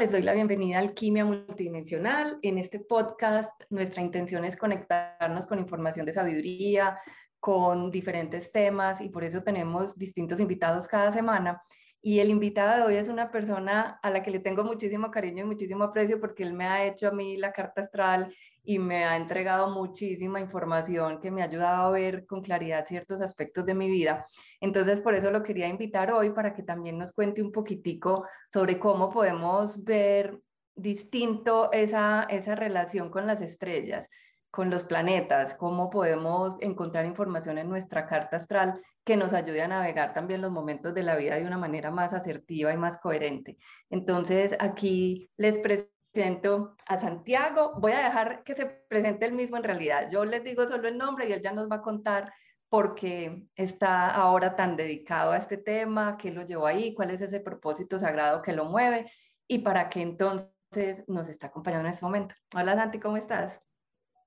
les 0.00 0.12
doy 0.12 0.22
la 0.22 0.32
bienvenida 0.32 0.78
a 0.78 0.80
Alquimia 0.80 1.26
Multidimensional. 1.26 2.38
En 2.40 2.56
este 2.56 2.80
podcast 2.80 3.52
nuestra 3.68 4.00
intención 4.00 4.46
es 4.46 4.56
conectarnos 4.56 5.46
con 5.46 5.58
información 5.58 6.06
de 6.06 6.14
sabiduría, 6.14 6.98
con 7.38 7.90
diferentes 7.90 8.50
temas 8.50 9.02
y 9.02 9.10
por 9.10 9.24
eso 9.24 9.42
tenemos 9.42 9.98
distintos 9.98 10.40
invitados 10.40 10.88
cada 10.88 11.12
semana. 11.12 11.62
Y 12.00 12.20
el 12.20 12.30
invitado 12.30 12.78
de 12.78 12.82
hoy 12.84 12.96
es 12.96 13.10
una 13.10 13.30
persona 13.30 14.00
a 14.02 14.08
la 14.08 14.22
que 14.22 14.30
le 14.30 14.38
tengo 14.38 14.64
muchísimo 14.64 15.10
cariño 15.10 15.44
y 15.44 15.48
muchísimo 15.48 15.84
aprecio 15.84 16.18
porque 16.18 16.44
él 16.44 16.54
me 16.54 16.64
ha 16.64 16.86
hecho 16.86 17.08
a 17.08 17.12
mí 17.12 17.36
la 17.36 17.52
carta 17.52 17.82
astral 17.82 18.34
y 18.70 18.78
me 18.78 19.04
ha 19.04 19.16
entregado 19.16 19.68
muchísima 19.68 20.38
información 20.40 21.20
que 21.20 21.32
me 21.32 21.42
ha 21.42 21.46
ayudado 21.46 21.88
a 21.88 21.90
ver 21.90 22.24
con 22.24 22.40
claridad 22.40 22.86
ciertos 22.86 23.20
aspectos 23.20 23.66
de 23.66 23.74
mi 23.74 23.90
vida. 23.90 24.28
Entonces, 24.60 25.00
por 25.00 25.16
eso 25.16 25.32
lo 25.32 25.42
quería 25.42 25.66
invitar 25.66 26.12
hoy 26.12 26.30
para 26.30 26.54
que 26.54 26.62
también 26.62 26.96
nos 26.96 27.10
cuente 27.10 27.42
un 27.42 27.50
poquitico 27.50 28.28
sobre 28.48 28.78
cómo 28.78 29.10
podemos 29.10 29.82
ver 29.82 30.38
distinto 30.76 31.72
esa, 31.72 32.28
esa 32.30 32.54
relación 32.54 33.10
con 33.10 33.26
las 33.26 33.40
estrellas, 33.40 34.08
con 34.52 34.70
los 34.70 34.84
planetas, 34.84 35.54
cómo 35.54 35.90
podemos 35.90 36.54
encontrar 36.60 37.06
información 37.06 37.58
en 37.58 37.68
nuestra 37.68 38.06
carta 38.06 38.36
astral 38.36 38.80
que 39.02 39.16
nos 39.16 39.32
ayude 39.32 39.62
a 39.62 39.68
navegar 39.68 40.14
también 40.14 40.42
los 40.42 40.52
momentos 40.52 40.94
de 40.94 41.02
la 41.02 41.16
vida 41.16 41.34
de 41.34 41.44
una 41.44 41.58
manera 41.58 41.90
más 41.90 42.12
asertiva 42.12 42.72
y 42.72 42.76
más 42.76 43.00
coherente. 43.00 43.58
Entonces, 43.90 44.54
aquí 44.60 45.28
les 45.36 45.58
presento 45.58 45.99
presento 46.12 46.76
a 46.86 46.98
Santiago. 46.98 47.72
Voy 47.78 47.92
a 47.92 48.04
dejar 48.04 48.42
que 48.44 48.54
se 48.54 48.66
presente 48.66 49.26
el 49.26 49.32
mismo 49.32 49.56
en 49.56 49.64
realidad. 49.64 50.10
Yo 50.10 50.24
les 50.24 50.44
digo 50.44 50.66
solo 50.66 50.88
el 50.88 50.98
nombre 50.98 51.28
y 51.28 51.32
él 51.32 51.42
ya 51.42 51.52
nos 51.52 51.70
va 51.70 51.76
a 51.76 51.82
contar 51.82 52.32
por 52.68 52.94
qué 52.94 53.48
está 53.56 54.10
ahora 54.14 54.54
tan 54.54 54.76
dedicado 54.76 55.32
a 55.32 55.38
este 55.38 55.56
tema, 55.56 56.16
qué 56.16 56.30
lo 56.30 56.46
llevó 56.46 56.66
ahí, 56.66 56.94
cuál 56.94 57.10
es 57.10 57.20
ese 57.20 57.40
propósito 57.40 57.98
sagrado 57.98 58.42
que 58.42 58.52
lo 58.52 58.66
mueve 58.66 59.10
y 59.48 59.58
para 59.58 59.88
qué 59.88 60.02
entonces 60.02 61.04
nos 61.08 61.28
está 61.28 61.48
acompañando 61.48 61.88
en 61.88 61.94
este 61.94 62.04
momento. 62.04 62.34
Hola 62.54 62.76
Santi, 62.76 63.00
¿cómo 63.00 63.16
estás? 63.16 63.60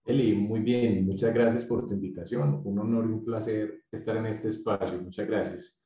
Eli, 0.06 0.36
muy 0.36 0.60
bien, 0.60 1.06
muchas 1.06 1.34
gracias 1.34 1.64
por 1.64 1.86
tu 1.88 1.94
invitación. 1.94 2.62
Un 2.66 2.80
honor 2.80 3.06
y 3.06 3.14
un 3.14 3.24
placer 3.24 3.84
estar 3.90 4.18
en 4.18 4.26
este 4.26 4.50
espacio. 4.50 5.02
Muchas 5.02 5.26
gracias. 5.26 5.80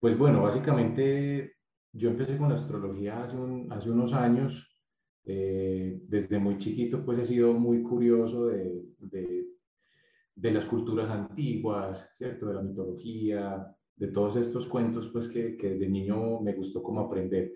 Pues 0.00 0.16
bueno, 0.16 0.42
básicamente 0.42 1.56
yo 1.92 2.08
empecé 2.08 2.38
con 2.38 2.48
la 2.48 2.54
astrología 2.54 3.22
hace, 3.22 3.36
hace 3.70 3.90
unos 3.90 4.14
años 4.14 4.71
eh, 5.24 6.00
desde 6.08 6.38
muy 6.38 6.58
chiquito 6.58 7.04
pues 7.04 7.18
he 7.18 7.24
sido 7.24 7.52
muy 7.52 7.82
curioso 7.82 8.46
de, 8.46 8.82
de, 8.98 9.46
de, 10.34 10.50
las 10.50 10.64
culturas 10.64 11.10
antiguas, 11.10 12.08
¿cierto? 12.14 12.46
De 12.46 12.54
la 12.54 12.62
mitología, 12.62 13.66
de 13.96 14.08
todos 14.08 14.36
estos 14.36 14.66
cuentos 14.66 15.08
pues 15.08 15.28
que, 15.28 15.56
que 15.56 15.74
de 15.74 15.88
niño 15.88 16.40
me 16.40 16.54
gustó 16.54 16.82
como 16.82 17.00
aprender. 17.00 17.52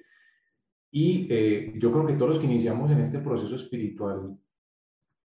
Y 0.92 1.26
eh, 1.28 1.74
yo 1.76 1.92
creo 1.92 2.06
que 2.06 2.14
todos 2.14 2.30
los 2.30 2.38
que 2.38 2.46
iniciamos 2.46 2.90
en 2.90 3.00
este 3.00 3.18
proceso 3.18 3.56
espiritual 3.56 4.38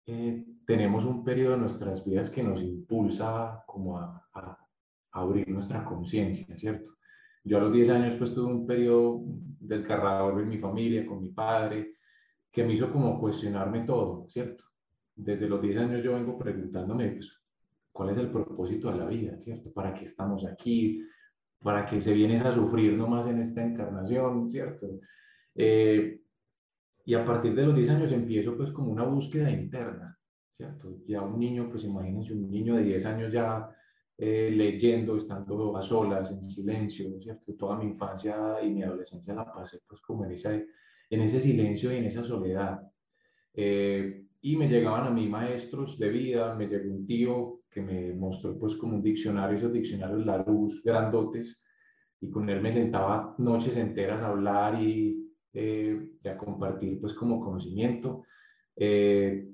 eh, 0.07 0.45
tenemos 0.65 1.03
un 1.05 1.23
periodo 1.23 1.51
de 1.51 1.61
nuestras 1.61 2.05
vidas 2.05 2.29
que 2.29 2.41
nos 2.41 2.61
impulsa 2.61 3.63
como 3.67 3.97
a, 3.97 4.25
a, 4.33 4.57
abrir 5.11 5.47
nuestra 5.49 5.83
conciencia, 5.83 6.57
¿cierto? 6.57 6.93
Yo 7.43 7.57
a 7.57 7.61
los 7.61 7.73
10 7.73 7.89
años 7.89 8.15
pues 8.15 8.33
tuve 8.33 8.51
un 8.51 8.65
periodo 8.65 9.23
desgarrador 9.59 10.41
en 10.41 10.47
mi 10.47 10.57
familia, 10.57 11.05
con 11.05 11.21
mi 11.21 11.29
padre, 11.29 11.95
que 12.51 12.63
me 12.63 12.73
hizo 12.73 12.91
como 12.91 13.19
cuestionarme 13.19 13.81
todo, 13.81 14.27
¿cierto? 14.29 14.65
Desde 15.15 15.47
los 15.47 15.61
10 15.61 15.77
años 15.77 16.03
yo 16.03 16.13
vengo 16.13 16.37
preguntándome, 16.37 17.11
pues, 17.11 17.31
¿cuál 17.91 18.09
es 18.09 18.17
el 18.17 18.31
propósito 18.31 18.91
de 18.91 18.97
la 18.97 19.05
vida, 19.05 19.37
¿cierto? 19.39 19.71
¿Para 19.71 19.93
qué 19.93 20.05
estamos 20.05 20.45
aquí? 20.45 21.03
¿Para 21.61 21.85
qué 21.85 21.99
se 21.99 22.13
vienes 22.13 22.41
a 22.41 22.51
sufrir 22.51 22.93
nomás 22.93 23.27
en 23.27 23.41
esta 23.41 23.63
encarnación, 23.63 24.49
¿cierto? 24.49 24.87
Eh, 25.55 26.21
y 27.05 27.13
a 27.13 27.25
partir 27.25 27.55
de 27.55 27.65
los 27.65 27.75
10 27.75 27.89
años 27.89 28.11
empiezo 28.11 28.55
pues 28.55 28.71
como 28.71 28.91
una 28.91 29.03
búsqueda 29.03 29.49
interna, 29.49 30.17
¿cierto? 30.55 30.97
Ya 31.05 31.21
un 31.21 31.39
niño, 31.39 31.69
pues 31.69 31.83
imagínense, 31.83 32.33
un 32.33 32.49
niño 32.49 32.75
de 32.75 32.83
10 32.83 33.05
años 33.05 33.33
ya 33.33 33.69
eh, 34.17 34.51
leyendo, 34.51 35.17
estando 35.17 35.75
a 35.75 35.81
solas, 35.81 36.31
en 36.31 36.43
silencio, 36.43 37.19
¿cierto? 37.21 37.55
Toda 37.55 37.77
mi 37.77 37.85
infancia 37.85 38.61
y 38.61 38.69
mi 38.69 38.83
adolescencia 38.83 39.33
la 39.33 39.51
pasé 39.51 39.81
pues 39.87 40.01
como 40.01 40.25
en 40.25 40.31
esa 40.31 40.51
en 41.09 41.21
ese 41.21 41.41
silencio 41.41 41.91
y 41.91 41.97
en 41.97 42.05
esa 42.05 42.23
soledad. 42.23 42.81
Eh, 43.53 44.25
y 44.41 44.55
me 44.55 44.67
llegaban 44.67 45.07
a 45.07 45.11
mí 45.11 45.27
maestros 45.27 45.99
de 45.99 46.09
vida, 46.09 46.55
me 46.55 46.67
llegó 46.67 46.93
un 46.93 47.05
tío 47.05 47.61
que 47.69 47.81
me 47.81 48.13
mostró 48.13 48.57
pues 48.57 48.75
como 48.75 48.95
un 48.95 49.03
diccionario, 49.03 49.57
esos 49.57 49.73
diccionarios 49.73 50.25
La 50.25 50.37
Luz, 50.43 50.81
grandotes, 50.83 51.59
y 52.21 52.29
con 52.29 52.49
él 52.49 52.61
me 52.61 52.71
sentaba 52.71 53.35
noches 53.37 53.77
enteras 53.77 54.21
a 54.21 54.29
hablar 54.29 54.81
y, 54.81 55.29
eh, 55.53 56.09
a 56.25 56.37
compartir 56.37 56.99
pues 56.99 57.13
como 57.13 57.39
conocimiento. 57.39 58.23
Eh, 58.75 59.47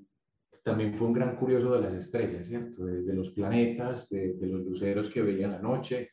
también 0.63 0.95
fue 0.95 1.07
un 1.07 1.13
gran 1.13 1.35
curioso 1.35 1.73
de 1.73 1.81
las 1.81 1.93
estrellas, 1.93 2.47
¿cierto? 2.47 2.85
De, 2.85 3.13
los 3.13 3.29
planetas, 3.31 4.09
de, 4.09 4.35
los 4.41 4.61
luceros 4.65 5.09
que 5.09 5.21
veía 5.21 5.45
en 5.45 5.51
la 5.51 5.61
noche. 5.61 6.09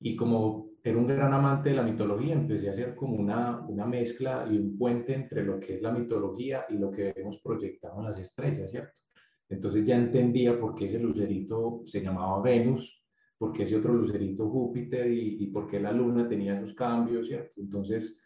Y 0.00 0.14
como 0.14 0.67
era 0.82 0.96
un 0.96 1.06
gran 1.06 1.32
amante 1.32 1.70
de 1.70 1.76
la 1.76 1.82
mitología, 1.82 2.34
empecé 2.34 2.68
a 2.68 2.70
hacer 2.70 2.94
como 2.94 3.16
una, 3.16 3.60
una 3.66 3.86
mezcla 3.86 4.46
y 4.50 4.56
un 4.56 4.78
puente 4.78 5.14
entre 5.14 5.44
lo 5.44 5.58
que 5.58 5.74
es 5.74 5.82
la 5.82 5.92
mitología 5.92 6.66
y 6.68 6.74
lo 6.74 6.90
que 6.90 7.12
hemos 7.16 7.38
proyectado 7.40 7.98
en 7.98 8.06
las 8.06 8.18
estrellas, 8.18 8.70
¿cierto? 8.70 9.02
Entonces 9.48 9.84
ya 9.84 9.96
entendía 9.96 10.58
por 10.58 10.74
qué 10.74 10.86
ese 10.86 10.98
lucerito 10.98 11.82
se 11.86 12.00
llamaba 12.00 12.42
Venus, 12.42 13.02
por 13.36 13.52
qué 13.52 13.64
ese 13.64 13.76
otro 13.76 13.92
lucerito 13.92 14.48
Júpiter 14.48 15.10
y, 15.10 15.36
y 15.40 15.46
por 15.48 15.66
qué 15.66 15.80
la 15.80 15.92
luna 15.92 16.28
tenía 16.28 16.58
esos 16.58 16.74
cambios, 16.74 17.26
¿cierto? 17.26 17.60
Entonces 17.60 18.20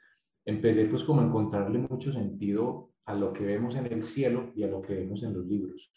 empecé 0.44 0.86
pues 0.86 1.04
como 1.04 1.20
a 1.20 1.24
encontrarle 1.24 1.78
mucho 1.78 2.12
sentido 2.12 2.92
a 3.04 3.14
lo 3.14 3.32
que 3.32 3.44
vemos 3.44 3.76
en 3.76 3.86
el 3.92 4.02
cielo 4.02 4.52
y 4.54 4.62
a 4.62 4.68
lo 4.68 4.82
que 4.82 4.94
vemos 4.94 5.22
en 5.22 5.34
los 5.34 5.46
libros. 5.46 5.92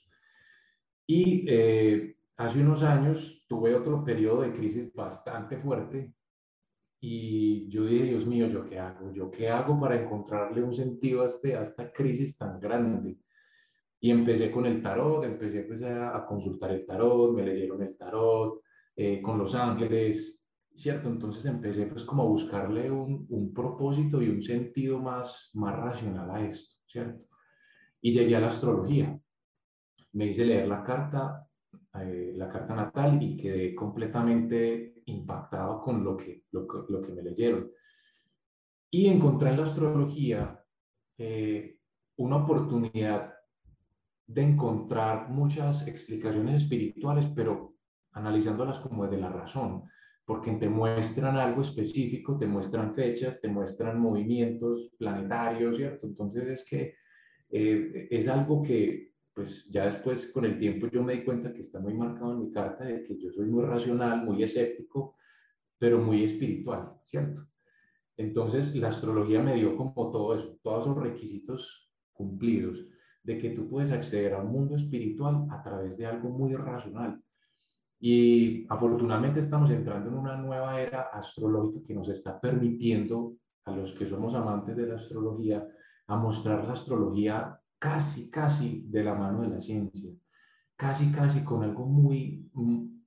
Y 1.07 1.45
eh, 1.47 2.17
hace 2.37 2.61
unos 2.61 2.83
años 2.83 3.45
tuve 3.47 3.75
otro 3.75 4.03
periodo 4.03 4.41
de 4.41 4.53
crisis 4.53 4.93
bastante 4.93 5.57
fuerte 5.57 6.13
y 7.07 7.69
yo 7.69 7.85
dije, 7.85 8.05
Dios 8.05 8.25
mío, 8.25 8.47
¿yo 8.47 8.65
qué 8.67 8.79
hago? 8.79 9.13
¿Yo 9.13 9.29
qué 9.29 9.47
hago 9.47 9.79
para 9.79 10.01
encontrarle 10.01 10.63
un 10.63 10.73
sentido 10.73 11.21
a, 11.21 11.27
este, 11.27 11.55
a 11.55 11.61
esta 11.61 11.91
crisis 11.91 12.35
tan 12.35 12.59
grande? 12.59 13.19
Y 13.99 14.09
empecé 14.09 14.49
con 14.49 14.65
el 14.65 14.81
tarot, 14.81 15.23
empecé 15.23 15.61
pues, 15.61 15.83
a, 15.83 16.25
consultar 16.25 16.71
el 16.71 16.83
tarot, 16.83 17.35
me 17.35 17.43
leyeron 17.43 17.83
el 17.83 17.95
tarot, 17.95 18.61
eh, 18.95 19.21
con 19.21 19.37
los 19.37 19.53
ángeles, 19.53 20.41
¿cierto? 20.73 21.07
Entonces 21.07 21.45
empecé 21.45 21.85
pues 21.85 22.03
como 22.05 22.23
a 22.23 22.25
buscarle 22.25 22.89
un, 22.89 23.27
un, 23.29 23.53
propósito 23.53 24.19
y 24.19 24.29
un 24.29 24.41
sentido 24.41 24.97
más, 24.97 25.51
más 25.53 25.75
racional 25.75 26.31
a 26.31 26.41
esto, 26.43 26.73
¿cierto? 26.87 27.27
Y 28.01 28.13
llegué 28.13 28.35
a 28.35 28.39
la 28.39 28.47
astrología. 28.47 29.15
Me 30.13 30.25
hice 30.25 30.43
leer 30.43 30.67
la 30.67 30.83
carta, 30.83 31.47
eh, 32.01 32.33
la 32.35 32.49
carta 32.49 32.73
natal 32.73 33.21
y 33.21 33.37
quedé 33.37 33.75
completamente 33.75 34.94
impactado 35.05 35.81
con 35.81 36.03
lo 36.03 36.17
que, 36.17 36.43
lo, 36.51 37.01
que 37.01 37.11
me 37.13 37.21
leyeron. 37.21 37.71
Y 38.91 39.07
encontré 39.07 39.49
en 39.49 39.57
la 39.57 39.65
astrología 39.65 40.63
eh, 41.17 41.77
una 42.17 42.37
oportunidad 42.37 43.33
de 44.27 44.41
encontrar 44.41 45.29
muchas 45.29 45.87
explicaciones 45.87 46.63
espirituales, 46.63 47.27
pero 47.35 47.75
analizándolas 48.13 48.79
como 48.79 49.07
de 49.07 49.17
la 49.17 49.29
razón, 49.29 49.83
porque 50.25 50.51
te 50.53 50.69
muestran 50.69 51.37
algo 51.37 51.61
específico, 51.61 52.37
te 52.37 52.47
muestran 52.47 52.95
fechas, 52.95 53.41
te 53.41 53.47
muestran 53.47 53.99
movimientos 53.99 54.89
planetarios, 54.97 55.77
¿cierto? 55.77 56.07
Entonces 56.07 56.47
es 56.47 56.65
que 56.65 56.95
eh, 57.51 58.07
es 58.09 58.27
algo 58.27 58.61
que 58.61 59.14
pues 59.35 59.69
ya 59.69 59.85
después 59.85 60.31
con 60.31 60.45
el 60.45 60.57
tiempo 60.57 60.87
yo 60.87 61.03
me 61.03 61.13
di 61.13 61.25
cuenta 61.25 61.53
que 61.53 61.59
está 61.59 61.81
muy 61.81 61.93
marcado 61.93 62.31
en 62.31 62.39
mi 62.39 62.51
carta 62.51 62.85
de 62.85 63.03
que 63.03 63.17
yo 63.19 63.29
soy 63.31 63.45
muy 63.45 63.65
racional, 63.65 64.23
muy 64.23 64.41
escéptico, 64.41 65.17
pero 65.77 65.99
muy 65.99 66.23
espiritual, 66.23 66.93
¿cierto? 67.03 67.45
Entonces 68.15 68.73
la 68.75 68.87
astrología 68.87 69.43
me 69.43 69.55
dio 69.55 69.75
como 69.75 70.09
todo 70.09 70.35
eso, 70.35 70.57
todos 70.63 70.85
esos 70.85 70.97
requisitos 70.97 71.91
cumplidos 72.13 72.87
de 73.23 73.37
que 73.37 73.49
tú 73.49 73.67
puedes 73.67 73.91
acceder 73.91 74.33
a 74.33 74.41
un 74.41 74.53
mundo 74.53 74.77
espiritual 74.77 75.47
a 75.51 75.61
través 75.61 75.97
de 75.97 76.05
algo 76.05 76.29
muy 76.29 76.55
racional. 76.55 77.21
Y 77.99 78.65
afortunadamente 78.69 79.41
estamos 79.41 79.69
entrando 79.69 80.09
en 80.09 80.15
una 80.15 80.37
nueva 80.37 80.79
era 80.79 81.09
astrológica 81.11 81.85
que 81.85 81.93
nos 81.93 82.07
está 82.07 82.39
permitiendo 82.39 83.35
a 83.65 83.75
los 83.75 83.91
que 83.91 84.05
somos 84.05 84.33
amantes 84.33 84.77
de 84.77 84.87
la 84.87 84.95
astrología 84.95 85.67
a 86.07 86.15
mostrar 86.15 86.63
la 86.65 86.73
astrología 86.73 87.59
casi, 87.85 88.31
casi 88.31 88.83
de 88.87 89.03
la 89.03 89.13
mano 89.13 89.41
de 89.43 89.49
la 89.49 89.59
ciencia, 89.59 90.09
casi, 90.75 91.11
casi 91.11 91.43
con 91.43 91.63
algo 91.63 91.85
muy, 91.85 92.49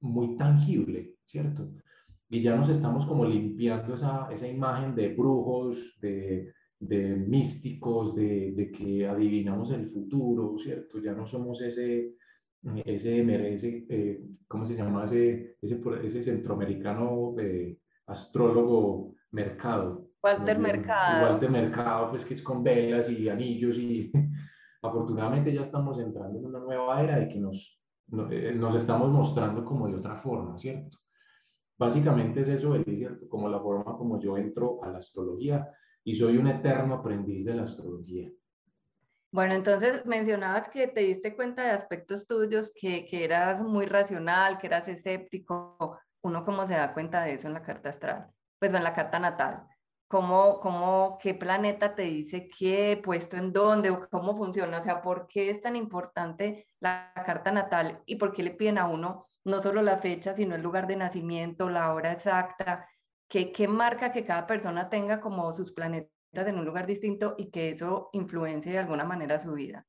muy 0.00 0.36
tangible, 0.36 1.16
¿cierto? 1.26 1.72
Y 2.28 2.40
ya 2.40 2.54
nos 2.54 2.68
estamos 2.68 3.04
como 3.04 3.24
limpiando 3.24 3.94
esa, 3.94 4.30
esa 4.30 4.46
imagen 4.46 4.94
de 4.94 5.08
brujos, 5.08 5.98
de, 6.00 6.52
de 6.78 7.16
místicos, 7.16 8.14
de, 8.14 8.52
de, 8.52 8.70
que 8.70 9.08
adivinamos 9.08 9.72
el 9.72 9.90
futuro, 9.90 10.56
¿cierto? 10.58 11.00
Ya 11.02 11.12
no 11.12 11.26
somos 11.26 11.60
ese, 11.60 12.14
ese, 12.84 13.54
ese 13.54 13.86
eh, 13.88 14.22
¿cómo 14.46 14.64
se 14.64 14.76
llama? 14.76 15.06
Ese, 15.06 15.56
ese, 15.60 15.80
ese 16.04 16.22
centroamericano 16.22 17.34
eh, 17.40 17.78
astrólogo 18.06 19.16
mercado, 19.32 20.08
Walter 20.22 20.58
Mercado. 20.58 21.30
Walter 21.30 21.50
Mercado, 21.50 22.10
pues 22.10 22.24
que 22.24 22.34
es 22.34 22.42
con 22.42 22.62
velas 22.62 23.10
y 23.10 23.28
anillos 23.28 23.78
y 23.78 24.10
afortunadamente 24.82 25.52
ya 25.52 25.62
estamos 25.62 25.98
entrando 25.98 26.38
en 26.38 26.46
una 26.46 26.60
nueva 26.60 27.02
era 27.02 27.18
de 27.18 27.28
que 27.28 27.38
nos, 27.38 27.80
eh, 28.30 28.52
nos 28.54 28.74
estamos 28.74 29.10
mostrando 29.10 29.64
como 29.64 29.88
de 29.88 29.96
otra 29.96 30.16
forma, 30.16 30.56
¿cierto? 30.56 30.98
Básicamente 31.78 32.40
es 32.40 32.48
eso, 32.48 32.74
¿cierto? 32.84 33.28
Como 33.28 33.48
la 33.48 33.60
forma 33.60 33.96
como 33.96 34.20
yo 34.20 34.36
entro 34.36 34.82
a 34.82 34.88
la 34.88 34.98
astrología 34.98 35.70
y 36.04 36.14
soy 36.14 36.36
un 36.36 36.48
eterno 36.48 36.94
aprendiz 36.94 37.44
de 37.44 37.54
la 37.54 37.62
astrología. 37.62 38.30
Bueno, 39.30 39.54
entonces 39.54 40.06
mencionabas 40.06 40.70
que 40.70 40.88
te 40.88 41.00
diste 41.00 41.36
cuenta 41.36 41.62
de 41.64 41.70
aspectos 41.70 42.26
tuyos, 42.26 42.72
que, 42.74 43.04
que 43.04 43.24
eras 43.24 43.62
muy 43.62 43.84
racional, 43.84 44.58
que 44.58 44.68
eras 44.68 44.88
escéptico. 44.88 45.98
¿Uno 46.22 46.44
cómo 46.44 46.66
se 46.66 46.74
da 46.74 46.94
cuenta 46.94 47.22
de 47.22 47.34
eso 47.34 47.46
en 47.46 47.54
la 47.54 47.62
carta 47.62 47.90
astral? 47.90 48.28
Pues 48.58 48.72
en 48.72 48.82
la 48.82 48.94
carta 48.94 49.18
natal. 49.18 49.66
¿Cómo, 50.08 50.58
cómo, 50.60 51.18
qué 51.22 51.34
planeta 51.34 51.94
te 51.94 52.02
dice 52.02 52.48
qué, 52.48 52.98
puesto 53.02 53.36
en 53.36 53.52
dónde 53.52 53.90
o 53.90 54.08
cómo 54.08 54.34
funciona? 54.34 54.78
O 54.78 54.82
sea, 54.82 55.02
¿por 55.02 55.26
qué 55.26 55.50
es 55.50 55.60
tan 55.60 55.76
importante 55.76 56.66
la 56.80 57.12
carta 57.26 57.52
natal 57.52 58.02
y 58.06 58.16
por 58.16 58.32
qué 58.32 58.42
le 58.42 58.52
piden 58.52 58.78
a 58.78 58.86
uno 58.86 59.28
no 59.44 59.62
solo 59.62 59.82
la 59.82 59.98
fecha, 59.98 60.34
sino 60.34 60.54
el 60.54 60.62
lugar 60.62 60.86
de 60.86 60.96
nacimiento, 60.96 61.68
la 61.68 61.92
hora 61.92 62.12
exacta? 62.12 62.88
¿Qué, 63.28 63.52
qué 63.52 63.68
marca 63.68 64.10
que 64.10 64.24
cada 64.24 64.46
persona 64.46 64.88
tenga 64.88 65.20
como 65.20 65.52
sus 65.52 65.72
planetas 65.72 66.10
en 66.32 66.58
un 66.58 66.64
lugar 66.64 66.86
distinto 66.86 67.34
y 67.36 67.50
que 67.50 67.70
eso 67.70 68.08
influencie 68.14 68.72
de 68.72 68.78
alguna 68.78 69.04
manera 69.04 69.38
su 69.38 69.52
vida? 69.52 69.86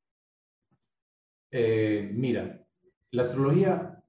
Eh, 1.51 2.12
mira, 2.13 2.62
la 3.12 3.22
astrología 3.22 4.04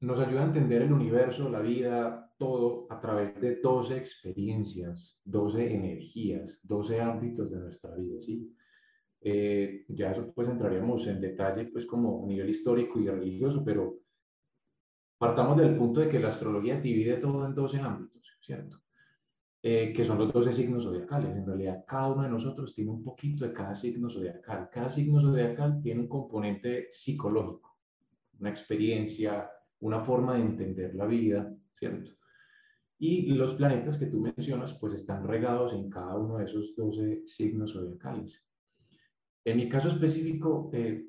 nos 0.00 0.18
ayuda 0.18 0.42
a 0.42 0.46
entender 0.46 0.82
el 0.82 0.92
universo, 0.92 1.48
la 1.48 1.60
vida, 1.60 2.25
todo 2.38 2.86
a 2.90 3.00
través 3.00 3.40
de 3.40 3.56
12 3.56 3.96
experiencias, 3.96 5.18
12 5.24 5.74
energías, 5.74 6.60
12 6.62 7.00
ámbitos 7.00 7.50
de 7.50 7.58
nuestra 7.58 7.94
vida, 7.94 8.20
¿sí? 8.20 8.52
Eh, 9.20 9.84
ya 9.88 10.12
eso 10.12 10.32
pues 10.34 10.48
entraríamos 10.48 11.06
en 11.06 11.20
detalle 11.20 11.64
pues 11.66 11.86
como 11.86 12.24
a 12.24 12.26
nivel 12.26 12.50
histórico 12.50 13.00
y 13.00 13.08
religioso, 13.08 13.64
pero 13.64 13.98
partamos 15.18 15.56
del 15.56 15.76
punto 15.76 16.00
de 16.00 16.08
que 16.08 16.20
la 16.20 16.28
astrología 16.28 16.80
divide 16.80 17.16
todo 17.16 17.44
en 17.44 17.54
12 17.54 17.80
ámbitos, 17.80 18.38
¿cierto? 18.40 18.82
Eh, 19.62 19.92
que 19.92 20.04
son 20.04 20.18
los 20.18 20.32
12 20.32 20.52
signos 20.52 20.84
zodiacales. 20.84 21.34
En 21.34 21.44
realidad, 21.44 21.84
cada 21.88 22.12
uno 22.12 22.22
de 22.22 22.28
nosotros 22.28 22.72
tiene 22.72 22.90
un 22.90 23.02
poquito 23.02 23.44
de 23.44 23.52
cada 23.52 23.74
signo 23.74 24.08
zodiacal. 24.08 24.68
Cada 24.70 24.88
signo 24.90 25.20
zodiacal 25.20 25.80
tiene 25.82 26.02
un 26.02 26.08
componente 26.08 26.86
psicológico, 26.90 27.76
una 28.38 28.50
experiencia, 28.50 29.50
una 29.80 30.00
forma 30.00 30.34
de 30.34 30.42
entender 30.42 30.94
la 30.94 31.06
vida, 31.06 31.52
¿cierto? 31.74 32.12
Y 32.98 33.34
los 33.34 33.54
planetas 33.54 33.98
que 33.98 34.06
tú 34.06 34.20
mencionas, 34.20 34.78
pues 34.78 34.94
están 34.94 35.26
regados 35.26 35.74
en 35.74 35.90
cada 35.90 36.16
uno 36.16 36.38
de 36.38 36.44
esos 36.44 36.74
12 36.74 37.22
signos 37.26 37.72
zodiacales. 37.72 38.42
En 39.44 39.58
mi 39.58 39.68
caso 39.68 39.88
específico, 39.88 40.70
eh, 40.72 41.06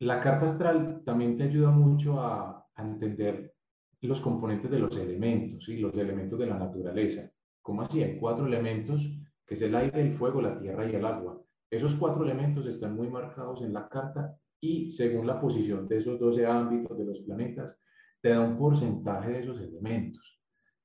la 0.00 0.20
carta 0.20 0.46
astral 0.46 1.02
también 1.04 1.36
te 1.36 1.44
ayuda 1.44 1.70
mucho 1.70 2.20
a, 2.20 2.58
entender 2.76 3.54
los 4.00 4.20
componentes 4.20 4.68
de 4.70 4.78
los 4.78 4.96
elementos, 4.96 5.68
y 5.68 5.76
los 5.76 5.94
elementos 5.94 6.38
de 6.38 6.46
la 6.46 6.58
naturaleza. 6.58 7.30
¿Cómo 7.60 7.82
así? 7.82 8.02
Hay 8.02 8.18
cuatro 8.18 8.46
elementos, 8.46 9.08
que 9.46 9.54
es 9.54 9.62
el 9.62 9.76
aire, 9.76 10.00
el 10.00 10.14
fuego, 10.14 10.42
la 10.42 10.58
tierra 10.58 10.90
y 10.90 10.94
el 10.96 11.04
agua. 11.04 11.40
Esos 11.70 11.94
cuatro 11.94 12.24
elementos 12.24 12.66
están 12.66 12.96
muy 12.96 13.08
marcados 13.08 13.62
en 13.62 13.72
la 13.72 13.88
carta 13.88 14.36
y 14.60 14.90
según 14.90 15.26
la 15.26 15.40
posición 15.40 15.86
de 15.86 15.98
esos 15.98 16.18
12 16.18 16.46
ámbitos 16.46 16.98
de 16.98 17.04
los 17.04 17.20
planetas, 17.20 17.78
te 18.20 18.30
da 18.30 18.40
un 18.40 18.56
porcentaje 18.56 19.30
de 19.30 19.40
esos 19.40 19.60
elementos. 19.60 20.31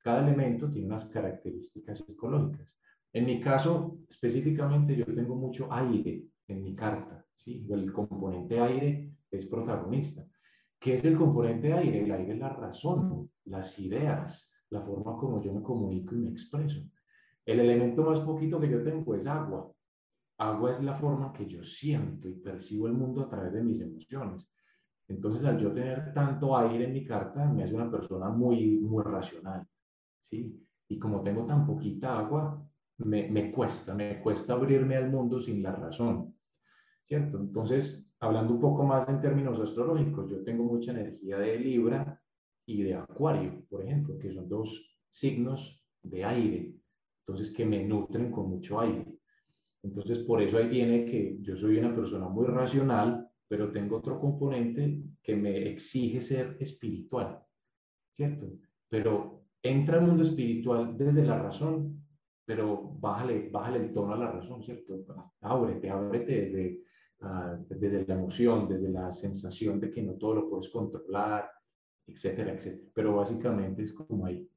Cada 0.08 0.26
elemento 0.26 0.70
tiene 0.70 0.88
unas 0.88 1.04
características 1.10 1.98
psicológicas. 1.98 2.78
En 3.12 3.26
mi 3.26 3.42
caso, 3.42 3.98
específicamente, 4.08 4.96
yo 4.96 5.04
tengo 5.04 5.36
mucho 5.36 5.68
aire 5.70 6.24
en 6.48 6.64
mi 6.64 6.74
carta. 6.74 7.26
¿sí? 7.36 7.68
El 7.70 7.92
componente 7.92 8.58
aire 8.58 9.12
es 9.30 9.46
protagonista. 9.48 10.26
¿Qué 10.80 10.94
es 10.94 11.04
el 11.04 11.18
componente 11.18 11.74
aire? 11.74 12.06
El 12.06 12.12
aire 12.14 12.36
es 12.36 12.40
la 12.40 12.48
razón, 12.48 13.30
las 13.44 13.78
ideas, 13.80 14.50
la 14.70 14.82
forma 14.82 15.18
como 15.18 15.44
yo 15.44 15.54
me 15.54 15.62
comunico 15.62 16.16
y 16.16 16.20
me 16.20 16.30
expreso. 16.30 16.80
El 17.46 17.60
elemento 17.60 18.06
más 18.06 18.22
poquito 18.22 18.62
que 18.62 18.70
yo 18.70 18.82
tengo 18.82 19.14
es 19.14 19.28
agua. 19.28 19.70
Agua 20.38 20.72
es 20.72 20.82
la 20.82 20.96
forma 20.96 21.34
que 21.34 21.48
yo 21.48 21.66
siento 21.66 22.30
y 22.30 22.36
percibo 22.36 22.88
el 22.88 22.94
mundo 22.94 23.24
a 23.24 23.28
través 23.28 23.52
de 23.52 23.62
mis 23.62 23.82
emociones. 23.82 24.48
Entonces, 25.10 25.46
al 25.46 25.60
yo 25.60 25.74
tener 25.74 26.14
tanto 26.14 26.56
aire 26.56 26.86
en 26.86 26.94
mi 26.94 27.04
carta, 27.04 27.46
me 27.46 27.66
hace 27.66 27.76
una 27.76 27.92
persona 27.92 28.30
muy, 28.30 28.80
muy 28.80 29.04
racional. 29.04 29.68
¿Sí? 30.30 30.62
Y 30.90 31.00
como 31.00 31.22
tengo 31.22 31.46
tan 31.46 31.66
poquita 31.66 32.20
agua, 32.20 32.64
me, 33.00 33.30
me 33.30 33.52
cuesta, 33.52 33.94
me 33.94 34.22
cuesta 34.22 34.54
abrirme 34.54 34.96
al 34.96 35.10
mundo 35.10 35.40
sin 35.40 35.62
la 35.62 35.72
razón, 35.74 36.36
¿cierto? 37.04 37.38
Entonces, 37.38 38.16
hablando 38.20 38.54
un 38.54 38.60
poco 38.60 38.84
más 38.84 39.08
en 39.08 39.22
términos 39.22 39.60
astrológicos, 39.60 40.30
yo 40.30 40.44
tengo 40.44 40.64
mucha 40.64 40.92
energía 40.92 41.38
de 41.38 41.60
Libra 41.60 42.22
y 42.66 42.84
de 42.84 42.96
Acuario, 42.96 43.66
por 43.70 43.84
ejemplo, 43.84 44.18
que 44.18 44.32
son 44.32 44.50
dos 44.50 44.98
signos 45.10 45.84
de 46.02 46.24
aire, 46.24 46.76
entonces 47.26 47.54
que 47.54 47.66
me 47.66 47.84
nutren 47.84 48.32
con 48.32 48.50
mucho 48.50 48.80
aire. 48.80 49.06
Entonces, 49.84 50.20
por 50.20 50.42
eso 50.42 50.58
ahí 50.58 50.68
viene 50.68 51.06
que 51.06 51.38
yo 51.42 51.56
soy 51.56 51.78
una 51.78 51.96
persona 51.96 52.28
muy 52.28 52.48
racional, 52.48 53.30
pero 53.48 53.72
tengo 53.72 53.98
otro 53.98 54.20
componente 54.20 55.02
que 55.22 55.36
me 55.36 55.70
exige 55.70 56.22
ser 56.22 56.58
espiritual, 56.60 57.40
¿cierto? 58.12 58.52
Pero 58.90 59.47
entra 59.70 59.98
al 59.98 60.06
mundo 60.06 60.24
espiritual 60.24 60.98
desde 60.98 61.26
la 61.26 61.40
razón, 61.40 62.04
pero 62.46 62.92
bájale, 63.00 63.50
bájale 63.50 63.80
el 63.80 63.94
tono 63.94 64.14
a 64.14 64.18
la 64.18 64.32
razón, 64.32 64.64
¿cierto? 64.64 65.06
Ábrete, 65.42 65.90
ábrete 65.90 66.42
desde, 66.42 66.84
uh, 67.22 67.66
desde 67.68 68.06
la 68.06 68.14
emoción, 68.14 68.68
desde 68.68 68.90
la 68.90 69.12
sensación 69.12 69.80
de 69.80 69.92
que 69.92 70.02
no 70.02 70.14
todo 70.14 70.36
lo 70.36 70.50
puedes 70.50 70.70
controlar, 70.70 71.52
etcétera, 72.06 72.54
etcétera. 72.54 72.90
Pero 72.94 73.16
básicamente 73.16 73.84
es 73.84 73.94
como 73.94 74.26
ahí. 74.26 74.50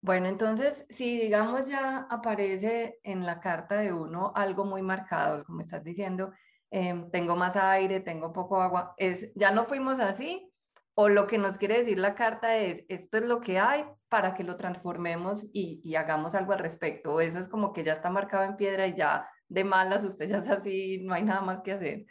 Bueno, 0.00 0.26
entonces, 0.26 0.86
si 0.90 1.18
digamos 1.18 1.66
ya 1.66 2.06
aparece 2.10 3.00
en 3.02 3.24
la 3.24 3.40
carta 3.40 3.76
de 3.76 3.92
uno 3.92 4.32
algo 4.34 4.64
muy 4.64 4.82
marcado, 4.82 5.44
como 5.44 5.62
estás 5.62 5.82
diciendo, 5.82 6.30
eh, 6.70 7.06
tengo 7.10 7.36
más 7.36 7.56
aire, 7.56 8.00
tengo 8.00 8.32
poco 8.32 8.60
agua, 8.60 8.94
es, 8.98 9.32
ya 9.34 9.50
no 9.50 9.64
fuimos 9.64 9.98
así, 10.00 10.52
o 10.94 11.08
lo 11.08 11.26
que 11.26 11.38
nos 11.38 11.58
quiere 11.58 11.78
decir 11.78 11.98
la 11.98 12.14
carta 12.14 12.56
es, 12.56 12.84
esto 12.88 13.18
es 13.18 13.24
lo 13.24 13.40
que 13.40 13.58
hay 13.58 13.84
para 14.08 14.34
que 14.34 14.44
lo 14.44 14.56
transformemos 14.56 15.48
y, 15.52 15.94
hagamos 15.96 16.34
algo 16.34 16.52
al 16.52 16.60
respecto. 16.60 17.14
O 17.14 17.20
eso 17.20 17.38
es 17.38 17.48
como 17.48 17.72
que 17.72 17.84
ya 17.84 17.94
está 17.94 18.10
marcado 18.10 18.44
en 18.44 18.56
piedra 18.56 18.86
y 18.86 18.96
ya 18.96 19.28
de 19.48 19.64
malas 19.64 20.04
usted 20.04 20.28
ya 20.28 20.38
es 20.38 20.48
así, 20.48 21.02
no 21.02 21.14
hay 21.14 21.24
nada 21.24 21.40
más 21.40 21.62
que 21.62 21.72
hacer. 21.72 22.06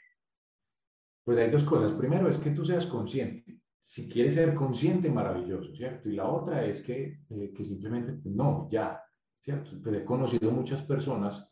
Pues 1.23 1.37
hay 1.37 1.49
dos 1.49 1.63
cosas. 1.63 1.93
Primero 1.93 2.27
es 2.27 2.37
que 2.37 2.51
tú 2.51 2.65
seas 2.65 2.85
consciente. 2.85 3.59
Si 3.81 4.09
quieres 4.09 4.33
ser 4.33 4.53
consciente, 4.53 5.09
maravilloso, 5.09 5.73
¿cierto? 5.75 6.09
Y 6.09 6.13
la 6.13 6.27
otra 6.27 6.65
es 6.65 6.81
que, 6.81 7.19
eh, 7.29 7.53
que 7.55 7.63
simplemente, 7.63 8.13
pues, 8.13 8.35
no, 8.35 8.67
ya, 8.69 9.01
¿cierto? 9.39 9.71
Pero 9.81 9.97
he 9.97 10.05
conocido 10.05 10.51
muchas 10.51 10.81
personas 10.81 11.49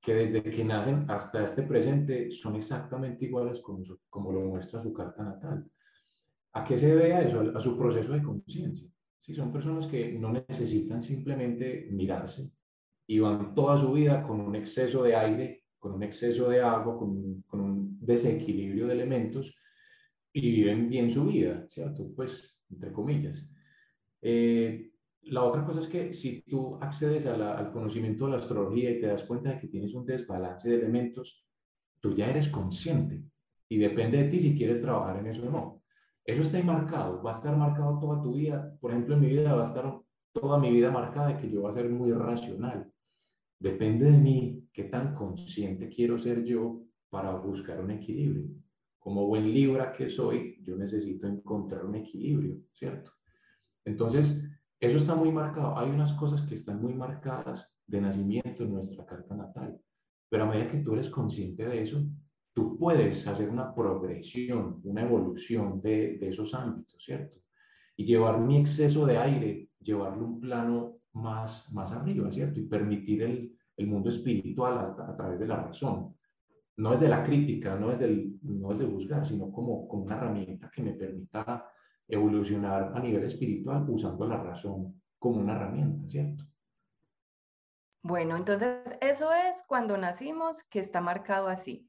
que 0.00 0.14
desde 0.14 0.42
que 0.42 0.64
nacen 0.64 1.10
hasta 1.10 1.42
este 1.44 1.62
presente 1.62 2.30
son 2.30 2.56
exactamente 2.56 3.24
iguales 3.24 3.60
como, 3.60 3.82
como 4.10 4.32
lo 4.32 4.40
muestra 4.40 4.82
su 4.82 4.92
carta 4.92 5.24
natal. 5.24 5.66
¿A 6.54 6.64
qué 6.64 6.78
se 6.78 6.86
debe 6.86 7.12
a 7.12 7.22
eso? 7.22 7.40
A 7.54 7.60
su 7.60 7.76
proceso 7.76 8.12
de 8.12 8.22
conciencia. 8.22 8.88
¿Sí? 9.20 9.34
Son 9.34 9.52
personas 9.52 9.86
que 9.86 10.12
no 10.12 10.32
necesitan 10.32 11.02
simplemente 11.02 11.88
mirarse 11.90 12.52
y 13.06 13.18
van 13.18 13.54
toda 13.54 13.78
su 13.78 13.92
vida 13.92 14.22
con 14.22 14.40
un 14.40 14.54
exceso 14.54 15.02
de 15.02 15.16
aire, 15.16 15.64
con 15.78 15.92
un 15.92 16.02
exceso 16.02 16.48
de 16.48 16.60
agua, 16.60 16.96
con, 16.96 17.42
con 17.42 17.60
un 17.60 17.98
desequilibrio 18.00 18.86
de 18.86 18.94
elementos 18.94 19.54
y 20.32 20.50
viven 20.50 20.88
bien 20.88 21.10
su 21.10 21.26
vida, 21.26 21.66
¿cierto? 21.68 22.10
Pues, 22.14 22.58
entre 22.70 22.92
comillas. 22.92 23.48
Eh, 24.20 24.92
la 25.22 25.42
otra 25.42 25.64
cosa 25.64 25.80
es 25.80 25.86
que 25.86 26.12
si 26.12 26.42
tú 26.42 26.76
accedes 26.80 27.26
al 27.26 27.72
conocimiento 27.72 28.26
de 28.26 28.32
la 28.32 28.38
astrología 28.38 28.90
y 28.90 29.00
te 29.00 29.06
das 29.06 29.24
cuenta 29.24 29.50
de 29.50 29.60
que 29.60 29.68
tienes 29.68 29.94
un 29.94 30.04
desbalance 30.04 30.68
de 30.68 30.76
elementos, 30.76 31.46
tú 32.00 32.14
ya 32.14 32.28
eres 32.28 32.48
consciente 32.48 33.22
y 33.68 33.78
depende 33.78 34.18
de 34.18 34.28
ti 34.28 34.38
si 34.38 34.54
quieres 34.54 34.80
trabajar 34.80 35.18
en 35.18 35.26
eso 35.28 35.46
o 35.46 35.50
no. 35.50 35.83
Eso 36.24 36.40
está 36.42 36.62
marcado, 36.62 37.22
va 37.22 37.32
a 37.32 37.34
estar 37.34 37.56
marcado 37.56 37.98
toda 37.98 38.22
tu 38.22 38.34
vida. 38.34 38.74
Por 38.80 38.90
ejemplo, 38.90 39.14
en 39.14 39.20
mi 39.20 39.28
vida 39.28 39.54
va 39.54 39.62
a 39.62 39.66
estar 39.66 40.00
toda 40.32 40.58
mi 40.58 40.70
vida 40.70 40.90
marcada 40.90 41.28
de 41.28 41.36
que 41.36 41.50
yo 41.50 41.60
voy 41.60 41.70
a 41.70 41.74
ser 41.74 41.90
muy 41.90 42.12
racional. 42.12 42.90
Depende 43.60 44.06
de 44.06 44.18
mí 44.18 44.68
qué 44.72 44.84
tan 44.84 45.14
consciente 45.14 45.88
quiero 45.88 46.18
ser 46.18 46.42
yo 46.44 46.82
para 47.10 47.36
buscar 47.36 47.80
un 47.80 47.90
equilibrio. 47.90 48.48
Como 48.98 49.26
buen 49.26 49.52
Libra 49.52 49.92
que 49.92 50.08
soy, 50.08 50.58
yo 50.62 50.76
necesito 50.76 51.26
encontrar 51.26 51.84
un 51.84 51.94
equilibrio, 51.96 52.58
¿cierto? 52.72 53.12
Entonces, 53.84 54.50
eso 54.80 54.96
está 54.96 55.14
muy 55.14 55.30
marcado. 55.30 55.78
Hay 55.78 55.90
unas 55.90 56.14
cosas 56.14 56.42
que 56.42 56.54
están 56.54 56.80
muy 56.80 56.94
marcadas 56.94 57.74
de 57.86 58.00
nacimiento 58.00 58.64
en 58.64 58.72
nuestra 58.72 59.04
carta 59.04 59.36
natal, 59.36 59.78
pero 60.30 60.44
a 60.44 60.46
medida 60.46 60.68
que 60.68 60.78
tú 60.78 60.94
eres 60.94 61.10
consciente 61.10 61.66
de 61.66 61.82
eso, 61.82 62.02
tú 62.54 62.78
puedes 62.78 63.26
hacer 63.26 63.50
una 63.50 63.74
progresión, 63.74 64.80
una 64.84 65.02
evolución 65.02 65.82
de, 65.82 66.16
de 66.18 66.28
esos 66.28 66.54
ámbitos, 66.54 67.02
¿cierto? 67.04 67.38
Y 67.96 68.04
llevar 68.04 68.40
mi 68.40 68.56
exceso 68.58 69.04
de 69.04 69.18
aire, 69.18 69.68
llevarlo 69.80 70.24
a 70.24 70.28
un 70.28 70.40
plano 70.40 70.96
más, 71.12 71.70
más 71.72 71.92
arriba, 71.92 72.30
¿cierto? 72.30 72.60
Y 72.60 72.66
permitir 72.66 73.22
el, 73.22 73.58
el 73.76 73.86
mundo 73.86 74.08
espiritual 74.08 74.78
a, 74.78 75.10
a, 75.10 75.16
través 75.16 75.38
de 75.38 75.48
la 75.48 75.56
razón. 75.56 76.16
No 76.76 76.92
es 76.92 77.00
de 77.00 77.08
la 77.08 77.22
crítica, 77.22 77.76
no 77.76 77.90
es, 77.90 77.98
del, 77.98 78.38
no 78.42 78.72
es 78.72 78.78
de 78.78 78.86
buscar, 78.86 79.26
sino 79.26 79.50
como, 79.52 79.86
como 79.88 80.04
una 80.04 80.16
herramienta 80.16 80.70
que 80.72 80.82
me 80.82 80.92
permita 80.92 81.68
evolucionar 82.08 82.92
a 82.94 83.00
nivel 83.00 83.24
espiritual 83.24 83.84
usando 83.88 84.26
la 84.26 84.36
razón 84.36 85.00
como 85.18 85.40
una 85.40 85.54
herramienta, 85.54 86.08
¿cierto? 86.08 86.44
Bueno, 88.02 88.36
entonces 88.36 88.82
eso 89.00 89.32
es 89.32 89.62
cuando 89.66 89.96
nacimos 89.96 90.62
que 90.64 90.80
está 90.80 91.00
marcado 91.00 91.48
así. 91.48 91.88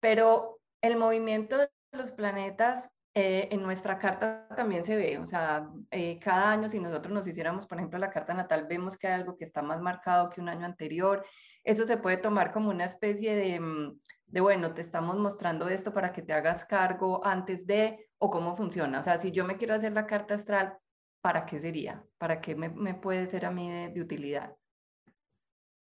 Pero 0.00 0.60
el 0.80 0.96
movimiento 0.96 1.58
de 1.58 1.68
los 1.92 2.12
planetas 2.12 2.88
eh, 3.14 3.48
en 3.50 3.62
nuestra 3.62 3.98
carta 3.98 4.46
también 4.54 4.84
se 4.84 4.94
ve, 4.94 5.18
o 5.18 5.26
sea, 5.26 5.68
eh, 5.90 6.20
cada 6.20 6.52
año 6.52 6.70
si 6.70 6.78
nosotros 6.78 7.12
nos 7.12 7.26
hiciéramos, 7.26 7.66
por 7.66 7.78
ejemplo, 7.78 7.98
la 7.98 8.10
carta 8.10 8.32
natal, 8.32 8.66
vemos 8.68 8.96
que 8.96 9.08
hay 9.08 9.14
algo 9.14 9.36
que 9.36 9.44
está 9.44 9.60
más 9.62 9.80
marcado 9.80 10.30
que 10.30 10.40
un 10.40 10.48
año 10.48 10.66
anterior. 10.66 11.24
Eso 11.64 11.86
se 11.86 11.96
puede 11.96 12.18
tomar 12.18 12.52
como 12.52 12.70
una 12.70 12.84
especie 12.84 13.34
de, 13.34 13.58
mm, 13.58 14.00
de, 14.26 14.40
bueno, 14.40 14.72
te 14.72 14.82
estamos 14.82 15.16
mostrando 15.16 15.68
esto 15.68 15.92
para 15.92 16.12
que 16.12 16.22
te 16.22 16.32
hagas 16.32 16.64
cargo 16.64 17.20
antes 17.24 17.66
de, 17.66 18.08
o 18.18 18.30
cómo 18.30 18.56
funciona. 18.56 19.00
O 19.00 19.02
sea, 19.02 19.18
si 19.20 19.32
yo 19.32 19.44
me 19.44 19.56
quiero 19.56 19.74
hacer 19.74 19.92
la 19.92 20.06
carta 20.06 20.34
astral, 20.34 20.78
¿para 21.20 21.46
qué 21.46 21.58
sería? 21.58 22.04
¿Para 22.18 22.40
qué 22.40 22.54
me, 22.54 22.94
puede 22.94 23.26
ser 23.26 23.46
a 23.46 23.50
mí 23.50 23.68
de 23.70 24.00
utilidad? 24.00 24.57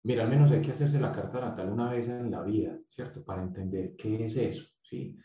Mira, 0.08 0.24
al 0.24 0.30
menos 0.30 0.50
hay 0.52 0.62
que 0.62 0.72
hacerse 0.72 1.02
la 1.02 1.12
carta 1.12 1.42
natal 1.42 1.70
una 1.70 1.92
vez 1.92 2.08
en 2.08 2.32
la 2.32 2.42
vida, 2.42 2.80
¿cierto? 2.88 3.26
Para 3.26 3.44
entender 3.44 3.94
qué 3.98 4.26
es 4.26 4.38
eso, 4.38 4.66
¿sí? 4.82 5.20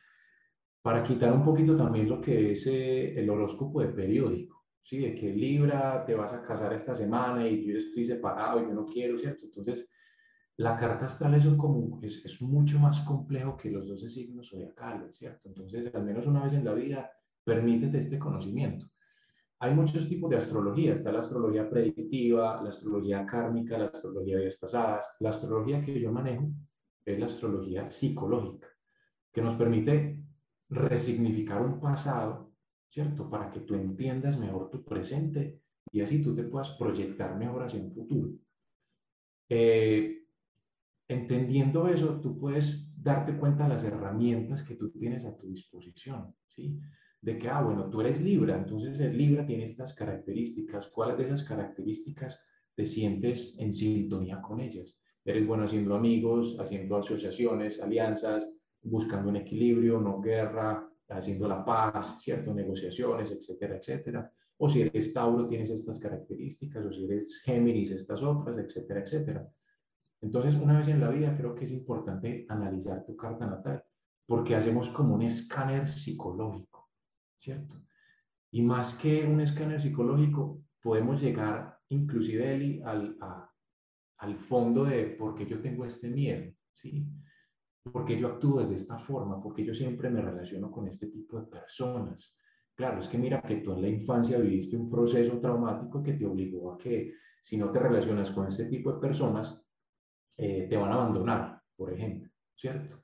Para 0.82 1.04
quitar 1.04 1.32
un 1.32 1.44
poquito 1.44 1.76
también 1.76 2.08
lo 2.08 2.20
que 2.20 2.50
es 2.50 2.66
eh, 2.66 3.16
el 3.16 3.30
horóscopo 3.30 3.80
de 3.80 3.90
periódico, 3.90 4.64
¿sí? 4.82 4.98
De 4.98 5.14
que 5.14 5.32
Libra 5.32 6.04
te 6.04 6.16
vas 6.16 6.32
a 6.32 6.42
casar 6.42 6.72
esta 6.72 6.96
semana 6.96 7.46
y 7.46 7.64
yo 7.64 7.78
estoy 7.78 8.04
separado 8.06 8.60
y 8.60 8.64
yo 8.64 8.74
no 8.74 8.84
quiero, 8.84 9.16
¿cierto? 9.16 9.44
Entonces, 9.44 9.86
la 10.56 10.76
carta 10.76 11.04
astral 11.04 11.34
es, 11.36 11.46
como, 11.56 12.00
es, 12.02 12.24
es 12.24 12.42
mucho 12.42 12.80
más 12.80 13.02
complejo 13.02 13.56
que 13.56 13.70
los 13.70 13.86
12 13.86 14.08
signos 14.08 14.50
zodiacales, 14.50 15.16
¿cierto? 15.16 15.48
Entonces, 15.48 15.94
al 15.94 16.02
menos 16.02 16.26
una 16.26 16.42
vez 16.42 16.54
en 16.54 16.64
la 16.64 16.74
vida, 16.74 17.08
permítete 17.44 17.98
este 17.98 18.18
conocimiento. 18.18 18.91
Hay 19.62 19.73
muchos 19.75 20.09
tipos 20.09 20.28
de 20.28 20.38
astrología. 20.38 20.92
Está 20.92 21.12
la 21.12 21.21
astrología 21.21 21.71
predictiva, 21.71 22.61
la 22.61 22.71
astrología 22.71 23.25
kármica, 23.25 23.78
la 23.78 23.85
astrología 23.87 24.35
de 24.35 24.42
días 24.42 24.57
pasadas. 24.57 25.16
La 25.21 25.31
astrología 25.31 25.81
que 25.81 26.00
yo 26.00 26.11
manejo 26.11 26.50
es 27.04 27.16
la 27.16 27.26
astrología 27.26 27.88
psicológica, 27.88 28.66
que 29.33 29.40
nos 29.40 29.54
permite 29.54 30.21
resignificar 30.69 31.62
un 31.62 31.78
pasado, 31.78 32.50
¿cierto? 32.88 33.31
Para 33.31 33.52
que 33.52 33.61
tú 33.61 33.76
entiendas 33.76 34.37
mejor 34.37 34.69
tu 34.69 34.83
presente 34.83 35.61
y 35.92 36.00
así 36.00 36.21
tú 36.21 36.35
te 36.35 36.42
puedas 36.42 36.71
proyectar 36.71 37.37
mejor 37.38 37.62
hacia 37.62 37.81
un 37.81 37.92
futuro. 37.92 38.31
Eh, 39.49 40.25
entendiendo 41.07 41.87
eso, 41.87 42.21
tú 42.21 42.37
puedes 42.37 42.90
darte 43.00 43.37
cuenta 43.37 43.62
de 43.62 43.75
las 43.75 43.85
herramientas 43.85 44.64
que 44.64 44.75
tú 44.75 44.90
tienes 44.90 45.25
a 45.25 45.37
tu 45.37 45.47
disposición, 45.47 46.35
¿sí? 46.49 46.81
De 47.22 47.38
que, 47.38 47.48
ah, 47.48 47.62
bueno, 47.62 47.88
tú 47.88 48.00
eres 48.00 48.20
Libra, 48.20 48.56
entonces 48.56 48.98
el 48.98 49.16
Libra 49.16 49.46
tiene 49.46 49.64
estas 49.64 49.94
características. 49.94 50.88
¿Cuáles 50.88 51.18
de 51.18 51.24
esas 51.24 51.44
características 51.44 52.40
te 52.74 52.84
sientes 52.84 53.54
en 53.58 53.72
sintonía 53.72 54.42
con 54.42 54.60
ellas? 54.60 54.98
Eres 55.24 55.46
bueno 55.46 55.64
haciendo 55.64 55.94
amigos, 55.94 56.56
haciendo 56.58 56.96
asociaciones, 56.96 57.80
alianzas, 57.80 58.52
buscando 58.82 59.30
un 59.30 59.36
equilibrio, 59.36 60.00
no 60.00 60.20
guerra, 60.20 60.90
haciendo 61.08 61.46
la 61.46 61.64
paz, 61.64 62.16
¿cierto? 62.20 62.52
Negociaciones, 62.52 63.30
etcétera, 63.30 63.76
etcétera. 63.76 64.32
O 64.58 64.68
si 64.68 64.80
eres 64.80 65.12
Tauro, 65.14 65.46
tienes 65.46 65.70
estas 65.70 66.00
características, 66.00 66.84
o 66.84 66.92
si 66.92 67.04
eres 67.04 67.40
Géminis, 67.44 67.92
estas 67.92 68.20
otras, 68.24 68.58
etcétera, 68.58 69.00
etcétera. 69.00 69.48
Entonces, 70.20 70.56
una 70.56 70.78
vez 70.78 70.88
en 70.88 71.00
la 71.00 71.10
vida, 71.10 71.36
creo 71.36 71.54
que 71.54 71.66
es 71.66 71.70
importante 71.70 72.46
analizar 72.48 73.04
tu 73.04 73.16
carta 73.16 73.46
natal, 73.46 73.84
porque 74.26 74.56
hacemos 74.56 74.88
como 74.88 75.14
un 75.14 75.22
escáner 75.22 75.88
psicológico 75.88 76.71
¿cierto? 77.42 77.82
Y 78.52 78.62
más 78.62 78.94
que 78.94 79.25
un 79.25 79.40
escáner 79.40 79.80
psicológico, 79.80 80.62
podemos 80.80 81.20
llegar 81.20 81.76
inclusive, 81.88 82.80
al, 82.84 83.18
al 84.18 84.37
fondo 84.37 84.84
de 84.84 85.06
por 85.18 85.34
qué 85.34 85.46
yo 85.46 85.61
tengo 85.61 85.84
este 85.84 86.08
miedo, 86.08 86.52
¿sí? 86.72 87.06
¿Por 87.82 88.04
qué 88.04 88.18
yo 88.18 88.28
actúo 88.28 88.61
desde 88.61 88.76
esta 88.76 88.99
forma? 88.99 89.42
Porque 89.42 89.64
yo 89.64 89.75
siempre 89.75 90.08
me 90.08 90.22
relaciono 90.22 90.70
con 90.70 90.87
este 90.87 91.08
tipo 91.08 91.40
de 91.40 91.46
personas. 91.49 92.34
Claro, 92.75 93.00
es 93.00 93.08
que 93.08 93.18
mira 93.18 93.42
que 93.42 93.56
tú 93.56 93.72
en 93.72 93.82
la 93.82 93.88
infancia 93.88 94.38
viviste 94.38 94.76
un 94.76 94.88
proceso 94.88 95.40
traumático 95.40 96.02
que 96.02 96.14
te 96.14 96.25
obligó 96.25 96.72
a 96.72 96.78
que 96.78 97.14
si 97.42 97.56
no 97.56 97.70
te 97.72 97.80
relacionas 97.80 98.30
con 98.30 98.46
este 98.46 98.66
tipo 98.66 98.92
de 98.92 99.00
personas, 99.00 99.61
eh, 100.37 100.68
te 100.70 100.76
van 100.76 100.92
a 100.92 100.94
abandonar, 100.94 101.61
por 101.76 101.92
ejemplo, 101.92 102.30
¿cierto? 102.54 103.01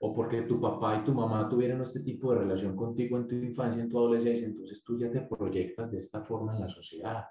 O 0.00 0.14
porque 0.14 0.42
tu 0.42 0.60
papá 0.60 0.98
y 0.98 1.04
tu 1.04 1.12
mamá 1.12 1.48
tuvieron 1.48 1.82
este 1.82 2.00
tipo 2.00 2.32
de 2.32 2.40
relación 2.40 2.76
contigo 2.76 3.16
en 3.16 3.26
tu 3.26 3.34
infancia, 3.34 3.82
en 3.82 3.88
tu 3.88 3.98
adolescencia, 3.98 4.46
entonces 4.46 4.82
tú 4.84 4.98
ya 4.98 5.10
te 5.10 5.22
proyectas 5.22 5.90
de 5.90 5.98
esta 5.98 6.22
forma 6.22 6.54
en 6.54 6.60
la 6.60 6.68
sociedad, 6.68 7.24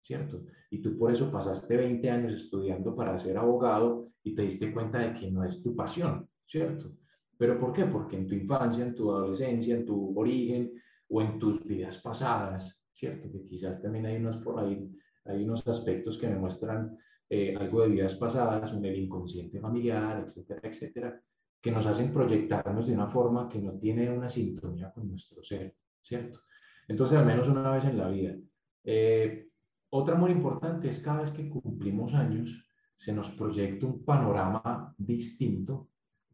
¿cierto? 0.00 0.44
Y 0.70 0.80
tú 0.80 0.96
por 0.96 1.12
eso 1.12 1.30
pasaste 1.32 1.76
20 1.76 2.10
años 2.10 2.34
estudiando 2.34 2.94
para 2.94 3.18
ser 3.18 3.36
abogado 3.38 4.12
y 4.22 4.34
te 4.34 4.42
diste 4.42 4.72
cuenta 4.72 5.00
de 5.00 5.12
que 5.18 5.30
no 5.30 5.42
es 5.42 5.60
tu 5.62 5.74
pasión, 5.74 6.28
¿cierto? 6.46 6.92
¿Pero 7.36 7.58
por 7.58 7.72
qué? 7.72 7.86
Porque 7.86 8.16
en 8.16 8.28
tu 8.28 8.34
infancia, 8.36 8.84
en 8.84 8.94
tu 8.94 9.10
adolescencia, 9.10 9.74
en 9.74 9.84
tu 9.84 10.16
origen 10.16 10.72
o 11.08 11.22
en 11.22 11.40
tus 11.40 11.64
vidas 11.64 11.98
pasadas, 11.98 12.84
¿cierto? 12.92 13.32
Que 13.32 13.44
quizás 13.48 13.82
también 13.82 14.06
hay 14.06 14.16
unos, 14.18 14.38
ahí, 14.58 14.88
hay 15.24 15.42
unos 15.42 15.66
aspectos 15.66 16.16
que 16.18 16.28
me 16.28 16.36
muestran 16.36 16.96
eh, 17.28 17.56
algo 17.56 17.82
de 17.82 17.88
vidas 17.88 18.14
pasadas, 18.14 18.72
un 18.72 18.84
el 18.84 18.96
inconsciente 18.96 19.58
familiar, 19.58 20.22
etcétera, 20.24 20.60
etcétera 20.62 21.20
que 21.62 21.70
nos 21.70 21.86
hacen 21.86 22.12
proyectarnos 22.12 22.88
de 22.88 22.94
una 22.94 23.06
forma 23.06 23.48
que 23.48 23.60
no 23.60 23.72
tiene 23.74 24.10
una 24.10 24.28
sintonía 24.28 24.90
con 24.90 25.08
nuestro 25.08 25.42
ser, 25.44 25.76
¿cierto? 26.02 26.40
Entonces, 26.88 27.16
al 27.16 27.24
menos 27.24 27.48
una 27.48 27.70
vez 27.70 27.84
en 27.84 27.96
la 27.96 28.08
vida. 28.08 28.34
Eh, 28.82 29.48
otra 29.90 30.16
muy 30.16 30.32
importante 30.32 30.88
es 30.88 30.98
cada 30.98 31.20
vez 31.20 31.30
que 31.30 31.48
cumplimos 31.48 32.14
años, 32.14 32.66
se 32.96 33.12
nos 33.12 33.30
proyecta 33.30 33.86
un 33.86 34.04
panorama 34.04 34.92
distinto 34.98 35.88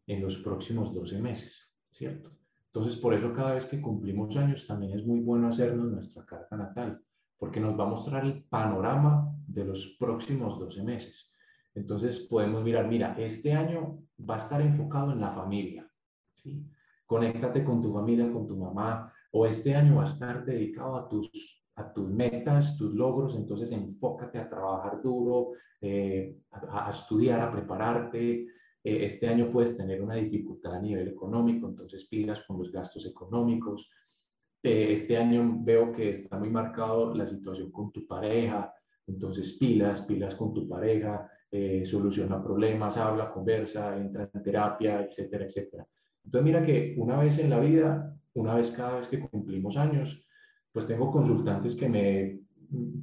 en 0.07 0.21
los 0.21 0.37
próximos 0.37 0.93
12 0.93 1.21
meses, 1.21 1.71
¿cierto? 1.91 2.31
Entonces, 2.73 2.99
por 2.99 3.13
eso 3.13 3.31
cada 3.31 3.53
vez 3.53 3.65
que 3.65 3.81
cumplimos 3.81 4.35
años 4.35 4.65
también 4.65 4.97
es 4.97 5.05
muy 5.05 5.19
bueno 5.19 5.47
hacernos 5.47 5.91
nuestra 5.91 6.25
carta 6.25 6.57
natal, 6.57 7.01
porque 7.37 7.59
nos 7.59 7.79
va 7.79 7.85
a 7.85 7.89
mostrar 7.89 8.25
el 8.25 8.43
panorama 8.43 9.31
de 9.47 9.65
los 9.65 9.95
próximos 9.99 10.59
12 10.59 10.83
meses. 10.83 11.31
Entonces 11.75 12.19
podemos 12.19 12.63
mirar, 12.63 12.87
mira, 12.87 13.15
este 13.17 13.53
año 13.53 14.03
va 14.29 14.35
a 14.35 14.37
estar 14.37 14.61
enfocado 14.61 15.11
en 15.11 15.21
la 15.21 15.31
familia, 15.31 15.89
¿sí? 16.35 16.65
Conéctate 17.05 17.63
con 17.63 17.81
tu 17.81 17.93
familia, 17.93 18.31
con 18.31 18.47
tu 18.47 18.57
mamá, 18.57 19.11
o 19.31 19.45
este 19.45 19.75
año 19.75 19.95
va 19.95 20.03
a 20.03 20.07
estar 20.07 20.45
dedicado 20.45 20.95
a 20.95 21.07
tus, 21.07 21.63
a 21.75 21.91
tus 21.93 22.09
metas, 22.09 22.77
tus 22.77 22.93
logros, 22.93 23.35
entonces 23.35 23.71
enfócate 23.71 24.39
a 24.39 24.49
trabajar 24.49 25.01
duro, 25.01 25.53
eh, 25.81 26.37
a, 26.51 26.89
estudiar, 26.89 27.39
a 27.39 27.51
prepararte. 27.51 28.47
Eh, 28.83 29.05
este 29.05 29.27
año 29.27 29.51
puedes 29.51 29.77
tener 29.77 30.01
una 30.01 30.15
dificultad 30.15 30.75
a 30.75 30.81
nivel 30.81 31.07
económico, 31.07 31.67
entonces 31.67 32.07
pilas 32.07 32.41
con 32.45 32.57
los 32.57 32.71
gastos 32.71 33.05
económicos. 33.05 33.89
Eh, 34.61 34.91
este 34.91 35.17
año 35.17 35.57
veo 35.61 35.91
que 35.91 36.09
está 36.09 36.37
muy 36.37 36.49
marcado 36.49 37.13
la 37.15 37.25
situación 37.25 37.71
con 37.71 37.91
tu 37.91 38.05
pareja, 38.05 38.73
entonces 39.07 39.53
pilas, 39.53 40.01
pilas 40.01 40.35
con 40.35 40.53
tu 40.53 40.67
pareja, 40.67 41.29
eh, 41.51 41.83
soluciona 41.83 42.41
problemas, 42.43 42.97
habla, 42.97 43.31
conversa, 43.31 43.97
entra 43.97 44.29
en 44.33 44.43
terapia, 44.43 45.01
etcétera, 45.01 45.45
etcétera. 45.45 45.87
Entonces 46.23 46.45
mira 46.45 46.63
que 46.63 46.95
una 46.97 47.17
vez 47.17 47.39
en 47.39 47.49
la 47.49 47.59
vida, 47.59 48.15
una 48.33 48.55
vez 48.55 48.69
cada 48.71 48.99
vez 48.99 49.07
que 49.07 49.19
cumplimos 49.19 49.77
años, 49.77 50.23
pues 50.71 50.85
tengo 50.85 51.11
consultantes 51.11 51.75
que 51.75 51.89
me, 51.89 52.39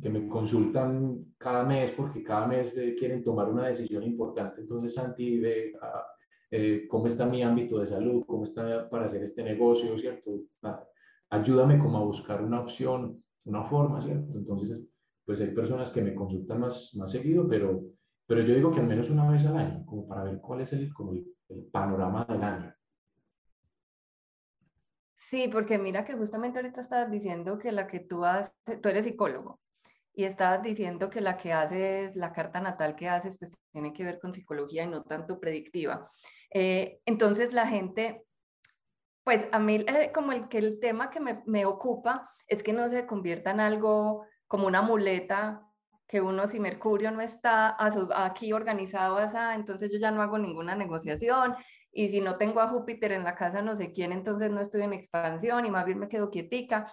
que 0.01 0.09
me 0.09 0.29
consultan 0.29 1.35
cada 1.37 1.65
mes 1.65 1.91
porque 1.91 2.23
cada 2.23 2.47
mes 2.47 2.73
eh, 2.77 2.95
quieren 2.97 3.25
tomar 3.25 3.49
una 3.49 3.67
decisión 3.67 4.03
importante. 4.05 4.61
Entonces, 4.61 4.95
Santi, 4.95 5.39
ve 5.41 5.73
ah, 5.83 6.07
eh, 6.51 6.87
cómo 6.89 7.09
está 7.09 7.27
mi 7.27 7.43
ámbito 7.43 7.81
de 7.81 7.87
salud, 7.87 8.25
cómo 8.27 8.45
está 8.45 8.89
para 8.89 9.07
hacer 9.07 9.23
este 9.23 9.43
negocio, 9.43 9.99
¿cierto? 9.99 10.43
Ah, 10.63 10.85
ayúdame 11.31 11.79
como 11.79 11.99
a 11.99 12.05
buscar 12.05 12.43
una 12.43 12.61
opción, 12.61 13.23
una 13.45 13.65
forma, 13.65 14.01
¿cierto? 14.01 14.39
Entonces, 14.39 14.87
pues 15.25 15.41
hay 15.41 15.51
personas 15.51 15.91
que 15.91 16.03
me 16.03 16.15
consultan 16.15 16.61
más, 16.61 16.95
más 16.95 17.11
seguido, 17.11 17.49
pero 17.49 17.96
pero 18.27 18.43
yo 18.43 18.55
digo 18.55 18.73
que 18.73 18.81
al 18.81 18.87
menos 18.87 19.09
una 19.11 19.31
vez 19.31 19.45
al 19.47 19.57
año, 19.57 19.87
como 19.87 20.07
para 20.09 20.25
ver 20.25 20.41
cuál 20.41 20.61
es 20.61 20.73
el, 20.73 20.93
panorama 21.71 22.25
del 22.29 22.43
año. 22.43 22.75
Sí, 25.17 25.49
porque 25.49 25.79
mira 25.79 26.05
que 26.05 26.15
justamente 26.15 26.59
ahorita 26.59 26.81
estabas 26.81 27.11
diciendo 27.11 27.59
que 27.59 27.71
la 27.73 27.87
que 27.87 28.01
tú 28.01 28.25
haces, 28.25 28.53
tú 28.83 28.89
eres 28.89 29.05
psicólogo, 29.05 29.61
y 30.13 30.25
estabas 30.25 30.63
diciendo 30.63 31.11
que 31.11 31.21
la 31.21 31.37
que 31.37 31.53
haces, 31.53 32.17
la 32.17 32.33
carta 32.33 32.61
natal 32.61 32.97
que 32.97 33.09
haces, 33.09 33.37
pues 33.39 33.53
tiene 33.71 33.93
que 33.93 34.05
ver 34.05 34.19
con 34.19 34.33
psicología 34.33 34.85
y 34.85 34.89
no 34.89 35.03
tanto 35.03 35.39
predictiva. 35.39 36.11
Eh, 36.51 37.01
entonces 37.05 37.53
la 37.53 37.69
gente, 37.69 38.25
pues 39.23 39.47
a 39.53 39.59
mí 39.59 39.85
eh, 39.87 40.11
como 40.15 40.33
el 40.33 40.49
que 40.49 40.59
el 40.59 40.81
tema 40.81 41.11
que 41.11 41.21
me, 41.21 41.43
me, 41.47 41.67
ocupa 41.67 42.31
es 42.49 42.63
que 42.63 42.73
no 42.73 42.89
se 42.89 43.07
convierta 43.07 43.51
en 43.51 43.61
algo 43.61 44.25
como 44.49 44.67
una 44.67 44.81
muleta 44.81 45.67
que 46.07 46.21
uno 46.21 46.47
si 46.47 46.61
Mercurio 46.61 47.11
no 47.11 47.21
está 47.21 47.77
aquí 48.25 48.53
organizado, 48.53 49.19
entonces 49.55 49.91
yo 49.93 49.99
ya 49.99 50.11
no 50.11 50.23
hago 50.23 50.39
ninguna 50.39 50.75
negociación 50.75 51.57
y 51.93 52.09
si 52.11 52.21
no 52.21 52.37
tengo 52.37 52.61
a 52.61 52.69
Júpiter 52.69 53.13
en 53.13 53.25
la 53.25 53.35
casa 53.35 53.63
no 53.63 53.75
sé 53.75 53.93
quién, 53.93 54.13
entonces 54.13 54.51
no 54.51 54.61
estoy 54.61 54.83
en 54.83 54.93
expansión 54.93 55.65
y 55.67 55.71
más 55.71 55.85
bien 55.85 55.99
me 55.99 56.09
quedo 56.09 56.31
quietica. 56.31 56.93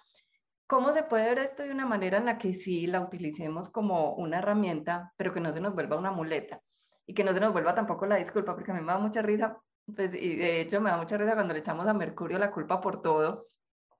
¿Cómo 0.65 0.91
se 0.93 1.03
puede 1.03 1.25
ver 1.25 1.39
esto 1.39 1.61
de 1.63 1.71
una 1.71 1.85
manera 1.85 2.17
en 2.17 2.25
la 2.25 2.37
que 2.37 2.53
sí 2.53 2.87
la 2.87 3.01
utilicemos 3.01 3.69
como 3.69 4.15
una 4.15 4.39
herramienta, 4.39 5.13
pero 5.17 5.33
que 5.33 5.41
no 5.41 5.51
se 5.51 5.59
nos 5.59 5.73
vuelva 5.75 5.97
una 5.97 6.11
muleta? 6.11 6.61
Y 7.05 7.13
que 7.13 7.23
no 7.23 7.33
se 7.33 7.41
nos 7.41 7.51
vuelva 7.51 7.75
tampoco 7.75 8.05
la 8.05 8.15
disculpa, 8.15 8.55
porque 8.55 8.71
a 8.71 8.73
mí 8.73 8.81
me 8.81 8.93
da 8.93 8.97
mucha 8.97 9.21
risa, 9.21 9.57
pues, 9.93 10.13
y 10.15 10.37
de 10.37 10.61
hecho 10.61 10.79
me 10.79 10.89
da 10.89 10.97
mucha 10.97 11.17
risa 11.17 11.33
cuando 11.33 11.53
le 11.53 11.59
echamos 11.59 11.85
a 11.85 11.93
Mercurio 11.93 12.39
la 12.39 12.49
culpa 12.49 12.79
por 12.79 13.01
todo, 13.01 13.47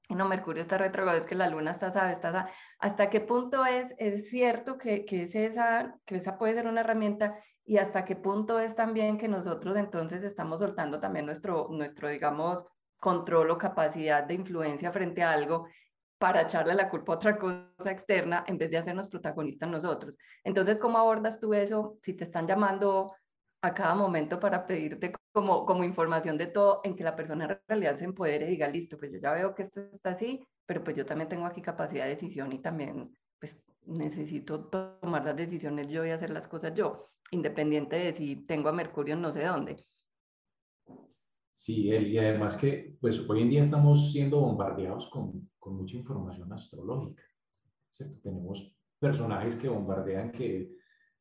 no, 0.10 0.28
Mercurio 0.28 0.62
está 0.62 0.78
retrógrado, 0.78 1.18
es 1.18 1.26
que 1.26 1.36
la 1.36 1.50
luna 1.50 1.72
está, 1.72 1.92
sabe, 1.92 2.12
está, 2.12 2.50
hasta 2.80 3.10
qué 3.10 3.22
punto 3.22 3.66
es, 3.66 3.94
es 3.98 4.30
cierto 4.30 4.78
que, 4.78 5.06
que, 5.06 5.24
es 5.24 5.36
esa, 5.36 5.96
que 6.06 6.18
esa 6.18 6.38
puede 6.38 6.56
ser 6.56 6.68
una 6.68 6.82
herramienta 6.82 7.36
y 7.66 7.78
hasta 7.78 8.04
qué 8.06 8.16
punto 8.16 8.60
es 8.60 8.76
también 8.76 9.18
que 9.18 9.28
nosotros 9.28 9.78
entonces 9.78 10.24
estamos 10.24 10.60
soltando 10.60 11.00
también 11.00 11.26
nuestro, 11.26 11.68
nuestro, 11.72 12.10
digamos, 12.10 12.66
control 13.00 13.52
o 13.52 13.58
capacidad 13.58 14.24
de 14.24 14.34
influencia 14.34 14.92
frente 14.92 15.24
a 15.24 15.32
algo 15.32 15.68
para 16.18 16.42
echarle 16.42 16.74
la 16.74 16.90
culpa 16.90 17.14
a 17.14 17.16
otra 17.16 17.38
cosa 17.38 17.92
externa 17.92 18.44
en 18.48 18.58
vez 18.58 18.72
de 18.72 18.78
hacernos 18.78 19.10
protagonistas 19.10 19.70
nosotros. 19.70 20.18
Entonces, 20.44 20.80
¿cómo 20.80 20.98
abordas 20.98 21.40
tú 21.40 21.54
eso 21.54 21.98
si 22.02 22.14
te 22.14 22.24
están 22.24 22.48
llamando 22.48 23.14
a 23.62 23.74
cada 23.74 23.96
momento 23.96 24.40
para 24.40 24.66
pedirte 24.66 25.14
como, 25.34 25.66
como 25.66 25.84
información 25.84 26.38
de 26.38 26.48
todo, 26.48 26.82
en 26.84 26.96
que 26.96 27.04
la 27.04 27.16
persona 27.16 27.46
en 27.46 27.60
realidad 27.68 27.98
se 27.98 28.06
empodere 28.06 28.46
y 28.46 28.52
diga, 28.52 28.68
listo, 28.68 28.98
pues 28.98 29.12
yo 29.12 29.18
ya 29.18 29.34
veo 29.34 29.56
que 29.56 29.64
esto 29.64 29.82
está 29.92 30.12
así, 30.12 30.46
pero 30.66 30.84
pues 30.84 30.96
yo 30.96 31.06
también 31.06 31.28
tengo 31.28 31.46
aquí 31.46 31.62
capacidad 31.62 32.06
de 32.06 32.12
decisión 32.12 32.54
y 32.54 32.60
también 32.60 33.18
pues 33.40 33.62
necesito 33.86 34.66
tomar 34.66 35.26
las 35.26 35.36
decisiones 35.36 35.88
yo 35.90 36.06
y 36.06 36.12
hacer 36.12 36.30
las 36.30 36.48
cosas 36.48 36.74
yo, 36.74 37.10
independiente 37.32 37.98
de 37.98 38.14
si 38.14 38.36
tengo 38.46 38.70
a 38.70 38.74
Mercurio 38.74 39.18
no 39.18 39.32
sé 39.32 39.44
dónde. 39.44 39.84
Sí, 41.52 41.90
y 41.90 42.18
además 42.18 42.56
que 42.56 42.96
pues 43.02 43.20
hoy 43.30 43.42
en 43.42 43.50
día 43.50 43.62
estamos 43.62 44.12
siendo 44.12 44.40
bombardeados 44.40 45.10
con, 45.10 45.50
con 45.60 45.76
mucha 45.76 45.98
información 45.98 46.52
astrológica, 46.54 47.24
¿cierto? 47.92 48.18
Tenemos 48.24 48.76
personajes 49.00 49.56
que 49.56 49.68
bombardean 49.68 50.32
que 50.32 50.72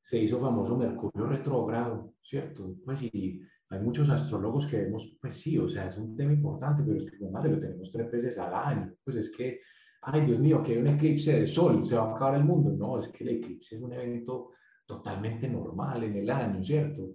se 0.02 0.18
hizo 0.18 0.40
famoso 0.40 0.76
Mercurio 0.76 1.26
retrógrado, 1.26 2.14
¿cierto? 2.22 2.74
Pues 2.84 3.02
y 3.02 3.42
hay 3.72 3.80
muchos 3.80 4.10
astrólogos 4.10 4.66
que 4.66 4.76
vemos, 4.76 5.16
pues 5.18 5.34
sí, 5.40 5.56
o 5.56 5.66
sea, 5.66 5.86
es 5.86 5.96
un 5.96 6.14
tema 6.14 6.34
importante, 6.34 6.82
pero 6.82 6.98
es 6.98 7.10
que, 7.10 7.26
madre, 7.30 7.52
lo 7.52 7.58
tenemos 7.58 7.90
tres 7.90 8.10
veces 8.10 8.38
al 8.38 8.54
año, 8.54 8.92
pues 9.02 9.16
es 9.16 9.30
que, 9.30 9.60
ay, 10.02 10.26
Dios 10.26 10.38
mío, 10.38 10.62
que 10.62 10.72
hay 10.72 10.78
un 10.78 10.88
eclipse 10.88 11.40
de 11.40 11.46
sol, 11.46 11.86
se 11.86 11.94
va 11.94 12.10
a 12.10 12.14
acabar 12.14 12.34
el 12.34 12.44
mundo. 12.44 12.70
No, 12.70 12.98
es 12.98 13.08
que 13.08 13.24
el 13.24 13.30
eclipse 13.36 13.76
es 13.76 13.80
un 13.80 13.94
evento 13.94 14.50
totalmente 14.84 15.48
normal 15.48 16.04
en 16.04 16.16
el 16.16 16.30
año, 16.30 16.62
¿cierto? 16.62 17.14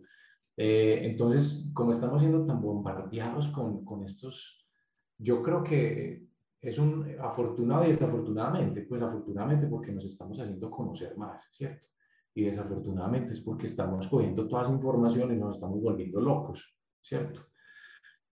Eh, 0.57 1.01
entonces, 1.03 1.69
como 1.75 1.91
estamos 1.91 2.21
siendo 2.21 2.43
tan 2.43 2.59
bombardeados 2.59 3.49
con, 3.49 3.85
con 3.85 4.03
estos, 4.03 4.65
yo 5.19 5.43
creo 5.43 5.63
que 5.63 6.25
es 6.59 6.79
un 6.79 7.05
afortunado 7.19 7.85
y 7.85 7.89
desafortunadamente, 7.89 8.81
pues 8.81 8.99
afortunadamente 9.03 9.67
porque 9.67 9.91
nos 9.91 10.05
estamos 10.05 10.39
haciendo 10.39 10.71
conocer 10.71 11.15
más, 11.17 11.47
¿cierto? 11.51 11.87
Y 12.37 12.43
desafortunadamente 12.43 13.33
es 13.33 13.41
porque 13.41 13.65
estamos 13.65 14.07
cogiendo 14.07 14.47
toda 14.47 14.61
esa 14.61 14.71
información 14.71 15.33
y 15.33 15.37
nos 15.37 15.55
estamos 15.55 15.81
volviendo 15.81 16.21
locos, 16.21 16.71
¿cierto? 17.01 17.47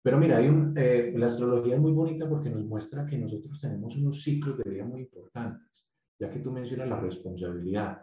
Pero 0.02 0.18
mira, 0.18 0.40
hay 0.40 0.50
un, 0.50 0.74
eh, 0.78 1.14
la 1.16 1.28
astrología 1.28 1.76
es 1.76 1.82
muy 1.82 1.94
bonita 1.94 2.28
porque 2.28 2.50
nos 2.50 2.66
muestra 2.66 3.06
que 3.06 3.18
nosotros 3.18 3.62
tenemos 3.62 3.96
unos 3.96 4.22
ciclos 4.22 4.58
de 4.58 4.70
vida 4.70 4.84
muy 4.84 5.04
importantes, 5.04 5.88
ya 6.20 6.30
que 6.30 6.40
tú 6.40 6.52
mencionas 6.52 6.90
la 6.90 7.00
responsabilidad. 7.00 8.02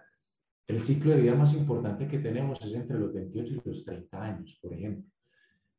El 0.66 0.80
ciclo 0.80 1.10
de 1.10 1.20
vida 1.20 1.34
más 1.34 1.52
importante 1.52 2.08
que 2.08 2.20
tenemos 2.20 2.58
es 2.62 2.72
entre 2.72 2.98
los 2.98 3.12
28 3.12 3.52
y 3.52 3.68
los 3.68 3.84
30 3.84 4.22
años, 4.22 4.58
por 4.62 4.72
ejemplo. 4.72 5.04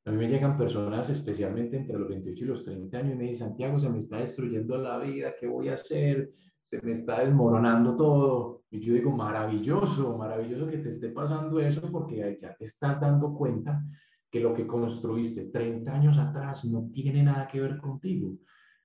A 0.06 0.12
mí 0.12 0.18
me 0.18 0.28
llegan 0.28 0.56
personas 0.56 1.10
especialmente 1.10 1.78
entre 1.78 1.98
los 1.98 2.08
28 2.08 2.44
y 2.44 2.48
los 2.48 2.64
30 2.64 2.96
años 2.96 3.14
y 3.14 3.18
me 3.18 3.24
dicen, 3.24 3.48
Santiago, 3.48 3.80
se 3.80 3.90
me 3.90 3.98
está 3.98 4.20
destruyendo 4.20 4.78
la 4.78 5.00
vida, 5.00 5.34
¿qué 5.40 5.48
voy 5.48 5.70
a 5.70 5.74
hacer? 5.74 6.32
Se 6.62 6.82
me 6.82 6.94
está 6.94 7.22
desmoronando 7.22 7.96
todo. 7.96 8.64
Y 8.70 8.80
yo 8.80 8.94
digo, 8.94 9.12
maravilloso, 9.12 10.18
maravilloso 10.18 10.68
que 10.68 10.78
te 10.78 10.90
esté 10.90 11.10
pasando 11.10 11.60
eso 11.60 11.82
porque 11.92 12.38
ya 12.40 12.56
te 12.56 12.66
estás 12.66 13.00
dando 13.00 13.34
cuenta 13.34 13.84
que 14.30 14.40
lo 14.40 14.54
que 14.54 14.66
construiste 14.66 15.46
30 15.46 15.94
años 15.94 16.18
atrás 16.18 16.64
no 16.66 16.90
tiene 16.94 17.24
nada 17.24 17.48
que 17.48 17.60
ver 17.60 17.78
contigo. 17.78 18.38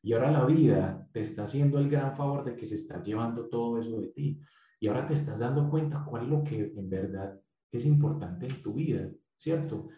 Y 0.02 0.12
ahora 0.12 0.30
la 0.30 0.44
vida 0.44 1.06
te 1.12 1.20
está 1.20 1.44
haciendo 1.44 1.78
el 1.78 1.88
gran 1.88 2.16
favor 2.16 2.44
de 2.44 2.56
que 2.56 2.66
se 2.66 2.74
está 2.74 3.02
llevando 3.02 3.48
todo 3.48 3.78
eso 3.78 4.00
de 4.00 4.08
ti. 4.08 4.40
Y 4.80 4.88
ahora 4.88 5.06
te 5.06 5.14
estás 5.14 5.38
dando 5.38 5.70
cuenta 5.70 6.04
cuál 6.04 6.24
es 6.24 6.28
lo 6.28 6.42
que 6.42 6.72
en 6.76 6.90
verdad 6.90 7.40
es 7.70 7.84
importante 7.84 8.46
en 8.46 8.62
tu 8.62 8.74
vida, 8.74 9.08
¿cierto? 9.36 9.88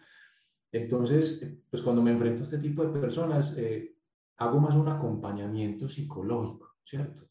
Entonces, 0.71 1.41
pues 1.69 1.81
cuando 1.81 2.01
me 2.01 2.11
enfrento 2.11 2.41
a 2.41 2.43
este 2.43 2.59
tipo 2.59 2.83
de 2.83 2.99
personas, 2.99 3.55
eh, 3.57 3.95
hago 4.37 4.59
más 4.59 4.75
un 4.75 4.87
acompañamiento 4.87 5.89
psicológico, 5.89 6.75
¿cierto? 6.83 7.28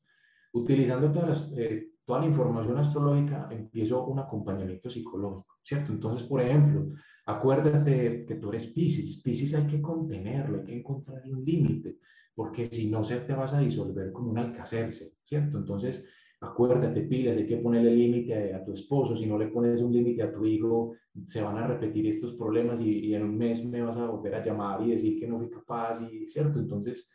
Utilizando 0.60 1.10
todas 1.12 1.50
eh, 1.56 1.88
toda 2.08 2.20
la 2.20 2.26
información 2.26 2.78
astrológica, 2.78 3.50
empiezo 3.50 4.06
un 4.06 4.18
acompañamiento 4.18 4.88
psicológico, 4.88 5.58
¿cierto? 5.62 5.92
Entonces, 5.92 6.26
por 6.26 6.40
ejemplo, 6.40 6.86
acuérdate 7.26 8.24
que 8.26 8.36
tú 8.36 8.48
eres 8.48 8.64
Pisces. 8.68 9.20
Pisces 9.22 9.52
hay 9.54 9.66
que 9.66 9.82
contenerlo, 9.82 10.60
hay 10.60 10.64
que 10.64 10.78
encontrar 10.78 11.22
un 11.26 11.44
límite, 11.44 11.98
porque 12.34 12.64
si 12.64 12.88
no, 12.88 13.04
se 13.04 13.20
te 13.20 13.34
vas 13.34 13.52
a 13.52 13.60
disolver 13.60 14.10
como 14.10 14.30
un 14.30 14.38
alcacerse, 14.38 15.16
¿cierto? 15.22 15.58
Entonces, 15.58 16.02
acuérdate, 16.40 17.02
pilas, 17.02 17.36
hay 17.36 17.46
que 17.46 17.58
ponerle 17.58 17.94
límite 17.94 18.54
a, 18.54 18.64
tu 18.64 18.72
esposo. 18.72 19.14
Si 19.14 19.26
no 19.26 19.36
le 19.36 19.48
pones 19.48 19.82
un 19.82 19.92
límite 19.92 20.22
a 20.22 20.32
tu 20.32 20.46
hijo, 20.46 20.94
se 21.26 21.42
van 21.42 21.58
a 21.58 21.66
repetir 21.66 22.06
estos 22.06 22.36
problemas 22.36 22.80
y, 22.80 23.00
y 23.00 23.14
en 23.14 23.24
un 23.24 23.36
mes 23.36 23.62
me 23.66 23.82
vas 23.82 23.98
a 23.98 24.06
volver 24.06 24.34
a 24.34 24.42
llamar 24.42 24.80
y 24.82 24.92
decir 24.92 25.20
que 25.20 25.26
no 25.26 25.36
fui 25.36 25.50
capaz, 25.50 26.00
y, 26.10 26.26
¿cierto? 26.26 26.58
Entonces, 26.58 27.06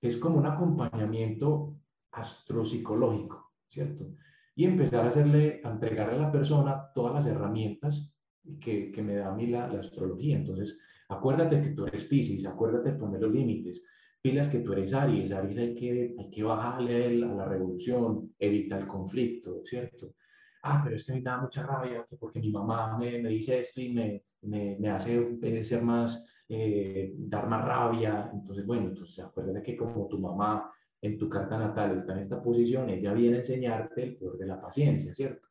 es 0.00 0.16
como 0.16 0.38
un 0.38 0.46
acompañamiento 0.46 1.79
astropsicológico, 2.12 3.52
¿cierto? 3.68 4.14
Y 4.54 4.64
empezar 4.64 5.04
a 5.04 5.08
hacerle, 5.08 5.60
a 5.64 5.70
entregarle 5.70 6.16
a 6.16 6.22
la 6.22 6.32
persona 6.32 6.90
todas 6.94 7.14
las 7.14 7.26
herramientas 7.26 8.14
que, 8.60 8.90
que 8.90 9.02
me 9.02 9.16
da 9.16 9.28
a 9.28 9.34
mí 9.34 9.46
la, 9.46 9.68
la, 9.68 9.80
astrología. 9.80 10.36
Entonces, 10.36 10.78
acuérdate 11.08 11.60
que 11.60 11.70
tú 11.70 11.86
eres 11.86 12.04
Pisces, 12.04 12.46
acuérdate 12.46 12.92
de 12.92 12.98
poner 12.98 13.20
los 13.20 13.32
límites. 13.32 13.82
Pilas 14.22 14.48
que 14.48 14.58
tú 14.58 14.72
eres 14.72 14.92
Aries, 14.92 15.32
Aries 15.32 15.56
hay 15.56 15.74
que, 15.74 16.14
hay 16.18 16.30
que 16.30 16.42
bajarle 16.42 17.24
a 17.24 17.34
la 17.34 17.44
revolución, 17.46 18.34
evita 18.38 18.76
el 18.78 18.86
conflicto, 18.86 19.62
¿cierto? 19.64 20.14
Ah, 20.62 20.82
pero 20.84 20.96
es 20.96 21.04
que 21.04 21.12
me 21.12 21.22
da 21.22 21.40
mucha 21.40 21.62
rabia 21.62 22.06
porque 22.18 22.38
mi 22.38 22.50
mamá 22.50 22.98
me, 22.98 23.18
me 23.18 23.30
dice 23.30 23.60
esto 23.60 23.80
y 23.80 23.92
me, 23.92 24.24
me, 24.42 24.76
me 24.78 24.90
hace 24.90 25.64
ser 25.64 25.82
más, 25.82 26.26
eh, 26.48 27.14
dar 27.16 27.48
más 27.48 27.64
rabia. 27.64 28.30
Entonces, 28.32 28.66
bueno, 28.66 28.88
entonces 28.88 29.18
acuérdate 29.20 29.62
que 29.62 29.76
como 29.76 30.06
tu 30.06 30.18
mamá 30.18 30.70
en 31.02 31.18
tu 31.18 31.28
carta 31.28 31.58
natal 31.58 31.96
está 31.96 32.12
en 32.12 32.18
esta 32.18 32.42
posición, 32.42 32.90
ella 32.90 33.12
viene 33.14 33.36
a 33.36 33.40
enseñarte 33.40 34.02
el 34.02 34.16
poder 34.16 34.38
de 34.38 34.46
la 34.46 34.60
paciencia, 34.60 35.14
¿cierto? 35.14 35.48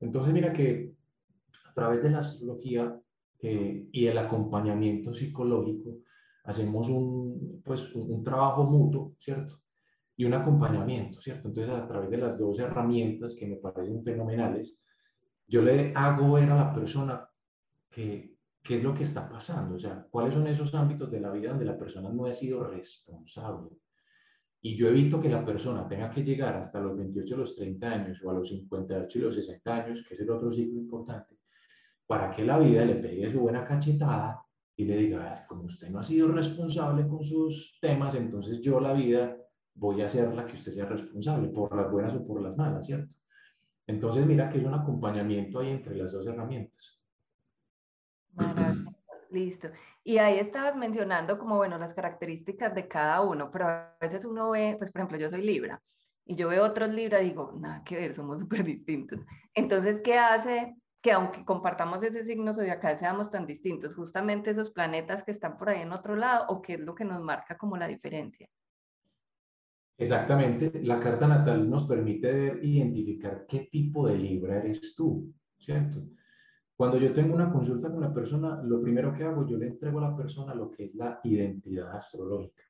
Entonces 0.00 0.32
mira 0.32 0.52
que 0.52 0.94
a 1.66 1.74
través 1.74 2.02
de 2.02 2.10
la 2.10 2.18
astrología 2.18 2.98
eh, 3.42 3.88
y 3.92 4.06
el 4.06 4.18
acompañamiento 4.18 5.14
psicológico 5.14 5.98
hacemos 6.44 6.88
un, 6.88 7.62
pues, 7.64 7.94
un, 7.94 8.24
trabajo 8.24 8.64
mutuo, 8.64 9.14
¿cierto? 9.18 9.60
Y 10.16 10.24
un 10.24 10.34
acompañamiento, 10.34 11.20
¿cierto? 11.20 11.48
Entonces 11.48 11.72
a 11.72 11.86
través 11.86 12.10
de 12.10 12.18
las 12.18 12.38
dos 12.38 12.58
herramientas 12.58 13.34
que 13.34 13.46
me 13.46 13.56
parecen 13.56 14.02
fenomenales, 14.02 14.76
yo 15.46 15.62
le 15.62 15.92
hago 15.94 16.32
ver 16.32 16.50
a 16.50 16.56
la 16.56 16.74
persona 16.74 17.28
que, 17.90 18.34
qué 18.62 18.76
es 18.76 18.82
lo 18.82 18.94
que 18.94 19.02
está 19.02 19.28
pasando, 19.28 19.76
o 19.76 19.78
sea, 19.78 20.06
cuáles 20.10 20.34
son 20.34 20.46
esos 20.46 20.74
ámbitos 20.74 21.10
de 21.10 21.20
la 21.20 21.30
vida 21.30 21.50
donde 21.50 21.64
la 21.64 21.76
persona 21.76 22.08
no 22.08 22.24
ha 22.24 22.32
sido 22.32 22.64
responsable 22.64 23.70
y 24.62 24.76
yo 24.76 24.88
evito 24.88 25.20
que 25.20 25.28
la 25.28 25.44
persona 25.44 25.88
tenga 25.88 26.10
que 26.10 26.22
llegar 26.22 26.54
hasta 26.56 26.80
los 26.80 26.96
28 26.96 27.36
los 27.36 27.56
30 27.56 27.90
años 27.90 28.22
o 28.22 28.30
a 28.30 28.34
los 28.34 28.48
58 28.48 29.18
y 29.18 29.22
los 29.22 29.34
60 29.34 29.74
años, 29.74 30.04
que 30.06 30.14
es 30.14 30.20
el 30.20 30.30
otro 30.30 30.52
ciclo 30.52 30.78
importante, 30.78 31.38
para 32.06 32.30
que 32.30 32.44
la 32.44 32.58
vida 32.58 32.84
le 32.84 32.96
pegue 32.96 33.30
su 33.30 33.40
buena 33.40 33.64
cachetada 33.64 34.42
y 34.76 34.84
le 34.84 34.96
diga, 34.96 35.46
como 35.46 35.64
usted 35.64 35.88
no 35.88 36.00
ha 36.00 36.04
sido 36.04 36.28
responsable 36.28 37.06
con 37.06 37.22
sus 37.22 37.78
temas, 37.80 38.14
entonces 38.14 38.60
yo 38.60 38.80
la 38.80 38.92
vida 38.92 39.36
voy 39.74 40.02
a 40.02 40.06
hacer 40.06 40.34
la 40.34 40.46
que 40.46 40.54
usted 40.54 40.72
sea 40.72 40.86
responsable, 40.86 41.48
por 41.48 41.74
las 41.74 41.90
buenas 41.90 42.14
o 42.14 42.26
por 42.26 42.42
las 42.42 42.56
malas, 42.56 42.86
¿cierto? 42.86 43.16
Entonces 43.86 44.26
mira 44.26 44.48
que 44.50 44.58
es 44.58 44.64
un 44.64 44.74
acompañamiento 44.74 45.58
ahí 45.58 45.68
entre 45.70 45.96
las 45.96 46.12
dos 46.12 46.26
herramientas. 46.26 46.99
Listo. 49.30 49.68
Y 50.02 50.18
ahí 50.18 50.38
estabas 50.38 50.76
mencionando 50.76 51.38
como, 51.38 51.56
bueno, 51.56 51.78
las 51.78 51.94
características 51.94 52.74
de 52.74 52.88
cada 52.88 53.20
uno, 53.20 53.50
pero 53.50 53.68
a 53.68 53.96
veces 54.00 54.24
uno 54.24 54.50
ve, 54.50 54.74
pues 54.78 54.90
por 54.90 55.00
ejemplo, 55.00 55.18
yo 55.18 55.30
soy 55.30 55.42
Libra 55.42 55.80
y 56.24 56.34
yo 56.34 56.48
veo 56.48 56.64
otros 56.64 56.90
Libra 56.90 57.22
y 57.22 57.30
digo, 57.30 57.52
nada 57.58 57.82
que 57.84 57.96
ver, 57.96 58.12
somos 58.12 58.40
súper 58.40 58.64
distintos. 58.64 59.20
Entonces, 59.54 60.00
¿qué 60.02 60.18
hace 60.18 60.74
que 61.00 61.12
aunque 61.12 61.44
compartamos 61.44 62.02
ese 62.02 62.24
signo 62.24 62.52
zodiacal 62.52 62.98
seamos 62.98 63.30
tan 63.30 63.46
distintos? 63.46 63.94
Justamente 63.94 64.50
esos 64.50 64.70
planetas 64.70 65.22
que 65.22 65.30
están 65.30 65.56
por 65.56 65.68
ahí 65.68 65.82
en 65.82 65.92
otro 65.92 66.16
lado 66.16 66.46
o 66.48 66.60
qué 66.60 66.74
es 66.74 66.80
lo 66.80 66.94
que 66.94 67.04
nos 67.04 67.22
marca 67.22 67.56
como 67.56 67.76
la 67.76 67.86
diferencia? 67.86 68.48
Exactamente, 69.96 70.72
la 70.82 70.98
carta 70.98 71.28
natal 71.28 71.68
nos 71.68 71.84
permite 71.84 72.32
ver, 72.32 72.64
identificar 72.64 73.44
qué 73.46 73.68
tipo 73.70 74.08
de 74.08 74.16
libra 74.16 74.58
eres 74.58 74.94
tú, 74.94 75.32
¿cierto? 75.58 76.02
Cuando 76.80 76.96
yo 76.96 77.12
tengo 77.12 77.34
una 77.34 77.52
consulta 77.52 77.92
con 77.92 78.00
la 78.00 78.10
persona, 78.10 78.62
lo 78.62 78.80
primero 78.80 79.12
que 79.12 79.22
hago, 79.22 79.46
yo 79.46 79.58
le 79.58 79.66
entrego 79.66 79.98
a 79.98 80.08
la 80.08 80.16
persona 80.16 80.54
lo 80.54 80.70
que 80.70 80.86
es 80.86 80.94
la 80.94 81.20
identidad 81.24 81.94
astrológica, 81.94 82.62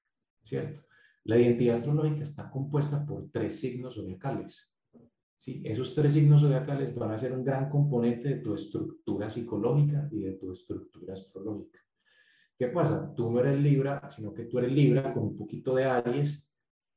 ¿cierto? 0.43 0.81
La 1.23 1.39
identidad 1.39 1.77
astrológica 1.77 2.25
está 2.25 2.51
compuesta 2.51 3.07
por 3.07 3.31
tres 3.31 3.61
signos 3.61 3.95
zodiacales. 3.95 4.69
¿sí? 5.39 5.63
Esos 5.65 5.95
tres 5.95 6.15
signos 6.15 6.41
zodiacales 6.43 6.93
van 6.93 7.13
a 7.13 7.19
ser 7.19 7.33
un 7.33 7.45
gran 7.45 7.71
componente 7.71 8.31
de 8.31 8.41
tu 8.41 8.53
estructura 8.53 9.31
psicológica 9.31 10.09
y 10.11 10.23
de 10.23 10.33
tu 10.33 10.51
estructura 10.51 11.15
astrológica. 11.15 11.79
¿Qué 12.59 12.67
pasa? 12.67 13.15
Tú 13.15 13.31
no 13.31 13.39
eres 13.39 13.61
Libra, 13.61 14.11
sino 14.11 14.35
que 14.35 14.47
tú 14.47 14.59
eres 14.59 14.73
Libra 14.73 15.15
con 15.15 15.23
un 15.23 15.39
poquito 15.39 15.73
de 15.77 15.85
Aries 15.85 16.45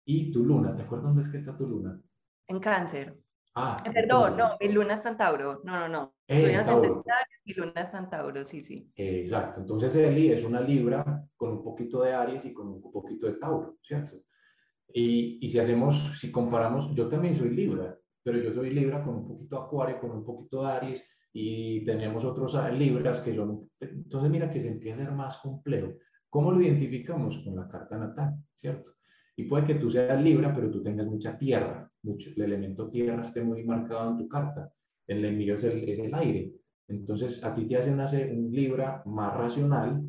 y 0.03 0.31
tu 0.31 0.43
luna. 0.43 0.75
¿Te 0.75 0.81
acuerdas 0.81 1.09
dónde 1.09 1.21
es 1.21 1.27
que 1.27 1.37
está 1.37 1.55
tu 1.55 1.67
luna? 1.67 2.01
En 2.47 2.59
Cáncer. 2.59 3.19
Ah, 3.55 3.77
eh, 3.85 3.91
perdón, 3.93 4.35
no, 4.37 4.57
mi 4.59 4.69
luna 4.69 4.95
está 4.95 5.09
en 5.09 5.17
Tauro. 5.17 5.61
No, 5.63 5.79
no, 5.79 5.87
no. 5.87 6.15
Eh, 6.27 6.41
Soy 6.41 6.53
ascendente 6.53 7.11
y 7.45 7.53
luna 7.53 7.73
en 7.75 8.09
Tauro, 8.09 8.45
sí, 8.45 8.63
sí. 8.63 8.91
exacto. 8.95 9.59
Entonces 9.61 9.95
Eli 9.95 10.31
es 10.31 10.43
una 10.43 10.59
Libra 10.61 11.23
con 11.35 11.51
un 11.51 11.63
poquito 11.63 12.01
de 12.01 12.13
Aries 12.13 12.45
y 12.45 12.53
con 12.53 12.67
un 12.67 12.81
poquito 12.81 13.27
de 13.27 13.33
Tauro, 13.33 13.77
¿cierto? 13.81 14.17
Y, 14.91 15.39
y 15.45 15.49
si 15.49 15.59
hacemos, 15.59 16.17
si 16.19 16.31
comparamos, 16.31 16.93
yo 16.95 17.07
también 17.07 17.35
soy 17.35 17.49
Libra, 17.49 17.97
pero 18.23 18.39
yo 18.39 18.53
soy 18.53 18.71
Libra 18.71 19.03
con 19.03 19.15
un 19.15 19.27
poquito 19.27 19.57
de 19.57 19.61
Acuario, 19.63 19.99
con 19.99 20.11
un 20.11 20.25
poquito 20.25 20.63
de 20.63 20.71
Aries 20.71 21.05
y 21.33 21.83
tenemos 21.83 22.23
otros 22.23 22.55
Libras 22.73 23.19
que 23.19 23.35
son, 23.35 23.69
entonces 23.79 24.29
mira 24.29 24.49
que 24.49 24.61
se 24.61 24.67
empieza 24.69 25.01
a 25.01 25.05
ser 25.05 25.13
más 25.13 25.37
complejo. 25.37 25.93
¿Cómo 26.29 26.51
lo 26.51 26.61
identificamos? 26.61 27.37
Con 27.43 27.55
la 27.55 27.67
carta 27.67 27.97
natal, 27.97 28.35
¿cierto? 28.55 28.93
Y 29.35 29.43
puede 29.43 29.65
que 29.65 29.75
tú 29.75 29.89
seas 29.89 30.21
Libra, 30.21 30.53
pero 30.53 30.69
tú 30.69 30.81
tengas 30.81 31.07
mucha 31.07 31.37
tierra, 31.37 31.91
mucho, 32.03 32.29
el 32.35 32.41
elemento 32.41 32.89
tierra 32.89 33.21
esté 33.21 33.41
muy 33.41 33.63
marcado 33.63 34.11
en 34.11 34.17
tu 34.17 34.27
carta. 34.27 34.71
El 35.07 35.25
enemigo 35.25 35.55
es 35.55 35.63
el, 35.63 35.89
es 35.89 35.99
el 35.99 36.13
aire. 36.13 36.53
Entonces, 36.87 37.43
a 37.43 37.55
ti 37.55 37.65
te 37.65 37.77
hace 37.77 37.91
una, 37.91 38.05
un 38.05 38.51
Libra 38.51 39.01
más 39.05 39.35
racional 39.35 40.03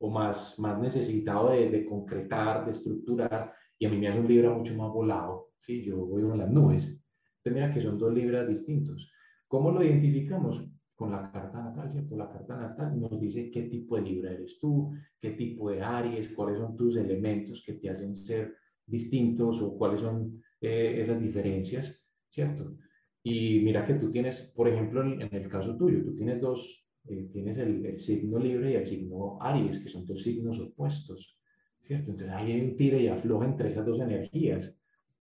o 0.00 0.10
más, 0.10 0.58
más 0.58 0.78
necesitado 0.78 1.50
de, 1.50 1.84
concretar, 1.84 2.64
de 2.64 2.72
estructurar, 2.72 3.52
y 3.78 3.86
a 3.86 3.90
mí 3.90 3.98
me 3.98 4.08
hace 4.08 4.20
un 4.20 4.28
Libra 4.28 4.50
mucho 4.50 4.74
más 4.74 4.90
volado. 4.92 5.50
¿sí? 5.60 5.84
Yo 5.84 5.96
voy 6.06 6.22
en 6.22 6.38
las 6.38 6.50
nubes. 6.50 6.84
Entonces, 6.84 7.52
mira 7.52 7.72
que 7.72 7.80
son 7.80 7.98
dos 7.98 8.12
Libras 8.12 8.48
distintos. 8.48 9.10
¿Cómo 9.46 9.70
lo 9.70 9.82
identificamos? 9.82 10.64
Con 10.94 11.12
la 11.12 11.30
carta 11.30 11.62
natal, 11.62 11.90
¿cierto? 11.90 12.16
La 12.16 12.28
carta 12.28 12.56
natal 12.56 13.00
nos 13.00 13.20
dice 13.20 13.50
qué 13.52 13.62
tipo 13.62 13.94
de 13.96 14.02
Libra 14.02 14.32
eres 14.32 14.58
tú, 14.58 14.92
qué 15.20 15.30
tipo 15.30 15.70
de 15.70 15.80
Aries, 15.80 16.30
cuáles 16.34 16.58
son 16.58 16.76
tus 16.76 16.96
elementos 16.96 17.62
que 17.64 17.74
te 17.74 17.88
hacen 17.88 18.16
ser 18.16 18.56
distintos 18.84 19.62
o 19.62 19.78
cuáles 19.78 20.00
son 20.00 20.42
eh, 20.60 21.00
esas 21.00 21.20
diferencias, 21.20 22.04
¿cierto? 22.28 22.76
Y 23.22 23.60
mira 23.60 23.84
que 23.84 23.94
tú 23.94 24.10
tienes, 24.10 24.40
por 24.54 24.68
ejemplo, 24.68 25.02
en, 25.02 25.22
el 25.32 25.48
caso 25.48 25.76
tuyo, 25.76 26.04
tú 26.04 26.14
tienes 26.14 26.40
dos, 26.40 26.86
eh, 27.08 27.28
tienes 27.32 27.58
el, 27.58 27.98
signo 28.00 28.38
libre 28.38 28.72
y 28.72 28.74
el 28.74 28.86
signo 28.86 29.38
Aries, 29.40 29.78
que 29.78 29.88
son 29.88 30.06
dos 30.06 30.22
signos 30.22 30.58
opuestos, 30.60 31.38
¿cierto? 31.78 32.10
Entonces 32.10 32.34
hay 32.34 32.60
un 32.60 32.76
tire 32.76 33.02
y 33.02 33.08
afloja 33.08 33.46
entre 33.46 33.68
esas 33.70 33.86
dos 33.86 34.00
energías. 34.00 34.76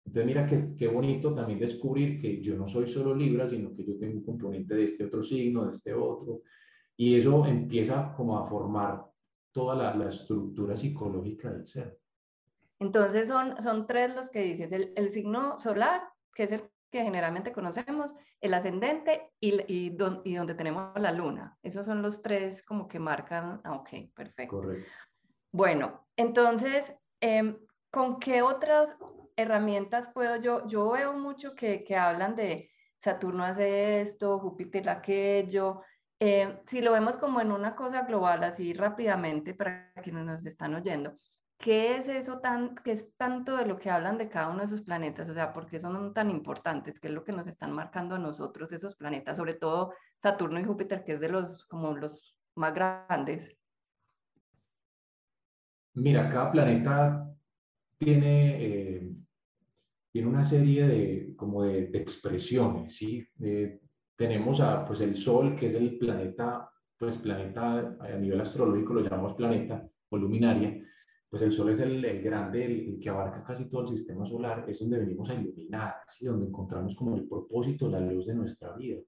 Entonces 0.05 0.25
mira 0.25 0.45
qué, 0.45 0.75
qué 0.77 0.87
bonito 0.87 1.33
también 1.33 1.59
descubrir 1.59 2.19
que 2.21 2.41
yo 2.41 2.55
no 2.55 2.67
soy 2.67 2.87
solo 2.87 3.15
Libra, 3.15 3.49
sino 3.49 3.73
que 3.73 3.85
yo 3.85 3.97
tengo 3.97 4.17
un 4.17 4.23
componente 4.23 4.75
de 4.75 4.83
este 4.83 5.05
otro 5.05 5.23
signo, 5.23 5.65
de 5.65 5.71
este 5.71 5.93
otro, 5.93 6.43
y 6.95 7.15
eso 7.15 7.45
empieza 7.45 8.13
como 8.15 8.37
a 8.37 8.47
formar 8.47 9.03
toda 9.51 9.75
la, 9.75 9.95
la 9.95 10.07
estructura 10.09 10.77
psicológica 10.77 11.51
del 11.51 11.65
ser. 11.67 11.99
Entonces 12.79 13.27
son, 13.27 13.61
son 13.61 13.87
tres 13.87 14.13
los 14.15 14.29
que 14.29 14.41
dices, 14.41 14.71
el, 14.71 14.93
el 14.95 15.11
signo 15.11 15.57
solar, 15.57 16.03
que 16.33 16.43
es 16.43 16.51
el 16.51 16.69
que 16.91 17.03
generalmente 17.03 17.51
conocemos, 17.51 18.13
el 18.39 18.53
ascendente 18.53 19.29
y, 19.39 19.59
y, 19.67 19.89
donde 19.89 20.55
tenemos 20.55 20.97
la 20.99 21.11
luna. 21.11 21.57
Esos 21.61 21.85
son 21.85 22.01
los 22.01 22.21
tres 22.21 22.63
como 22.63 22.87
que 22.87 22.99
marcan, 22.99 23.59
ah, 23.63 23.73
ok, 23.73 23.89
perfecto. 24.13 24.57
Correcto. 24.57 24.89
Bueno, 25.51 26.07
entonces, 26.15 26.93
em, 27.19 27.57
¿con 27.91 28.19
qué 28.19 28.41
otras 28.41 28.95
herramientas 29.35 30.09
puedo 30.13 30.37
yo? 30.37 30.67
Yo 30.67 30.91
veo 30.91 31.13
mucho 31.13 31.55
que, 31.55 31.83
que 31.83 31.95
hablan 31.95 32.35
de 32.35 32.69
Saturno 33.01 33.43
hace 33.43 34.01
esto, 34.01 34.39
Júpiter 34.39 34.89
aquello. 34.89 35.81
Eh, 36.19 36.61
si 36.65 36.81
lo 36.81 36.93
vemos 36.93 37.17
como 37.17 37.41
en 37.41 37.51
una 37.51 37.75
cosa 37.75 38.03
global, 38.03 38.43
así 38.43 38.73
rápidamente, 38.73 39.53
para 39.53 39.91
quienes 40.01 40.25
nos 40.25 40.45
están 40.45 40.75
oyendo, 40.75 41.17
¿qué 41.57 41.97
es 41.97 42.07
eso 42.07 42.39
tan, 42.39 42.75
qué 42.75 42.91
es 42.91 43.15
tanto 43.15 43.57
de 43.57 43.65
lo 43.65 43.77
que 43.77 43.89
hablan 43.89 44.17
de 44.17 44.29
cada 44.29 44.49
uno 44.49 44.59
de 44.59 44.65
esos 44.65 44.81
planetas? 44.81 45.29
O 45.29 45.33
sea, 45.33 45.53
¿por 45.53 45.67
qué 45.67 45.79
son 45.79 46.13
tan 46.13 46.29
importantes? 46.29 46.99
¿Qué 46.99 47.07
es 47.07 47.13
lo 47.13 47.23
que 47.23 47.31
nos 47.31 47.47
están 47.47 47.71
marcando 47.71 48.15
a 48.15 48.19
nosotros 48.19 48.71
esos 48.71 48.95
planetas? 48.95 49.37
Sobre 49.37 49.53
todo 49.53 49.93
Saturno 50.15 50.59
y 50.59 50.63
Júpiter, 50.63 51.03
que 51.03 51.13
es 51.13 51.19
de 51.19 51.29
los, 51.29 51.65
como 51.65 51.95
los 51.95 52.37
más 52.55 52.73
grandes. 52.73 53.55
Mira, 55.95 56.29
cada 56.29 56.51
planeta 56.51 57.35
tiene, 57.97 58.63
eh, 58.63 59.15
tiene 60.11 60.27
una 60.27 60.43
serie 60.43 60.87
de, 60.87 61.35
como 61.37 61.63
de, 61.63 61.89
expresiones, 61.93 62.95
¿sí? 62.95 63.25
tenemos 64.17 64.59
a, 64.59 64.85
pues 64.85 65.01
el 65.01 65.15
Sol, 65.15 65.55
que 65.55 65.67
es 65.67 65.73
el 65.73 65.97
planeta, 65.97 66.69
pues 66.97 67.17
planeta 67.17 67.97
a 67.99 68.09
nivel 68.17 68.41
astrológico 68.41 68.93
lo 68.93 69.01
llamamos 69.01 69.35
planeta 69.35 69.87
o 70.09 70.17
luminaria, 70.17 70.81
pues 71.35 71.43
el 71.43 71.51
Sol 71.51 71.69
es 71.69 71.79
el, 71.79 72.05
el 72.05 72.21
grande, 72.21 72.63
el, 72.63 72.97
que 72.97 73.09
abarca 73.09 73.43
casi 73.43 73.65
todo 73.65 73.81
el 73.81 73.89
sistema 73.89 74.25
solar, 74.25 74.63
es 74.69 74.79
donde 74.79 74.99
venimos 74.99 75.29
a 75.29 75.33
iluminar, 75.33 75.95
¿sí? 76.07 76.25
donde 76.25 76.45
encontramos 76.45 76.95
como 76.95 77.17
el 77.17 77.27
propósito, 77.27 77.89
la 77.89 77.99
luz 77.99 78.27
de 78.27 78.35
nuestra 78.35 78.73
vida. 78.73 79.01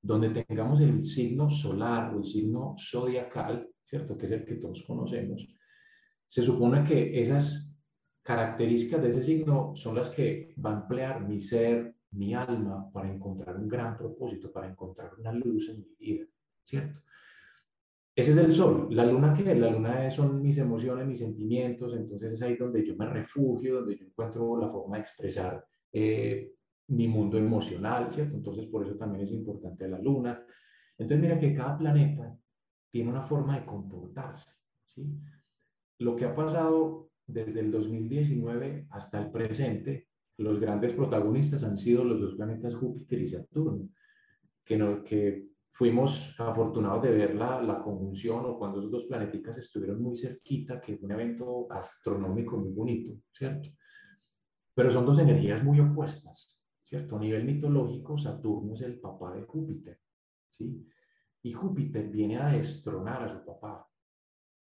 Donde 0.00 0.30
tengamos 0.30 0.80
el 0.80 1.04
signo 1.04 1.50
solar 1.50 2.14
o 2.14 2.18
el 2.18 2.24
signo 2.24 2.76
zodiacal, 2.78 3.68
¿cierto? 3.82 4.16
Que 4.16 4.26
es 4.26 4.30
el 4.30 4.44
que 4.44 4.54
todos 4.54 4.84
conocemos, 4.86 5.44
se 6.24 6.42
supone 6.44 6.84
que 6.84 7.20
esas 7.20 7.76
características 8.22 9.02
de 9.02 9.08
ese 9.08 9.22
signo 9.22 9.74
son 9.74 9.96
las 9.96 10.10
que 10.10 10.54
va 10.64 10.70
a 10.70 10.80
emplear 10.82 11.26
mi 11.26 11.40
ser, 11.40 11.96
mi 12.12 12.34
alma, 12.34 12.88
para 12.92 13.12
encontrar 13.12 13.56
un 13.56 13.66
gran 13.66 13.96
propósito, 13.96 14.52
para 14.52 14.68
encontrar 14.68 15.10
una 15.18 15.32
luz 15.32 15.68
en 15.70 15.80
mi 15.80 15.96
vida, 15.98 16.24
¿cierto? 16.62 17.00
Ese 18.16 18.30
es 18.30 18.36
el 18.36 18.52
sol. 18.52 18.88
La 18.90 19.04
luna, 19.04 19.34
¿qué 19.34 19.54
La 19.54 19.70
luna 19.70 20.08
son 20.10 20.40
mis 20.40 20.58
emociones, 20.58 21.06
mis 21.06 21.18
sentimientos. 21.18 21.94
Entonces 21.94 22.32
es 22.32 22.42
ahí 22.42 22.56
donde 22.56 22.86
yo 22.86 22.94
me 22.96 23.06
refugio, 23.06 23.76
donde 23.76 23.96
yo 23.96 24.06
encuentro 24.06 24.56
la 24.60 24.70
forma 24.70 24.96
de 24.96 25.02
expresar 25.02 25.64
eh, 25.92 26.52
mi 26.88 27.08
mundo 27.08 27.38
emocional, 27.38 28.10
¿cierto? 28.12 28.36
Entonces 28.36 28.66
por 28.66 28.86
eso 28.86 28.96
también 28.96 29.24
es 29.24 29.32
importante 29.32 29.88
la 29.88 29.98
luna. 29.98 30.44
Entonces 30.96 31.20
mira 31.20 31.38
que 31.38 31.54
cada 31.54 31.76
planeta 31.76 32.36
tiene 32.90 33.10
una 33.10 33.22
forma 33.22 33.58
de 33.58 33.66
comportarse, 33.66 34.50
¿sí? 34.86 35.02
Lo 35.98 36.14
que 36.14 36.26
ha 36.26 36.34
pasado 36.34 37.10
desde 37.26 37.60
el 37.60 37.72
2019 37.72 38.86
hasta 38.90 39.20
el 39.20 39.30
presente, 39.30 40.08
los 40.36 40.60
grandes 40.60 40.92
protagonistas 40.92 41.64
han 41.64 41.76
sido 41.76 42.04
los 42.04 42.20
dos 42.20 42.34
planetas 42.34 42.74
Júpiter 42.74 43.20
y 43.20 43.28
Saturno, 43.28 43.88
que, 44.64 44.76
no, 44.76 45.02
que 45.02 45.48
fuimos 45.74 46.34
afortunados 46.38 47.02
de 47.02 47.10
ver 47.10 47.34
la, 47.34 47.60
la, 47.60 47.82
conjunción 47.82 48.44
o 48.46 48.56
cuando 48.56 48.78
esos 48.78 48.92
dos 48.92 49.04
planeticas 49.06 49.58
estuvieron 49.58 50.00
muy 50.00 50.16
cerquita, 50.16 50.80
que 50.80 50.96
fue 50.96 51.06
un 51.06 51.12
evento 51.12 51.66
astronómico 51.70 52.56
muy 52.56 52.70
bonito, 52.70 53.12
¿cierto? 53.32 53.70
Pero 54.72 54.90
son 54.90 55.04
dos 55.04 55.18
energías 55.18 55.64
muy 55.64 55.80
opuestas, 55.80 56.60
¿cierto? 56.80 57.16
A 57.16 57.18
nivel 57.18 57.44
mitológico, 57.44 58.16
Saturno 58.16 58.74
es 58.74 58.82
el 58.82 59.00
papá 59.00 59.34
de 59.34 59.42
Júpiter, 59.42 60.00
¿sí? 60.48 60.86
Y 61.42 61.52
Júpiter 61.52 62.08
viene 62.08 62.38
a 62.38 62.52
destronar 62.52 63.24
a 63.24 63.28
su 63.28 63.44
papá. 63.44 63.84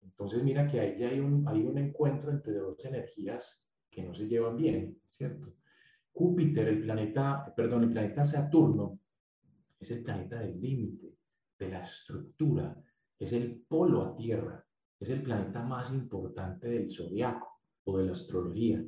Entonces 0.02 0.42
mira 0.42 0.66
que 0.66 0.80
ahí 0.80 0.98
ya 0.98 1.10
hay 1.10 1.20
un, 1.20 1.46
hay 1.48 1.64
un 1.64 1.78
encuentro 1.78 2.32
entre 2.32 2.54
dos 2.54 2.84
energías 2.86 3.68
que 3.90 4.04
no 4.04 4.16
se 4.16 4.28
llevan 4.28 4.56
bien, 4.56 4.98
¿cierto? 5.10 5.54
Júpiter, 6.14 6.70
el 6.70 6.82
planeta, 6.82 7.54
perdón, 7.54 7.84
el 7.84 7.92
planeta 7.92 8.24
Saturno, 8.24 9.00
es 9.84 9.92
el 9.92 10.04
planeta 10.04 10.40
del 10.40 10.60
límite, 10.60 11.18
de 11.60 11.70
la 11.70 11.82
estructura, 11.82 12.76
es 13.20 13.34
el 13.34 13.64
polo 13.68 14.02
a 14.02 14.16
Tierra, 14.16 14.66
es 15.00 15.10
el 15.10 15.22
planeta 15.22 15.62
más 15.62 15.92
importante 15.92 16.68
del 16.68 16.90
zodiaco 16.90 17.62
o 17.86 17.98
de 17.98 18.06
la 18.06 18.14
astrología. 18.14 18.84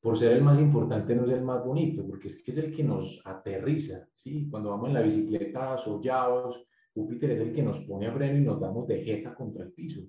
Por 0.00 0.16
ser 0.16 0.32
el 0.32 0.42
más 0.42 0.58
importante 0.58 1.14
no 1.14 1.24
es 1.24 1.30
el 1.30 1.42
más 1.42 1.64
bonito, 1.64 2.06
porque 2.06 2.28
es 2.28 2.42
que 2.42 2.50
es 2.50 2.56
el 2.58 2.74
que 2.74 2.82
nos 2.82 3.20
aterriza, 3.24 4.08
¿sí? 4.14 4.48
Cuando 4.50 4.70
vamos 4.70 4.88
en 4.88 4.94
la 4.94 5.02
bicicleta 5.02 5.76
sollados, 5.76 6.66
Júpiter 6.94 7.32
es 7.32 7.40
el 7.40 7.52
que 7.52 7.62
nos 7.62 7.80
pone 7.80 8.06
a 8.06 8.12
freno 8.12 8.38
y 8.38 8.42
nos 8.42 8.60
damos 8.60 8.86
de 8.88 9.02
jeta 9.02 9.34
contra 9.34 9.64
el 9.64 9.72
piso, 9.72 10.00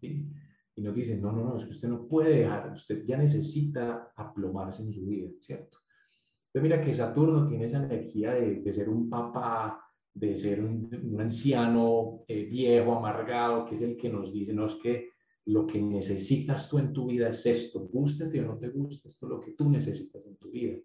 ¿sí? 0.00 0.28
Y 0.74 0.82
nos 0.82 0.94
dice, 0.94 1.16
no, 1.16 1.32
no, 1.32 1.44
no, 1.44 1.56
es 1.56 1.64
que 1.64 1.70
usted 1.70 1.88
no 1.88 2.06
puede 2.06 2.40
dejar, 2.40 2.72
usted 2.72 3.02
ya 3.04 3.16
necesita 3.16 4.12
aplomarse 4.14 4.82
en 4.82 4.92
su 4.92 5.06
vida, 5.06 5.30
¿cierto? 5.40 5.78
Entonces 6.48 6.62
mira 6.62 6.84
que 6.84 6.94
Saturno 6.94 7.48
tiene 7.48 7.64
esa 7.64 7.82
energía 7.82 8.34
de, 8.34 8.56
de 8.56 8.72
ser 8.72 8.88
un 8.90 9.08
papá 9.08 9.85
de 10.16 10.34
ser 10.34 10.62
un, 10.62 10.88
anciano 11.20 12.24
eh, 12.26 12.44
viejo, 12.44 12.94
amargado, 12.94 13.66
que 13.66 13.74
es 13.74 13.82
el 13.82 13.98
que 13.98 14.08
nos 14.08 14.32
dice, 14.32 14.54
no 14.54 14.64
es 14.64 14.74
que 14.76 15.10
lo 15.44 15.66
que 15.66 15.80
necesitas 15.80 16.70
tú 16.70 16.78
en 16.78 16.92
tu 16.92 17.06
vida 17.06 17.28
es 17.28 17.44
esto, 17.44 17.80
gústete 17.80 18.40
o 18.40 18.46
no 18.46 18.56
te 18.56 18.70
guste, 18.70 19.08
esto 19.08 19.26
es 19.26 19.30
lo 19.30 19.40
que 19.40 19.52
tú 19.52 19.68
necesitas 19.68 20.24
en 20.26 20.36
tu 20.36 20.50
vida. 20.50 20.78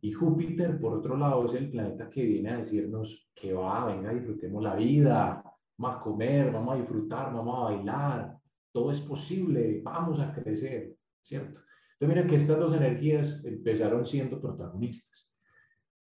Y 0.00 0.12
Júpiter, 0.12 0.80
por 0.80 0.94
otro 0.94 1.16
lado, 1.16 1.44
es 1.46 1.54
el 1.54 1.68
planeta 1.68 2.08
que 2.08 2.24
viene 2.24 2.50
a 2.50 2.58
decirnos 2.58 3.28
que 3.34 3.52
va, 3.52 3.86
venga, 3.86 4.14
disfrutemos 4.14 4.62
la 4.62 4.76
vida, 4.76 5.42
vamos 5.76 5.96
a 5.96 6.00
comer, 6.00 6.52
vamos 6.52 6.74
a 6.74 6.78
disfrutar, 6.78 7.34
vamos 7.34 7.58
a 7.58 7.74
bailar, 7.74 8.38
todo 8.72 8.92
es 8.92 9.00
posible, 9.00 9.80
vamos 9.82 10.20
a 10.20 10.32
crecer, 10.32 10.94
¿cierto? 11.20 11.60
Entonces 11.94 12.16
mira 12.16 12.26
que 12.26 12.36
estas 12.36 12.58
dos 12.58 12.74
energías 12.74 13.44
empezaron 13.44 14.06
siendo 14.06 14.40
protagonistas. 14.40 15.28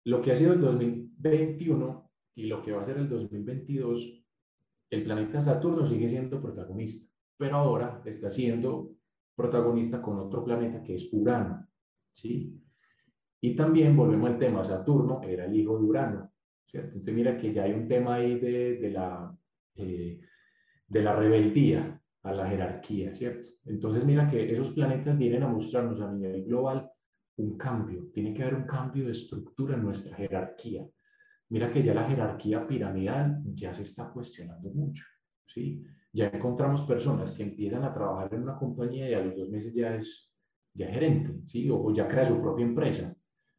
Lo 0.05 0.21
que 0.21 0.33
ha 0.33 0.37
sido 0.37 0.55
el 0.55 0.61
2021 0.61 2.08
y 2.39 2.47
lo 2.47 2.63
que 2.63 2.71
va 2.71 2.83
a 2.83 2.85
ser 2.85 2.99
el 2.99 3.09
2022, 3.09 4.25
el 4.91 5.03
planeta 5.03 5.41
Saturno 5.41 5.85
sigue 5.85 6.09
siendo 6.09 6.41
protagonista, 6.41 7.05
pero 7.37 7.57
ahora 7.57 8.01
está 8.05 8.31
siendo 8.31 8.93
protagonista 9.35 10.01
con 10.01 10.21
otro 10.21 10.45
planeta 10.45 10.81
que 10.81 10.95
es 10.95 11.09
Urano, 11.11 11.67
¿sí? 12.13 12.63
Y 13.41 13.57
también 13.57 13.97
volvemos 13.97 14.31
al 14.31 14.39
tema, 14.39 14.63
Saturno 14.63 15.21
era 15.25 15.47
el 15.47 15.57
hijo 15.57 15.79
de 15.79 15.85
Urano, 15.85 16.33
¿cierto? 16.65 16.91
Entonces 16.91 17.15
mira 17.15 17.37
que 17.37 17.53
ya 17.53 17.65
hay 17.65 17.73
un 17.73 17.89
tema 17.89 18.15
ahí 18.15 18.39
de, 18.39 18.77
de 18.77 18.91
la, 18.93 19.37
eh, 19.75 20.21
de 20.87 21.03
la 21.03 21.17
rebeldía 21.17 22.01
a 22.23 22.33
la 22.33 22.49
jerarquía, 22.49 23.13
¿cierto? 23.17 23.49
Entonces 23.65 24.05
mira 24.05 24.29
que 24.29 24.53
esos 24.53 24.71
planetas 24.71 25.19
vienen 25.19 25.43
a 25.43 25.49
mostrarnos 25.49 26.01
a 26.01 26.13
nivel 26.13 26.45
global 26.45 26.89
un 27.39 27.59
cambio, 27.59 28.07
tiene 28.13 28.33
que 28.33 28.45
haber 28.45 28.55
un 28.55 28.67
cambio 28.67 29.07
de 29.07 29.13
estructura 29.13 29.75
en 29.75 29.83
nuestra 29.83 30.17
jerarquía. 30.17 30.89
Mira 31.51 31.71
que 31.73 31.83
ya 31.83 31.95
la 31.95 32.09
jerarquía 32.09 32.67
piramidal 32.67 33.43
ya 33.55 33.73
se 33.73 33.83
está 33.83 34.11
cuestionando 34.11 34.71
mucho, 34.71 35.05
¿sí? 35.47 35.83
Ya 36.13 36.29
encontramos 36.29 36.83
personas 36.83 37.31
que 37.33 37.43
empiezan 37.43 37.85
a 37.85 37.93
trabajar 37.93 38.33
en 38.35 38.43
una 38.43 38.57
compañía 38.57 39.09
y 39.09 39.15
a 39.15 39.21
los 39.21 39.37
dos 39.37 39.49
meses 39.49 39.75
ya 39.75 39.95
es 39.95 40.31
ya 40.75 40.89
gerente, 40.89 41.41
¿sí? 41.47 41.69
O, 41.71 41.83
o 41.83 41.95
ya 41.95 42.07
crea 42.09 42.27
su 42.27 42.41
propia 42.41 42.67
empresa. 42.67 43.15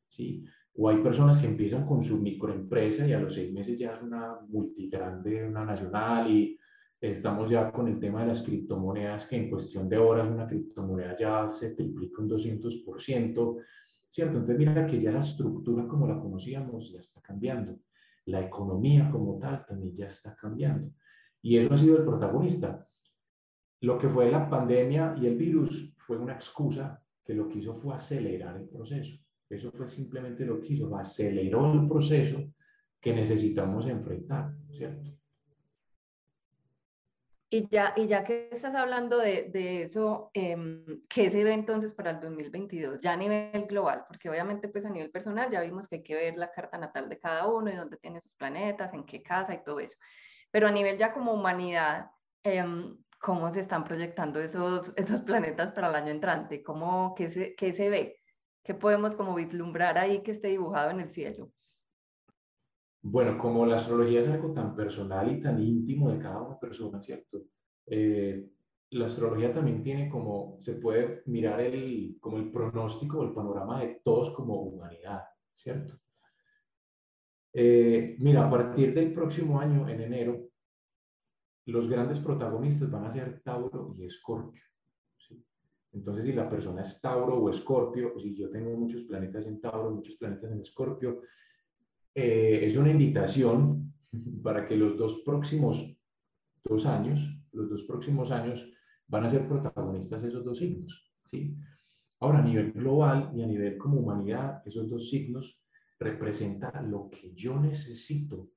¿sí? 0.10 0.44
O 0.76 0.90
hay 0.90 0.98
personas 0.98 1.38
que 1.38 1.48
empiezan 1.48 1.86
con 1.86 2.04
su 2.04 2.20
microempresa 2.20 3.08
y 3.08 3.14
a 3.14 3.20
los 3.20 3.34
seis 3.34 3.52
meses 3.52 3.78
ya 3.78 3.94
es 3.94 4.02
una 4.02 4.40
multigrande, 4.48 5.48
una 5.48 5.66
nacional 5.66 6.30
y 6.32 6.58
estamos 7.00 7.50
ya 7.50 7.72
con 7.72 7.88
el 7.88 8.00
tema 8.00 8.22
de 8.22 8.28
las 8.28 8.42
criptomonedas 8.42 9.26
que 9.26 9.38
en 9.38 9.50
cuestión 9.50 9.88
de 9.88 9.98
horas 9.98 10.30
una 10.30 10.48
criptomoneda 10.48 11.16
ya 11.18 11.50
se 11.50 11.72
triplica 11.72 12.22
un 12.22 12.30
200%, 12.30 13.64
¿cierto? 14.10 14.40
Entonces 14.40 14.58
mira 14.58 14.86
que 14.86 15.00
ya 15.00 15.12
la 15.12 15.20
estructura 15.20 15.88
como 15.88 16.08
la 16.08 16.20
conocíamos 16.20 16.92
ya 16.92 17.00
está 17.00 17.22
cambiando. 17.22 17.80
La 18.26 18.42
economía 18.42 19.10
como 19.10 19.38
tal 19.38 19.66
también 19.66 19.96
ya 19.96 20.08
está 20.08 20.36
cambiando. 20.36 20.92
Y 21.42 21.58
eso 21.58 21.74
ha 21.74 21.78
sido 21.78 21.98
el 21.98 22.06
protagonista. 22.06 22.88
Lo 23.82 23.98
que 23.98 24.10
fue 24.10 24.30
la 24.30 24.50
pandemia 24.50 25.16
y 25.20 25.28
el 25.28 25.38
virus 25.38 25.94
fue 25.98 26.18
una 26.18 26.34
excusa 26.34 27.02
que 27.24 27.34
lo 27.34 27.48
que 27.48 27.60
hizo 27.60 27.76
fue 27.76 27.96
acelerar 27.96 28.58
el 28.58 28.68
proceso. 28.68 29.18
Eso 29.50 29.72
fue 29.72 29.88
simplemente 29.88 30.46
lo 30.46 30.60
que 30.60 30.74
hizo, 30.74 30.96
aceleró 30.98 31.74
el 31.74 31.88
proceso 31.88 32.52
que 33.00 33.14
necesitamos 33.14 33.88
enfrentar, 33.88 34.54
¿cierto? 34.72 35.19
Y 37.52 37.68
ya, 37.68 37.94
y 37.96 38.08
ya 38.08 38.24
que 38.24 38.50
estás 38.52 38.76
hablando 38.76 39.18
de, 39.18 39.50
de 39.52 39.82
eso, 39.82 40.30
eh, 40.36 40.56
¿qué 41.10 41.32
se 41.32 41.44
ve 41.44 41.54
entonces 41.54 41.94
para 41.94 42.12
el 42.12 42.20
2022? 42.20 43.00
Ya 43.00 43.14
a 43.14 43.18
nivel 43.18 43.66
global, 43.66 44.06
porque 44.08 44.30
obviamente 44.30 44.68
pues 44.70 44.86
a 44.86 44.92
nivel 44.92 45.10
personal 45.10 45.50
ya 45.50 45.62
vimos 45.62 45.88
que 45.88 45.96
hay 45.96 46.04
que 46.04 46.14
ver 46.14 46.38
la 46.38 46.52
carta 46.52 46.78
natal 46.78 47.10
de 47.10 47.18
cada 47.18 47.48
uno 47.48 47.72
y 47.72 47.76
dónde 47.76 47.98
tiene 47.98 48.22
sus 48.22 48.34
planetas, 48.34 48.94
en 48.94 49.04
qué 49.04 49.24
casa 49.24 49.56
y 49.56 49.64
todo 49.64 49.80
eso. 49.80 49.98
Pero 50.52 50.68
a 50.68 50.72
nivel 50.72 51.00
ya 51.00 51.12
como 51.12 51.34
humanidad, 51.34 52.12
eh, 52.44 52.64
¿cómo 53.20 53.52
se 53.52 53.62
están 53.62 53.84
proyectando 53.84 54.40
esos, 54.40 54.94
esos 54.96 55.22
planetas 55.22 55.72
para 55.72 55.90
el 55.90 55.96
año 55.96 56.12
entrante? 56.12 56.62
¿Cómo, 56.62 57.16
qué, 57.16 57.32
se, 57.32 57.56
¿Qué 57.56 57.74
se 57.74 57.90
ve? 57.90 58.22
¿Qué 58.64 58.76
podemos 58.76 59.16
como 59.16 59.34
vislumbrar 59.34 59.98
ahí 59.98 60.22
que 60.22 60.32
esté 60.32 60.50
dibujado 60.50 60.92
en 60.92 61.00
el 61.00 61.10
cielo? 61.10 61.52
Bueno, 63.02 63.38
como 63.38 63.66
la 63.66 63.78
astrología 63.78 64.22
es 64.22 64.30
algo 64.30 64.54
tan 64.54 64.76
personal 64.76 65.32
y 65.32 65.42
tan 65.42 65.62
íntimo 65.62 66.12
de 66.12 66.20
cada 66.20 66.42
una 66.42 66.60
persona, 66.60 67.02
¿cierto? 67.02 67.44
Eh, 67.86 68.50
la 68.92 69.06
astrología 69.06 69.54
también 69.54 69.84
tiene 69.84 70.10
como, 70.10 70.58
se 70.60 70.74
puede 70.74 71.24
mirar 71.28 71.62
el, 71.62 72.18
como 72.20 72.38
el 72.38 72.52
pronóstico 72.52 73.20
o 73.20 73.24
el 73.24 73.34
panorama 73.34 73.80
de 73.80 74.02
todos 74.04 74.32
como 74.32 74.62
humanidad, 74.62 75.24
¿cierto? 75.56 75.96
Eh, 77.54 78.16
mira, 78.20 78.46
a 78.46 78.50
partir 78.50 78.94
del 78.94 79.14
próximo 79.14 79.60
año, 79.60 79.88
en 79.88 80.02
enero, 80.02 80.50
los 81.66 81.88
grandes 81.88 82.20
protagonistas 82.20 82.90
van 82.92 83.06
a 83.06 83.12
ser 83.12 83.42
Tauro 83.44 83.96
y 83.98 84.06
Escorpio. 84.06 84.62
Entonces, 85.92 86.26
si 86.26 86.34
la 86.34 86.50
persona 86.50 86.82
es 86.82 87.00
Tauro 87.02 87.38
o 87.38 87.50
Escorpio, 87.50 88.14
o 88.16 88.20
si 88.20 88.36
yo 88.36 88.50
tengo 88.50 88.72
muchos 88.78 89.04
planetas 89.04 89.48
en 89.48 89.60
Tauro, 89.60 89.92
muchos 89.92 90.16
planetas 90.16 90.52
en 90.52 90.62
Escorpio, 90.62 91.22
eh, 92.16 92.60
es 92.64 92.76
una 92.76 92.92
invitación 92.92 93.94
para 94.44 94.68
que 94.68 94.76
los 94.76 94.98
dos 94.98 95.22
próximos 95.26 95.96
dos 96.64 96.86
años, 96.86 97.20
los 97.52 97.70
dos 97.70 97.84
próximos 97.84 98.32
años, 98.32 98.70
van 99.08 99.24
a 99.24 99.30
ser 99.30 99.48
protagonistas 99.48 100.24
esos 100.24 100.46
dos 100.46 100.58
signos. 100.58 101.12
¿sí? 101.26 101.56
Ahora, 102.20 102.40
a 102.40 102.44
nivel 102.44 102.74
global 102.74 103.32
y 103.36 103.42
a 103.42 103.48
nivel 103.48 103.78
como 103.78 104.00
humanidad, 104.00 104.62
esos 104.66 104.90
dos 104.90 105.10
signos 105.10 105.62
representan 106.00 106.92
lo 106.92 107.10
que 107.10 107.34
yo 107.34 107.60
necesito 107.60 108.52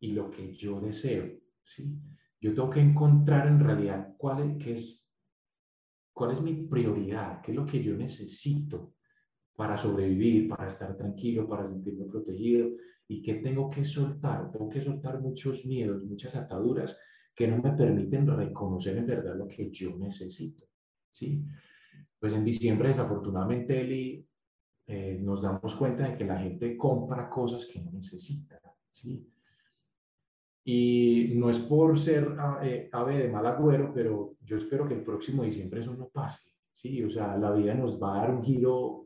y 0.00 0.12
lo 0.12 0.30
que 0.30 0.54
yo 0.54 0.80
deseo. 0.80 1.38
¿sí? 1.64 1.98
Yo 2.40 2.54
tengo 2.54 2.70
que 2.70 2.80
encontrar 2.80 3.46
en 3.46 3.60
realidad 3.60 4.14
cuál 4.18 4.58
es, 4.58 4.66
es 4.66 5.06
¿Cuál 6.16 6.30
es 6.30 6.40
mi 6.40 6.54
prioridad? 6.66 7.42
¿Qué 7.42 7.50
es 7.50 7.56
lo 7.58 7.66
que 7.66 7.82
yo 7.82 7.94
necesito 7.94 8.95
para 9.56 9.78
sobrevivir, 9.78 10.48
para 10.48 10.68
estar 10.68 10.96
tranquilo, 10.96 11.48
para 11.48 11.66
sentirme 11.66 12.04
protegido? 12.04 12.68
¿Y 13.08 13.22
qué 13.22 13.34
tengo 13.34 13.70
que 13.70 13.84
soltar? 13.84 14.50
Tengo 14.52 14.68
que 14.68 14.82
soltar 14.82 15.20
muchos 15.20 15.64
miedos, 15.64 16.04
muchas 16.04 16.36
ataduras 16.36 16.96
que 17.34 17.48
no 17.48 17.62
me 17.62 17.72
permiten 17.72 18.26
reconocer 18.26 18.96
en 18.96 19.06
verdad 19.06 19.36
lo 19.36 19.46
que 19.46 19.70
yo 19.70 19.96
necesito. 19.96 20.64
¿sí? 21.10 21.44
Pues 22.18 22.32
en 22.32 22.44
diciembre, 22.44 22.88
desafortunadamente, 22.88 23.80
Eli, 23.80 24.26
eh, 24.86 25.18
nos 25.20 25.42
damos 25.42 25.74
cuenta 25.74 26.08
de 26.08 26.16
que 26.16 26.24
la 26.24 26.38
gente 26.38 26.76
compra 26.76 27.28
cosas 27.28 27.66
que 27.66 27.80
no 27.80 27.92
necesita. 27.92 28.60
¿sí? 28.90 29.26
Y 30.64 31.32
no 31.36 31.50
es 31.50 31.58
por 31.58 31.98
ser 31.98 32.34
eh, 32.62 32.88
ave 32.90 33.18
de 33.18 33.28
mal 33.28 33.46
agüero, 33.46 33.92
pero 33.94 34.36
yo 34.40 34.56
espero 34.56 34.88
que 34.88 34.94
el 34.94 35.04
próximo 35.04 35.44
diciembre 35.44 35.80
eso 35.80 35.94
no 35.94 36.08
pase. 36.08 36.50
Sí, 36.72 37.02
o 37.02 37.10
sea, 37.10 37.36
la 37.36 37.52
vida 37.52 37.74
nos 37.74 38.02
va 38.02 38.16
a 38.16 38.20
dar 38.22 38.30
un 38.34 38.42
giro 38.42 39.05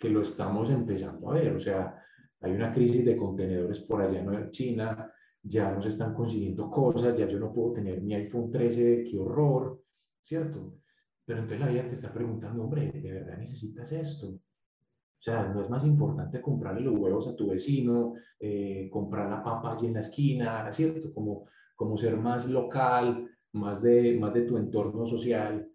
que 0.00 0.08
lo 0.08 0.22
estamos 0.22 0.70
empezando 0.70 1.30
a 1.30 1.34
ver. 1.34 1.54
O 1.54 1.60
sea, 1.60 2.02
hay 2.40 2.52
una 2.52 2.72
crisis 2.72 3.04
de 3.04 3.16
contenedores 3.16 3.80
por 3.80 4.00
allá 4.00 4.20
en 4.20 4.50
China, 4.50 5.12
ya 5.42 5.70
nos 5.72 5.84
están 5.86 6.14
consiguiendo 6.14 6.70
cosas, 6.70 7.16
ya 7.16 7.26
yo 7.26 7.38
no 7.38 7.52
puedo 7.52 7.74
tener 7.74 8.00
mi 8.00 8.14
iPhone 8.14 8.50
13, 8.50 9.04
qué 9.04 9.18
horror, 9.18 9.82
¿cierto? 10.22 10.78
Pero 11.26 11.40
entonces 11.40 11.60
la 11.60 11.70
vida 11.70 11.86
te 11.86 11.94
está 11.94 12.12
preguntando, 12.12 12.64
hombre, 12.64 12.90
¿de 12.90 13.12
verdad 13.12 13.36
necesitas 13.38 13.92
esto? 13.92 14.28
O 14.28 15.22
sea, 15.22 15.48
no 15.48 15.60
es 15.60 15.68
más 15.68 15.84
importante 15.84 16.40
comprarle 16.40 16.80
los 16.80 16.98
huevos 16.98 17.28
a 17.28 17.36
tu 17.36 17.50
vecino, 17.50 18.14
eh, 18.38 18.88
comprar 18.90 19.28
la 19.28 19.44
papa 19.44 19.74
allí 19.74 19.86
en 19.86 19.94
la 19.94 20.00
esquina, 20.00 20.72
¿cierto? 20.72 21.12
Como, 21.12 21.46
como 21.76 21.98
ser 21.98 22.16
más 22.16 22.48
local, 22.48 23.28
más 23.52 23.82
de, 23.82 24.18
más 24.18 24.32
de 24.32 24.42
tu 24.42 24.56
entorno 24.56 25.06
social. 25.06 25.69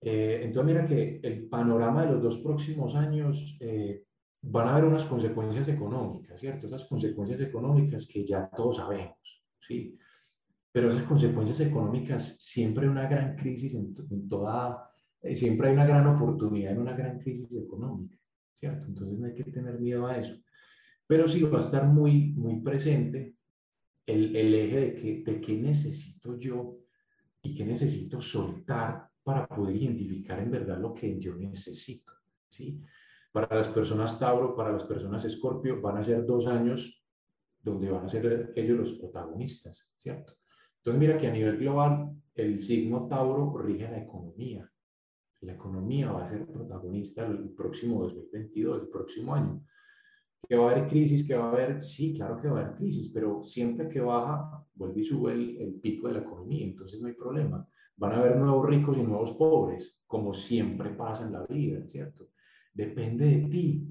Eh, 0.00 0.40
entonces, 0.44 0.74
mira 0.74 0.86
que 0.86 1.20
el 1.22 1.48
panorama 1.48 2.04
de 2.04 2.12
los 2.12 2.22
dos 2.22 2.38
próximos 2.38 2.94
años 2.94 3.56
eh, 3.60 4.04
van 4.42 4.68
a 4.68 4.72
haber 4.72 4.84
unas 4.84 5.04
consecuencias 5.04 5.68
económicas, 5.68 6.38
¿cierto? 6.40 6.66
Esas 6.66 6.84
consecuencias 6.84 7.40
económicas 7.40 8.06
que 8.06 8.24
ya 8.24 8.48
todos 8.54 8.76
sabemos, 8.76 9.44
¿sí? 9.60 9.96
Pero 10.72 10.88
esas 10.88 11.04
consecuencias 11.04 11.60
económicas, 11.60 12.36
siempre 12.38 12.84
hay 12.84 12.90
una 12.90 13.08
gran 13.08 13.36
crisis 13.36 13.74
en, 13.74 13.94
en 14.10 14.28
toda, 14.28 14.90
siempre 15.32 15.68
hay 15.68 15.74
una 15.74 15.86
gran 15.86 16.06
oportunidad 16.06 16.72
en 16.72 16.80
una 16.80 16.94
gran 16.94 17.18
crisis 17.20 17.54
económica. 17.56 18.18
Entonces 18.72 19.18
no 19.18 19.26
hay 19.26 19.34
que 19.34 19.44
tener 19.44 19.80
miedo 19.80 20.06
a 20.06 20.16
eso. 20.16 20.34
Pero 21.06 21.28
sí 21.28 21.42
va 21.42 21.58
a 21.58 21.60
estar 21.60 21.86
muy, 21.86 22.32
muy 22.32 22.60
presente 22.60 23.36
el, 24.06 24.34
el 24.34 24.54
eje 24.54 24.80
de, 24.80 24.94
que, 24.94 25.22
de 25.24 25.40
qué 25.40 25.54
necesito 25.54 26.38
yo 26.38 26.78
y 27.42 27.54
qué 27.54 27.64
necesito 27.64 28.20
soltar 28.20 29.08
para 29.24 29.48
poder 29.48 29.74
identificar 29.74 30.38
en 30.38 30.50
verdad 30.50 30.78
lo 30.78 30.94
que 30.94 31.18
yo 31.18 31.34
necesito, 31.34 32.12
¿sí? 32.48 32.80
Para 33.32 33.56
las 33.56 33.68
personas 33.68 34.18
Tauro, 34.18 34.54
para 34.54 34.72
las 34.72 34.84
personas 34.84 35.24
Escorpio, 35.24 35.80
van 35.80 35.96
a 35.96 36.04
ser 36.04 36.24
dos 36.24 36.46
años 36.46 37.02
donde 37.60 37.90
van 37.90 38.04
a 38.04 38.08
ser 38.08 38.52
ellos 38.54 38.78
los 38.78 38.92
protagonistas, 38.92 39.90
¿cierto? 39.96 40.34
Entonces 40.76 41.00
mira 41.00 41.18
que 41.18 41.26
a 41.26 41.32
nivel 41.32 41.56
global 41.56 42.14
el 42.34 42.60
signo 42.60 43.08
Tauro 43.08 43.56
rige 43.58 43.90
la 43.90 44.02
economía, 44.02 44.70
la 45.44 45.54
economía 45.54 46.10
va 46.10 46.24
a 46.24 46.28
ser 46.28 46.46
protagonista 46.46 47.26
el 47.26 47.50
próximo 47.50 48.02
2022, 48.02 48.82
el 48.82 48.88
próximo 48.88 49.34
año. 49.34 49.64
¿Que 50.48 50.56
va 50.56 50.68
a 50.68 50.72
haber 50.72 50.88
crisis? 50.88 51.26
¿Que 51.26 51.34
va 51.34 51.46
a 51.46 51.52
haber? 51.52 51.82
Sí, 51.82 52.14
claro 52.14 52.40
que 52.40 52.48
va 52.48 52.60
a 52.60 52.62
haber 52.64 52.76
crisis, 52.76 53.10
pero 53.12 53.42
siempre 53.42 53.88
que 53.88 54.00
baja, 54.00 54.64
vuelve 54.74 55.00
y 55.00 55.04
sube 55.04 55.32
el, 55.32 55.80
pico 55.80 56.08
de 56.08 56.14
la 56.14 56.20
economía, 56.20 56.64
entonces 56.64 57.00
no 57.00 57.08
hay 57.08 57.14
problema. 57.14 57.66
Van 57.96 58.12
a 58.12 58.18
haber 58.18 58.36
nuevos 58.36 58.66
ricos 58.66 58.96
y 58.96 59.02
nuevos 59.02 59.32
pobres, 59.32 59.98
como 60.06 60.34
siempre 60.34 60.90
pasa 60.90 61.24
en 61.24 61.32
la 61.32 61.44
vida, 61.46 61.84
¿cierto? 61.86 62.28
Depende 62.72 63.26
de 63.26 63.48
ti 63.48 63.88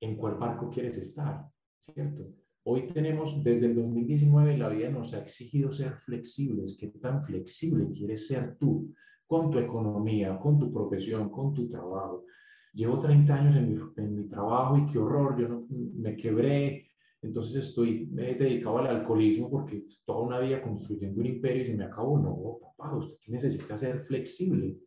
en 0.00 0.16
cuál 0.16 0.34
barco 0.36 0.70
quieres 0.70 0.96
estar, 0.98 1.48
¿cierto? 1.78 2.24
Hoy 2.64 2.86
tenemos, 2.88 3.42
desde 3.42 3.66
el 3.66 3.76
2019, 3.76 4.58
la 4.58 4.68
vida 4.68 4.90
nos 4.90 5.14
ha 5.14 5.20
exigido 5.20 5.72
ser 5.72 5.94
flexibles. 5.94 6.76
¿Qué 6.78 6.88
tan 6.88 7.24
flexible 7.24 7.88
quieres 7.90 8.26
ser 8.26 8.56
tú 8.58 8.92
con 9.26 9.50
tu 9.50 9.58
economía, 9.58 10.38
con 10.38 10.58
tu 10.58 10.70
profesión, 10.70 11.30
con 11.30 11.54
tu 11.54 11.68
trabajo? 11.68 12.26
Llevo 12.74 12.98
30 12.98 13.34
años 13.34 13.56
en 13.56 13.72
mi, 13.72 13.80
en 13.96 14.14
mi 14.14 14.28
trabajo 14.28 14.76
y 14.76 14.86
qué 14.86 14.98
horror, 14.98 15.40
yo 15.40 15.48
no, 15.48 15.66
me 15.70 16.16
quebré, 16.16 16.87
entonces 17.20 17.68
estoy 17.68 18.06
me 18.06 18.30
he 18.30 18.34
dedicado 18.34 18.78
al 18.78 18.86
alcoholismo 18.86 19.50
porque 19.50 19.84
toda 20.04 20.20
una 20.20 20.38
vida 20.38 20.62
construyendo 20.62 21.20
un 21.20 21.26
imperio 21.26 21.62
y 21.62 21.66
se 21.66 21.74
me 21.74 21.84
acabó. 21.84 22.18
No, 22.18 22.58
papá, 22.60 22.96
usted 22.96 23.16
necesita 23.26 23.76
ser 23.76 24.04
flexible, 24.04 24.78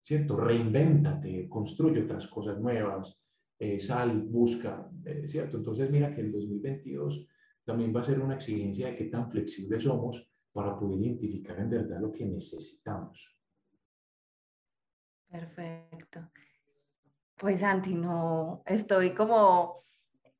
¿cierto? 0.00 0.36
Reinvéntate, 0.36 1.48
construye 1.48 2.02
otras 2.02 2.26
cosas 2.28 2.60
nuevas, 2.60 3.20
eh, 3.58 3.80
sal, 3.80 4.22
busca, 4.22 4.90
eh, 5.04 5.26
¿cierto? 5.26 5.56
Entonces 5.56 5.90
mira 5.90 6.14
que 6.14 6.20
el 6.20 6.32
2022 6.32 7.26
también 7.64 7.94
va 7.94 8.00
a 8.00 8.04
ser 8.04 8.20
una 8.20 8.34
exigencia 8.34 8.88
de 8.88 8.96
qué 8.96 9.04
tan 9.06 9.30
flexibles 9.30 9.82
somos 9.82 10.28
para 10.52 10.78
poder 10.78 11.00
identificar 11.00 11.58
en 11.58 11.70
verdad 11.70 12.00
lo 12.00 12.10
que 12.10 12.26
necesitamos. 12.26 13.28
Perfecto. 15.28 16.30
Pues 17.36 17.60
Santi, 17.60 17.94
no, 17.94 18.62
estoy 18.66 19.14
como 19.14 19.82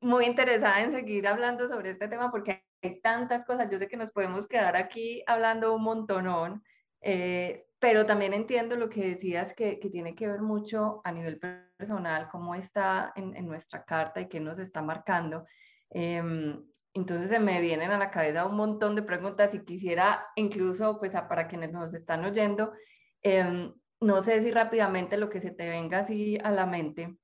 muy 0.02 0.26
interesada 0.26 0.82
en 0.82 0.92
seguir 0.92 1.26
hablando 1.26 1.68
sobre 1.68 1.90
este 1.90 2.08
tema 2.08 2.30
porque 2.30 2.64
hay 2.82 3.00
tantas 3.00 3.44
cosas. 3.44 3.68
Yo 3.70 3.78
sé 3.78 3.88
que 3.88 3.96
nos 3.96 4.10
podemos 4.10 4.46
quedar 4.48 4.76
aquí 4.76 5.22
hablando 5.26 5.74
un 5.74 5.82
montonón, 5.82 6.62
eh, 7.00 7.64
pero 7.78 8.06
también 8.06 8.34
entiendo 8.34 8.76
lo 8.76 8.88
que 8.88 9.08
decías 9.08 9.54
que, 9.54 9.78
que, 9.80 9.90
tiene 9.90 10.14
que 10.14 10.28
ver 10.28 10.40
mucho 10.40 11.00
a 11.04 11.12
nivel 11.12 11.38
personal, 11.38 12.28
cómo 12.30 12.54
está 12.54 13.12
en, 13.16 13.34
en 13.36 13.46
nuestra 13.46 13.84
carta 13.84 14.20
y 14.20 14.28
qué 14.28 14.40
nos 14.40 14.58
está 14.58 14.82
marcando. 14.82 15.46
Eh, 15.90 16.22
entonces 16.94 17.30
se 17.30 17.38
me 17.38 17.60
vienen 17.60 17.90
a 17.90 17.98
la 17.98 18.10
cabeza 18.10 18.46
un 18.46 18.56
montón 18.56 18.94
de 18.94 19.02
preguntas 19.02 19.54
y 19.54 19.64
quisiera 19.64 20.26
incluso, 20.36 20.98
pues 20.98 21.12
para 21.12 21.48
quienes 21.48 21.72
nos 21.72 21.94
están 21.94 22.24
oyendo, 22.24 22.72
eh, 23.22 23.72
no 24.00 24.22
sé 24.22 24.42
si 24.42 24.50
rápidamente 24.50 25.16
lo 25.16 25.30
que 25.30 25.40
se 25.40 25.52
te 25.52 25.68
venga 25.68 26.00
así 26.00 26.38
a 26.42 26.50
la 26.50 26.66
mente, 26.66 27.16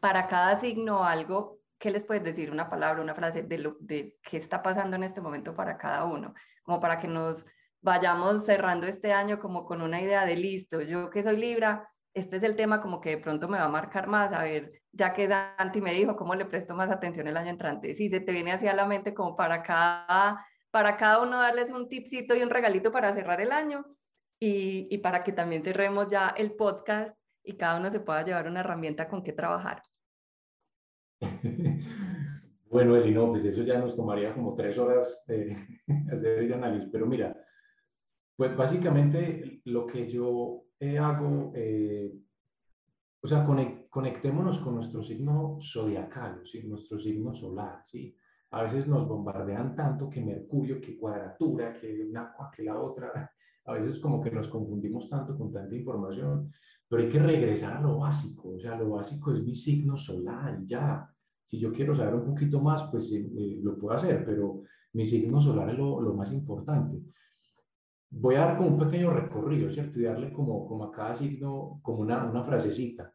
para 0.00 0.28
cada 0.28 0.58
signo 0.58 1.04
algo 1.04 1.57
¿qué 1.78 1.90
les 1.90 2.04
puedes 2.04 2.24
decir? 2.24 2.50
Una 2.50 2.68
palabra, 2.68 3.02
una 3.02 3.14
frase 3.14 3.42
de, 3.42 3.58
lo, 3.58 3.76
de 3.80 4.16
qué 4.22 4.36
está 4.36 4.62
pasando 4.62 4.96
en 4.96 5.04
este 5.04 5.20
momento 5.20 5.54
para 5.54 5.78
cada 5.78 6.04
uno, 6.04 6.34
como 6.62 6.80
para 6.80 6.98
que 6.98 7.08
nos 7.08 7.44
vayamos 7.80 8.44
cerrando 8.44 8.86
este 8.86 9.12
año 9.12 9.38
como 9.38 9.64
con 9.64 9.82
una 9.82 10.00
idea 10.00 10.24
de 10.26 10.36
listo, 10.36 10.80
yo 10.80 11.10
que 11.10 11.22
soy 11.22 11.36
Libra, 11.36 11.88
este 12.14 12.38
es 12.38 12.42
el 12.42 12.56
tema 12.56 12.80
como 12.80 13.00
que 13.00 13.10
de 13.10 13.18
pronto 13.18 13.48
me 13.48 13.58
va 13.58 13.64
a 13.64 13.68
marcar 13.68 14.08
más, 14.08 14.32
a 14.32 14.42
ver, 14.42 14.72
ya 14.92 15.12
que 15.12 15.28
Dante 15.28 15.80
me 15.80 15.94
dijo, 15.94 16.16
¿cómo 16.16 16.34
le 16.34 16.44
presto 16.44 16.74
más 16.74 16.90
atención 16.90 17.28
el 17.28 17.36
año 17.36 17.50
entrante? 17.50 17.94
Si 17.94 18.08
se 18.08 18.20
te 18.20 18.32
viene 18.32 18.52
así 18.52 18.66
a 18.66 18.74
la 18.74 18.86
mente 18.86 19.14
como 19.14 19.36
para 19.36 19.62
cada, 19.62 20.44
para 20.70 20.96
cada 20.96 21.22
uno 21.22 21.38
darles 21.38 21.70
un 21.70 21.88
tipcito 21.88 22.34
y 22.34 22.42
un 22.42 22.50
regalito 22.50 22.90
para 22.90 23.14
cerrar 23.14 23.40
el 23.40 23.52
año 23.52 23.84
y, 24.40 24.88
y 24.90 24.98
para 24.98 25.22
que 25.22 25.32
también 25.32 25.62
cerremos 25.62 26.08
ya 26.10 26.28
el 26.36 26.52
podcast 26.52 27.16
y 27.44 27.56
cada 27.56 27.78
uno 27.78 27.90
se 27.90 28.00
pueda 28.00 28.24
llevar 28.24 28.48
una 28.48 28.60
herramienta 28.60 29.08
con 29.08 29.22
qué 29.22 29.32
trabajar. 29.32 29.82
bueno, 32.70 32.96
Eli, 32.96 33.12
no, 33.12 33.28
pues 33.28 33.44
eso 33.44 33.62
ya 33.62 33.78
nos 33.78 33.94
tomaría 33.94 34.34
como 34.34 34.54
tres 34.54 34.78
horas 34.78 35.24
hacer 36.12 36.42
ese 36.42 36.54
análisis, 36.54 36.88
pero 36.90 37.06
mira, 37.06 37.36
pues 38.36 38.56
básicamente 38.56 39.60
lo 39.64 39.86
que 39.86 40.10
yo 40.10 40.64
eh, 40.78 40.98
hago, 40.98 41.52
eh, 41.54 42.12
o 43.20 43.26
sea, 43.26 43.46
conectémonos 43.90 44.58
con 44.60 44.76
nuestro 44.76 45.02
signo 45.02 45.58
zodiacal, 45.60 46.42
¿sí? 46.44 46.62
nuestro 46.64 46.98
signo 46.98 47.34
solar, 47.34 47.82
¿sí? 47.84 48.16
A 48.50 48.62
veces 48.62 48.86
nos 48.86 49.06
bombardean 49.06 49.74
tanto 49.74 50.08
que 50.08 50.20
Mercurio, 50.20 50.80
que 50.80 50.96
cuadratura, 50.96 51.72
que 51.74 52.06
una, 52.08 52.34
que 52.54 52.62
la 52.62 52.80
otra, 52.80 53.30
a 53.64 53.72
veces 53.72 53.98
como 53.98 54.22
que 54.22 54.30
nos 54.30 54.48
confundimos 54.48 55.08
tanto 55.10 55.36
con 55.36 55.52
tanta 55.52 55.74
información 55.74 56.50
pero 56.88 57.02
hay 57.02 57.10
que 57.10 57.18
regresar 57.18 57.76
a 57.76 57.80
lo 57.80 57.98
básico, 57.98 58.54
o 58.54 58.58
sea, 58.58 58.76
lo 58.76 58.90
básico 58.90 59.32
es 59.32 59.42
mi 59.42 59.54
signo 59.54 59.96
solar, 59.96 60.58
ya. 60.64 61.08
Si 61.48 61.58
yo 61.58 61.72
quiero 61.72 61.94
saber 61.94 62.14
un 62.14 62.26
poquito 62.26 62.60
más, 62.60 62.90
pues 62.90 63.10
eh, 63.10 63.26
eh, 63.34 63.60
lo 63.62 63.78
puedo 63.78 63.96
hacer, 63.96 64.22
pero 64.22 64.64
mi 64.92 65.06
signo 65.06 65.40
solar 65.40 65.70
es 65.70 65.78
lo, 65.78 65.98
lo, 65.98 66.12
más 66.12 66.30
importante. 66.30 66.98
Voy 68.10 68.34
a 68.34 68.40
dar 68.40 68.58
como 68.58 68.68
un 68.68 68.78
pequeño 68.78 69.10
recorrido, 69.12 69.72
¿cierto? 69.72 69.98
Y 69.98 70.02
darle 70.02 70.30
como, 70.30 70.68
como 70.68 70.84
a 70.84 70.92
cada 70.92 71.14
signo, 71.14 71.80
como 71.82 72.00
una, 72.00 72.30
una 72.30 72.44
frasecita. 72.44 73.14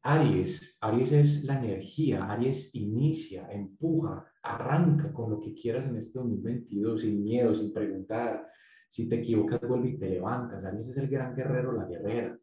Aries, 0.00 0.78
Aries 0.80 1.12
es 1.12 1.44
la 1.44 1.58
energía, 1.58 2.24
Aries 2.24 2.74
inicia, 2.74 3.46
empuja, 3.52 4.24
arranca 4.42 5.12
con 5.12 5.32
lo 5.32 5.38
que 5.38 5.52
quieras 5.52 5.84
en 5.84 5.96
este 5.96 6.18
2022, 6.18 7.02
sin 7.02 7.22
miedo, 7.22 7.54
sin 7.54 7.74
preguntar. 7.74 8.48
Si 8.88 9.06
te 9.06 9.16
equivocas, 9.16 9.60
vuelve 9.60 9.90
y 9.90 9.98
te 9.98 10.08
levantas. 10.08 10.64
Aries 10.64 10.88
es 10.88 10.96
el 10.96 11.08
gran 11.08 11.36
guerrero, 11.36 11.72
la 11.72 11.84
guerrera 11.84 12.38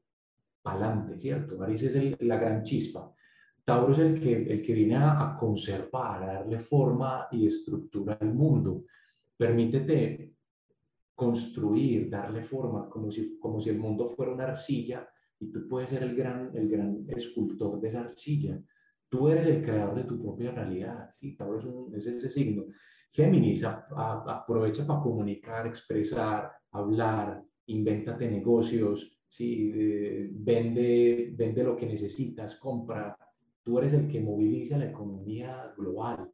adelante, 0.63 1.19
¿cierto? 1.19 1.59
Aries 1.63 1.81
es 1.81 2.21
la 2.21 2.37
gran 2.37 2.61
chispa. 2.61 3.11
Tauro 3.65 3.93
es 3.93 3.99
el 3.99 4.19
que, 4.19 4.33
el 4.33 4.61
que 4.61 4.73
viene 4.73 4.95
a, 4.95 5.37
conservar, 5.39 6.23
a 6.23 6.33
darle 6.33 6.59
forma 6.59 7.27
y 7.31 7.47
estructura 7.47 8.17
al 8.19 8.33
mundo. 8.33 8.83
Permítete 9.37 10.33
construir, 11.15 12.09
darle 12.09 12.43
forma, 12.43 12.89
como 12.89 13.09
si, 13.09 13.37
como 13.39 13.59
si 13.59 13.69
el 13.69 13.79
mundo 13.79 14.09
fuera 14.09 14.33
una 14.33 14.45
arcilla 14.45 15.07
y 15.39 15.51
tú 15.51 15.67
puedes 15.67 15.91
ser 15.91 16.03
el 16.03 16.15
gran, 16.15 16.51
el 16.55 16.67
gran 16.69 17.05
escultor 17.07 17.79
de 17.79 17.87
esa 17.87 18.01
arcilla. 18.01 18.61
Tú 19.07 19.29
eres 19.29 19.45
el 19.45 19.63
creador 19.63 19.95
de 19.95 20.03
tu 20.03 20.21
propia 20.21 20.51
realidad, 20.51 21.09
¿sí? 21.13 21.35
Tauro 21.37 21.59
es, 21.59 21.65
un, 21.65 21.95
es 21.95 22.05
ese 22.05 22.29
signo. 22.29 22.65
Géminis, 23.11 23.63
aprovecha 23.63 24.85
para 24.87 25.01
comunicar, 25.01 25.67
expresar, 25.67 26.51
hablar, 26.71 27.43
invéntate 27.67 28.29
negocios, 28.29 29.19
¿sí? 29.27 29.71
Eh, 29.73 30.31
vende, 30.33 31.31
vende 31.35 31.63
lo 31.63 31.77
que 31.77 31.85
necesitas, 31.85 32.55
compra. 32.55 33.15
Tú 33.63 33.79
eres 33.79 33.93
el 33.93 34.07
que 34.07 34.21
moviliza 34.21 34.77
la 34.77 34.89
economía 34.89 35.73
global. 35.77 36.31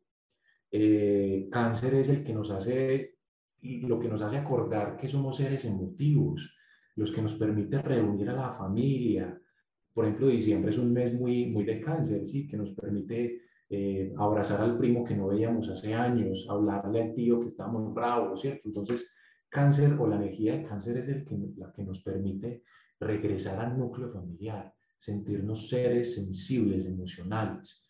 Eh, 0.71 1.47
cáncer 1.51 1.95
es 1.95 2.09
el 2.09 2.23
que 2.23 2.33
nos 2.33 2.49
hace, 2.51 3.17
lo 3.61 3.99
que 3.99 4.07
nos 4.07 4.21
hace 4.21 4.37
acordar 4.37 4.97
que 4.97 5.07
somos 5.07 5.37
seres 5.37 5.65
emotivos, 5.65 6.55
los 6.95 7.11
que 7.11 7.21
nos 7.21 7.35
permite 7.35 7.81
reunir 7.81 8.29
a 8.29 8.33
la 8.33 8.51
familia. 8.51 9.39
Por 9.93 10.05
ejemplo, 10.05 10.27
diciembre 10.27 10.71
es 10.71 10.77
un 10.77 10.93
mes 10.93 11.13
muy, 11.13 11.47
muy 11.47 11.63
de 11.63 11.81
cáncer, 11.81 12.25
¿sí? 12.25 12.47
que 12.47 12.57
nos 12.57 12.71
permite 12.71 13.41
eh, 13.69 14.13
abrazar 14.17 14.61
al 14.61 14.77
primo 14.77 15.03
que 15.03 15.15
no 15.15 15.27
veíamos 15.27 15.69
hace 15.69 15.93
años, 15.93 16.47
hablarle 16.49 17.03
al 17.03 17.13
tío 17.13 17.39
que 17.39 17.47
está 17.47 17.67
muy 17.67 17.93
bravo, 17.93 18.35
¿cierto? 18.35 18.67
Entonces, 18.67 19.07
cáncer 19.47 19.93
o 19.99 20.07
la 20.07 20.15
energía 20.15 20.57
de 20.57 20.63
cáncer 20.63 20.97
es 20.97 21.07
el 21.07 21.23
que, 21.23 21.37
la 21.55 21.71
que 21.71 21.83
nos 21.83 22.01
permite 22.01 22.63
regresar 22.99 23.59
al 23.59 23.77
núcleo 23.77 24.09
familiar, 24.11 24.73
sentirnos 24.99 25.69
seres 25.69 26.13
sensibles, 26.13 26.85
emocionales. 26.85 27.81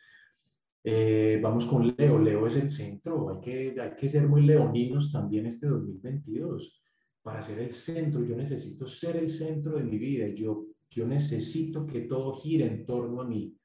Eh, 0.83 1.39
vamos 1.41 1.65
con 1.65 1.93
Leo. 1.97 2.19
Leo 2.19 2.47
es 2.47 2.55
el 2.55 2.69
centro. 2.69 3.29
Hay 3.29 3.41
que, 3.41 3.81
hay 3.81 3.95
que 3.95 4.07
ser 4.07 4.27
muy 4.27 4.43
leoninos 4.43 5.11
también 5.11 5.47
este 5.47 5.67
2022 5.67 6.81
para 7.21 7.41
ser 7.41 7.59
el 7.59 7.73
centro. 7.73 8.23
Yo 8.23 8.35
necesito 8.35 8.87
ser 8.87 9.17
el 9.17 9.29
centro 9.29 9.77
de 9.77 9.83
mi 9.83 9.97
vida. 9.97 10.27
Yo, 10.27 10.67
yo 10.89 11.05
necesito 11.05 11.85
que 11.85 12.01
todo 12.01 12.33
gire 12.35 12.65
en 12.65 12.85
torno 12.85 13.21
a 13.21 13.27
mí, 13.27 13.57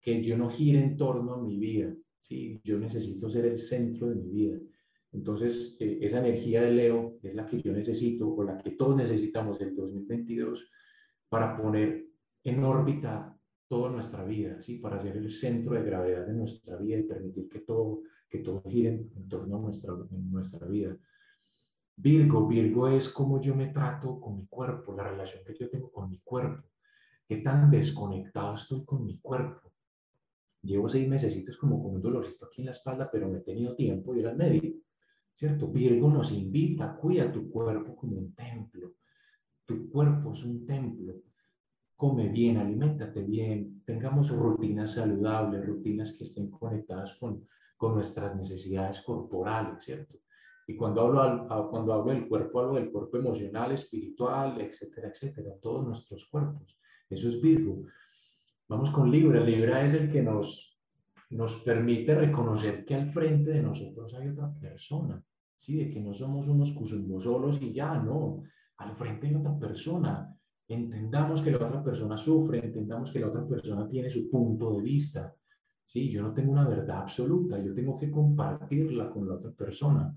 que 0.00 0.22
yo 0.22 0.36
no 0.36 0.50
gire 0.50 0.78
en 0.78 0.96
torno 0.96 1.34
a 1.34 1.42
mi 1.42 1.58
vida. 1.58 1.94
¿sí? 2.20 2.60
Yo 2.62 2.78
necesito 2.78 3.28
ser 3.28 3.46
el 3.46 3.58
centro 3.58 4.08
de 4.08 4.16
mi 4.16 4.30
vida. 4.30 4.58
Entonces, 5.12 5.76
eh, 5.80 5.98
esa 6.02 6.18
energía 6.18 6.60
de 6.62 6.72
Leo 6.72 7.18
es 7.22 7.34
la 7.34 7.46
que 7.46 7.60
yo 7.62 7.72
necesito 7.72 8.28
o 8.28 8.44
la 8.44 8.58
que 8.58 8.72
todos 8.72 8.96
necesitamos 8.96 9.60
en 9.62 9.74
2022 9.74 10.70
para 11.28 11.56
poner 11.56 12.06
en 12.48 12.64
órbita 12.64 13.36
toda 13.68 13.90
nuestra 13.90 14.24
vida, 14.24 14.60
¿sí? 14.62 14.78
para 14.78 15.00
ser 15.00 15.16
el 15.16 15.32
centro 15.32 15.74
de 15.74 15.82
gravedad 15.82 16.26
de 16.26 16.32
nuestra 16.32 16.76
vida 16.76 16.98
y 16.98 17.02
permitir 17.02 17.48
que 17.48 17.60
todo, 17.60 18.02
que 18.28 18.38
todo 18.38 18.62
gire 18.62 18.90
en, 18.90 19.28
torno 19.28 19.56
a 19.56 19.60
nuestra, 19.60 19.92
en 19.92 20.30
nuestra 20.30 20.66
vida. 20.66 20.96
Virgo, 21.96 22.46
Virgo 22.46 22.88
es 22.88 23.08
como 23.08 23.40
yo 23.40 23.54
me 23.54 23.66
trato 23.66 24.20
con 24.20 24.36
mi 24.36 24.46
cuerpo, 24.46 24.94
la 24.94 25.04
relación 25.04 25.42
que 25.44 25.54
yo 25.54 25.68
tengo 25.68 25.90
con 25.90 26.08
mi 26.08 26.20
cuerpo, 26.20 26.68
qué 27.26 27.38
tan 27.38 27.70
desconectado 27.70 28.54
estoy 28.54 28.84
con 28.84 29.04
mi 29.04 29.18
cuerpo. 29.18 29.72
Llevo 30.62 30.88
seis 30.88 31.08
meses 31.08 31.56
como 31.56 31.82
con 31.82 31.94
un 31.94 32.02
dolorcito 32.02 32.46
aquí 32.46 32.62
en 32.62 32.66
la 32.66 32.72
espalda, 32.72 33.08
pero 33.10 33.28
me 33.28 33.38
he 33.38 33.42
tenido 33.42 33.74
tiempo 33.74 34.12
de 34.12 34.20
ir 34.20 34.26
al 34.26 34.36
médico 34.36 34.86
¿cierto? 35.36 35.68
Virgo 35.68 36.10
nos 36.10 36.32
invita, 36.32 36.96
cuida 36.96 37.30
tu 37.30 37.50
cuerpo 37.50 37.94
como 37.94 38.16
un 38.16 38.34
templo. 38.34 38.94
Tu 39.66 39.90
cuerpo 39.90 40.32
es 40.32 40.42
un 40.44 40.64
templo. 40.64 41.14
Come 41.96 42.28
bien, 42.28 42.58
aliméntate 42.58 43.22
bien, 43.22 43.82
tengamos 43.84 44.30
rutinas 44.30 44.92
saludables, 44.92 45.66
rutinas 45.66 46.12
que 46.12 46.24
estén 46.24 46.50
conectadas 46.50 47.16
con, 47.18 47.48
con 47.76 47.94
nuestras 47.94 48.36
necesidades 48.36 49.00
corporales, 49.00 49.82
¿cierto? 49.82 50.18
Y 50.66 50.76
cuando 50.76 51.00
hablo, 51.02 51.70
cuando 51.70 51.92
hablo 51.92 52.12
del 52.12 52.28
cuerpo, 52.28 52.60
hablo 52.60 52.74
del 52.74 52.90
cuerpo 52.90 53.18
emocional, 53.18 53.72
espiritual, 53.72 54.60
etcétera, 54.60 55.08
etcétera, 55.08 55.52
todos 55.62 55.86
nuestros 55.86 56.26
cuerpos. 56.26 56.76
Eso 57.08 57.28
es 57.28 57.40
Virgo. 57.40 57.84
Vamos 58.68 58.90
con 58.90 59.10
Libra. 59.10 59.40
Libra 59.40 59.86
es 59.86 59.94
el 59.94 60.10
que 60.10 60.22
nos, 60.22 60.76
nos 61.30 61.54
permite 61.62 62.16
reconocer 62.16 62.84
que 62.84 62.96
al 62.96 63.12
frente 63.12 63.52
de 63.52 63.62
nosotros 63.62 64.12
hay 64.14 64.28
otra 64.28 64.52
persona. 64.60 65.22
¿sí? 65.56 65.76
De 65.76 65.88
que 65.88 66.00
no 66.00 66.12
somos 66.12 66.48
unos 66.48 66.72
cusumbos 66.72 67.22
solos 67.22 67.62
y 67.62 67.72
ya, 67.72 67.96
no. 67.96 68.42
Al 68.78 68.96
frente 68.96 69.28
hay 69.28 69.36
otra 69.36 69.56
persona. 69.56 70.35
Entendamos 70.68 71.42
que 71.42 71.50
la 71.52 71.58
otra 71.58 71.82
persona 71.82 72.16
sufre, 72.16 72.64
entendamos 72.64 73.10
que 73.10 73.20
la 73.20 73.28
otra 73.28 73.46
persona 73.46 73.88
tiene 73.88 74.10
su 74.10 74.28
punto 74.28 74.74
de 74.74 74.82
vista. 74.82 75.34
¿sí? 75.84 76.10
Yo 76.10 76.22
no 76.22 76.34
tengo 76.34 76.52
una 76.52 76.68
verdad 76.68 77.02
absoluta, 77.02 77.62
yo 77.62 77.72
tengo 77.72 77.96
que 77.96 78.10
compartirla 78.10 79.10
con 79.10 79.28
la 79.28 79.34
otra 79.34 79.52
persona. 79.52 80.12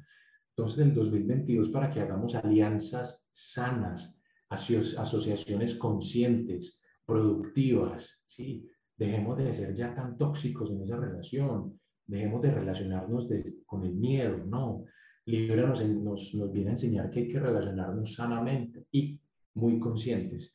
Entonces, 0.55 0.85
el 0.85 0.93
2022 0.93 1.69
para 1.69 1.89
que 1.89 2.01
hagamos 2.01 2.35
alianzas 2.35 3.27
sanas, 3.31 4.21
asociaciones 4.49 5.75
conscientes, 5.75 6.81
productivas, 7.05 8.21
¿sí? 8.25 8.67
Dejemos 8.97 9.37
de 9.37 9.53
ser 9.53 9.73
ya 9.73 9.95
tan 9.95 10.17
tóxicos 10.17 10.69
en 10.71 10.81
esa 10.81 10.97
relación, 10.97 11.79
dejemos 12.05 12.41
de 12.41 12.51
relacionarnos 12.51 13.29
con 13.65 13.85
el 13.85 13.93
miedo, 13.93 14.43
no. 14.45 14.85
Libra 15.25 15.67
nos, 15.67 15.83
nos, 15.85 16.33
nos 16.33 16.51
viene 16.51 16.69
a 16.69 16.73
enseñar 16.73 17.09
que 17.09 17.21
hay 17.21 17.27
que 17.27 17.39
relacionarnos 17.39 18.15
sanamente 18.15 18.85
y 18.91 19.18
muy 19.55 19.79
conscientes. 19.79 20.53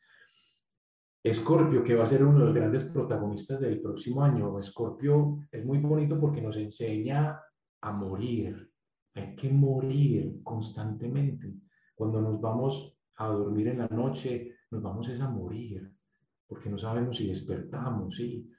Escorpio, 1.22 1.82
que 1.82 1.95
va 1.95 2.05
a 2.05 2.07
ser 2.07 2.22
uno 2.22 2.40
de 2.40 2.45
los 2.45 2.55
grandes 2.55 2.84
protagonistas 2.84 3.59
del 3.59 3.80
próximo 3.80 4.22
año. 4.22 4.59
Escorpio 4.59 5.38
es 5.51 5.64
muy 5.64 5.78
bonito 5.78 6.20
porque 6.20 6.42
nos 6.42 6.57
enseña 6.59 7.40
a 7.80 7.92
morir, 7.92 8.70
hay 9.14 9.34
que 9.34 9.51
morir 9.51 10.42
constantemente. 10.42 11.55
Cuando 11.95 12.20
nos 12.20 12.40
vamos 12.40 12.99
a 13.16 13.28
dormir 13.28 13.68
en 13.68 13.78
la 13.78 13.88
noche, 13.88 14.55
nos 14.70 14.82
vamos 14.82 15.09
a 15.09 15.30
morir, 15.30 15.90
porque 16.47 16.68
no 16.68 16.76
sabemos 16.76 17.16
si 17.16 17.28
despertamos, 17.28 18.16
¿sí? 18.16 18.51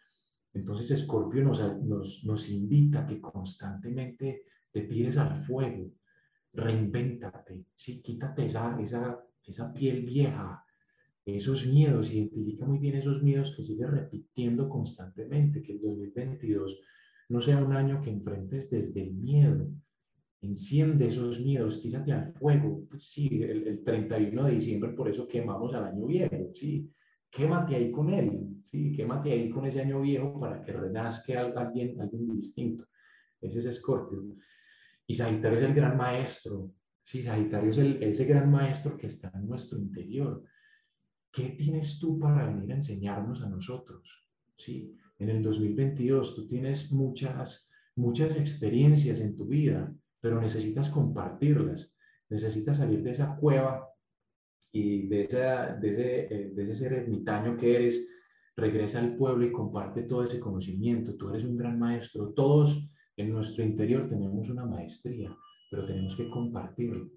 Entonces 0.53 0.89
Escorpio 0.89 1.43
nos, 1.43 1.59
nos, 1.83 2.23
nos 2.23 2.49
invita 2.49 3.01
a 3.01 3.05
que 3.05 3.19
constantemente 3.19 4.45
te 4.71 4.81
tires 4.81 5.17
al 5.17 5.43
fuego, 5.45 5.91
reinvéntate, 6.53 7.65
¿sí? 7.75 8.01
Quítate 8.01 8.45
esa, 8.45 8.79
esa, 8.81 9.19
esa 9.47 9.73
piel 9.73 10.01
vieja, 10.05 10.63
esos 11.25 11.65
miedos, 11.65 12.13
identifica 12.13 12.65
muy 12.65 12.77
bien 12.77 12.95
esos 12.95 13.23
miedos 13.23 13.55
que 13.55 13.63
sigues 13.63 13.89
repitiendo 13.89 14.69
constantemente, 14.69 15.63
que 15.63 15.73
el 15.73 15.81
2022 15.81 16.79
no 17.29 17.41
sea 17.41 17.63
un 17.63 17.73
año 17.73 18.01
que 18.01 18.11
enfrentes 18.11 18.69
desde 18.69 19.01
el 19.01 19.13
miedo, 19.13 19.67
enciende 20.41 21.07
esos 21.07 21.39
miedos, 21.39 21.81
tírate 21.81 22.11
al 22.11 22.33
fuego. 22.33 22.85
Pues 22.89 23.09
sí, 23.09 23.41
el, 23.41 23.83
31 23.83 24.43
de 24.43 24.51
diciembre, 24.51 24.91
por 24.91 25.09
eso 25.09 25.27
quemamos 25.27 25.73
al 25.73 25.85
año 25.85 26.05
viejo, 26.05 26.51
¿sí? 26.53 26.91
Quémate 27.31 27.75
ahí 27.75 27.91
con 27.91 28.13
él, 28.13 28.61
¿sí? 28.63 28.91
Quémate 28.95 29.31
ahí 29.31 29.49
con 29.49 29.65
ese 29.65 29.81
año 29.81 30.01
viejo 30.01 30.39
para 30.39 30.61
que 30.61 30.71
renazca 30.71 31.41
alguien, 31.41 31.99
alguien 31.99 32.27
distinto. 32.35 32.85
Ese 33.41 33.59
es 33.59 33.65
Escorpio. 33.65 34.23
Y 35.07 35.15
Sagitario 35.15 35.59
es 35.59 35.65
el 35.65 35.73
gran 35.73 35.97
maestro, 35.97 36.71
¿sí? 37.05 37.23
Sagitario 37.23 37.71
es 37.71 37.77
el, 37.77 38.03
ese 38.03 38.25
gran 38.25 38.51
maestro 38.51 38.97
que 38.97 39.07
está 39.07 39.31
en 39.33 39.47
nuestro 39.47 39.79
interior. 39.79 40.43
¿Qué 41.31 41.49
tienes 41.49 41.99
tú 41.99 42.19
para 42.19 42.47
venir 42.47 42.71
a 42.71 42.75
enseñarnos 42.75 43.41
a 43.41 43.49
nosotros? 43.49 44.27
¿Sí? 44.57 44.93
En 45.19 45.29
el 45.29 45.41
2022 45.41 46.35
tú 46.35 46.47
tienes 46.47 46.91
muchas, 46.91 47.69
muchas 47.95 48.35
experiencias 48.35 49.21
en 49.21 49.35
tu 49.35 49.45
vida, 49.45 49.93
pero 50.19 50.41
necesitas 50.41 50.89
compartirlas, 50.89 51.93
necesitas 52.29 52.77
salir 52.77 53.01
de 53.03 53.11
esa 53.11 53.35
cueva 53.35 53.87
y 54.71 55.07
de, 55.07 55.21
esa, 55.21 55.73
de, 55.75 55.89
ese, 55.89 56.33
eh, 56.33 56.51
de 56.53 56.63
ese 56.63 56.75
ser 56.75 56.93
ermitaño 56.93 57.55
que 57.55 57.75
eres, 57.75 58.07
regresa 58.57 58.99
al 58.99 59.15
pueblo 59.15 59.45
y 59.45 59.51
comparte 59.51 60.03
todo 60.03 60.23
ese 60.23 60.39
conocimiento. 60.39 61.15
Tú 61.15 61.29
eres 61.29 61.43
un 61.43 61.57
gran 61.57 61.77
maestro. 61.77 62.33
Todos 62.33 62.89
en 63.17 63.29
nuestro 63.29 63.63
interior 63.63 64.07
tenemos 64.07 64.49
una 64.49 64.65
maestría, 64.65 65.35
pero 65.75 65.87
tenemos 65.87 66.15
que 66.15 66.29
compartirlo. 66.29 67.09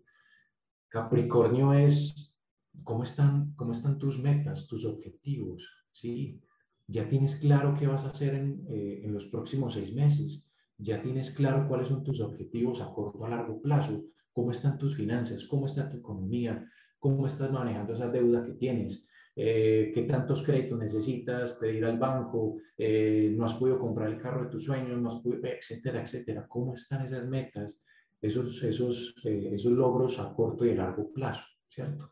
Capricornio 0.89 1.73
es 1.73 2.35
cómo 2.83 3.05
están, 3.05 3.55
cómo 3.55 3.71
están 3.71 3.99
tus 3.99 4.21
metas, 4.21 4.67
tus 4.67 4.85
objetivos, 4.85 5.65
¿sí? 5.93 6.41
Ya 6.89 7.09
tienes 7.09 7.37
claro 7.37 7.75
qué 7.79 7.87
vas 7.87 8.05
a 8.05 8.09
hacer 8.09 8.35
en, 8.35 8.67
eh, 8.69 9.03
en 9.05 9.15
los 9.15 9.29
próximos 9.29 9.75
seis 9.75 9.95
meses. 9.95 10.51
Ya 10.77 11.01
tienes 11.01 11.31
claro 11.31 11.69
cuáles 11.69 11.89
son 11.89 12.03
tus 12.03 12.21
objetivos 12.21 12.81
a 12.81 12.91
corto 12.93 13.25
a 13.25 13.29
largo 13.29 13.61
plazo, 13.63 14.05
cómo 14.33 14.51
están 14.51 14.77
tus 14.77 14.97
finanzas, 14.97 15.45
cómo 15.45 15.67
está 15.67 15.89
tu 15.89 15.99
economía, 15.99 16.69
cómo 16.99 17.27
estás 17.27 17.53
manejando 17.53 17.93
esa 17.93 18.09
deuda 18.09 18.45
que 18.45 18.55
tienes, 18.55 19.07
eh, 19.37 19.93
qué 19.95 20.03
tantos 20.03 20.43
créditos 20.43 20.77
necesitas 20.77 21.53
pedir 21.53 21.85
al 21.85 21.97
banco, 21.97 22.57
eh, 22.77 23.33
no 23.37 23.45
has 23.45 23.55
podido 23.55 23.79
comprar 23.79 24.09
el 24.09 24.19
carro 24.19 24.45
de 24.45 24.51
tus 24.51 24.65
sueños, 24.65 25.01
no 25.01 25.11
has 25.11 25.21
podido, 25.23 25.47
etcétera, 25.47 26.03
etcétera. 26.03 26.47
¿Cómo 26.49 26.75
están 26.75 27.05
esas 27.05 27.25
metas, 27.29 27.79
esos, 28.21 28.63
esos, 28.63 29.15
eh, 29.25 29.51
esos 29.55 29.73
logros 29.73 30.19
a 30.19 30.33
corto 30.35 30.65
y 30.65 30.71
a 30.71 30.75
largo 30.75 31.13
plazo, 31.13 31.45
¿cierto? 31.69 32.11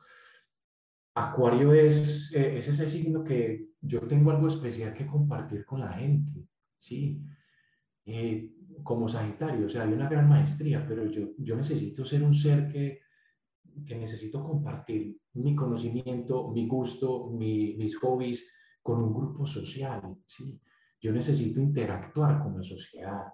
Acuario 1.15 1.73
es, 1.73 2.33
es 2.35 2.69
ese 2.69 2.89
signo 2.89 3.25
que 3.25 3.71
yo 3.81 4.01
tengo 4.01 4.31
algo 4.31 4.49
especial 4.49 4.93
que 4.93 5.07
compartir 5.07 5.65
con 5.65 5.81
la 5.81 5.93
gente, 5.93 6.47
¿sí? 6.77 7.23
Eh, 8.05 8.53
como 8.83 9.09
Sagitario, 9.09 9.67
o 9.67 9.69
sea, 9.69 9.83
hay 9.83 9.93
una 9.93 10.09
gran 10.09 10.29
maestría, 10.29 10.87
pero 10.87 11.07
yo, 11.07 11.31
yo 11.39 11.57
necesito 11.57 12.05
ser 12.05 12.23
un 12.23 12.35
ser 12.35 12.69
que, 12.69 13.01
que 13.85 13.97
necesito 13.97 14.45
compartir 14.45 15.19
mi 15.35 15.57
conocimiento, 15.57 16.49
mi 16.53 16.69
gusto, 16.69 17.31
mis 17.31 17.97
hobbies 17.97 18.47
con 18.83 19.03
un 19.03 19.15
grupo 19.15 19.47
social, 19.47 20.17
¿sí? 20.27 20.61
Yo 21.01 21.13
necesito 21.13 21.61
interactuar 21.61 22.43
con 22.43 22.57
la 22.57 22.63
sociedad 22.63 23.25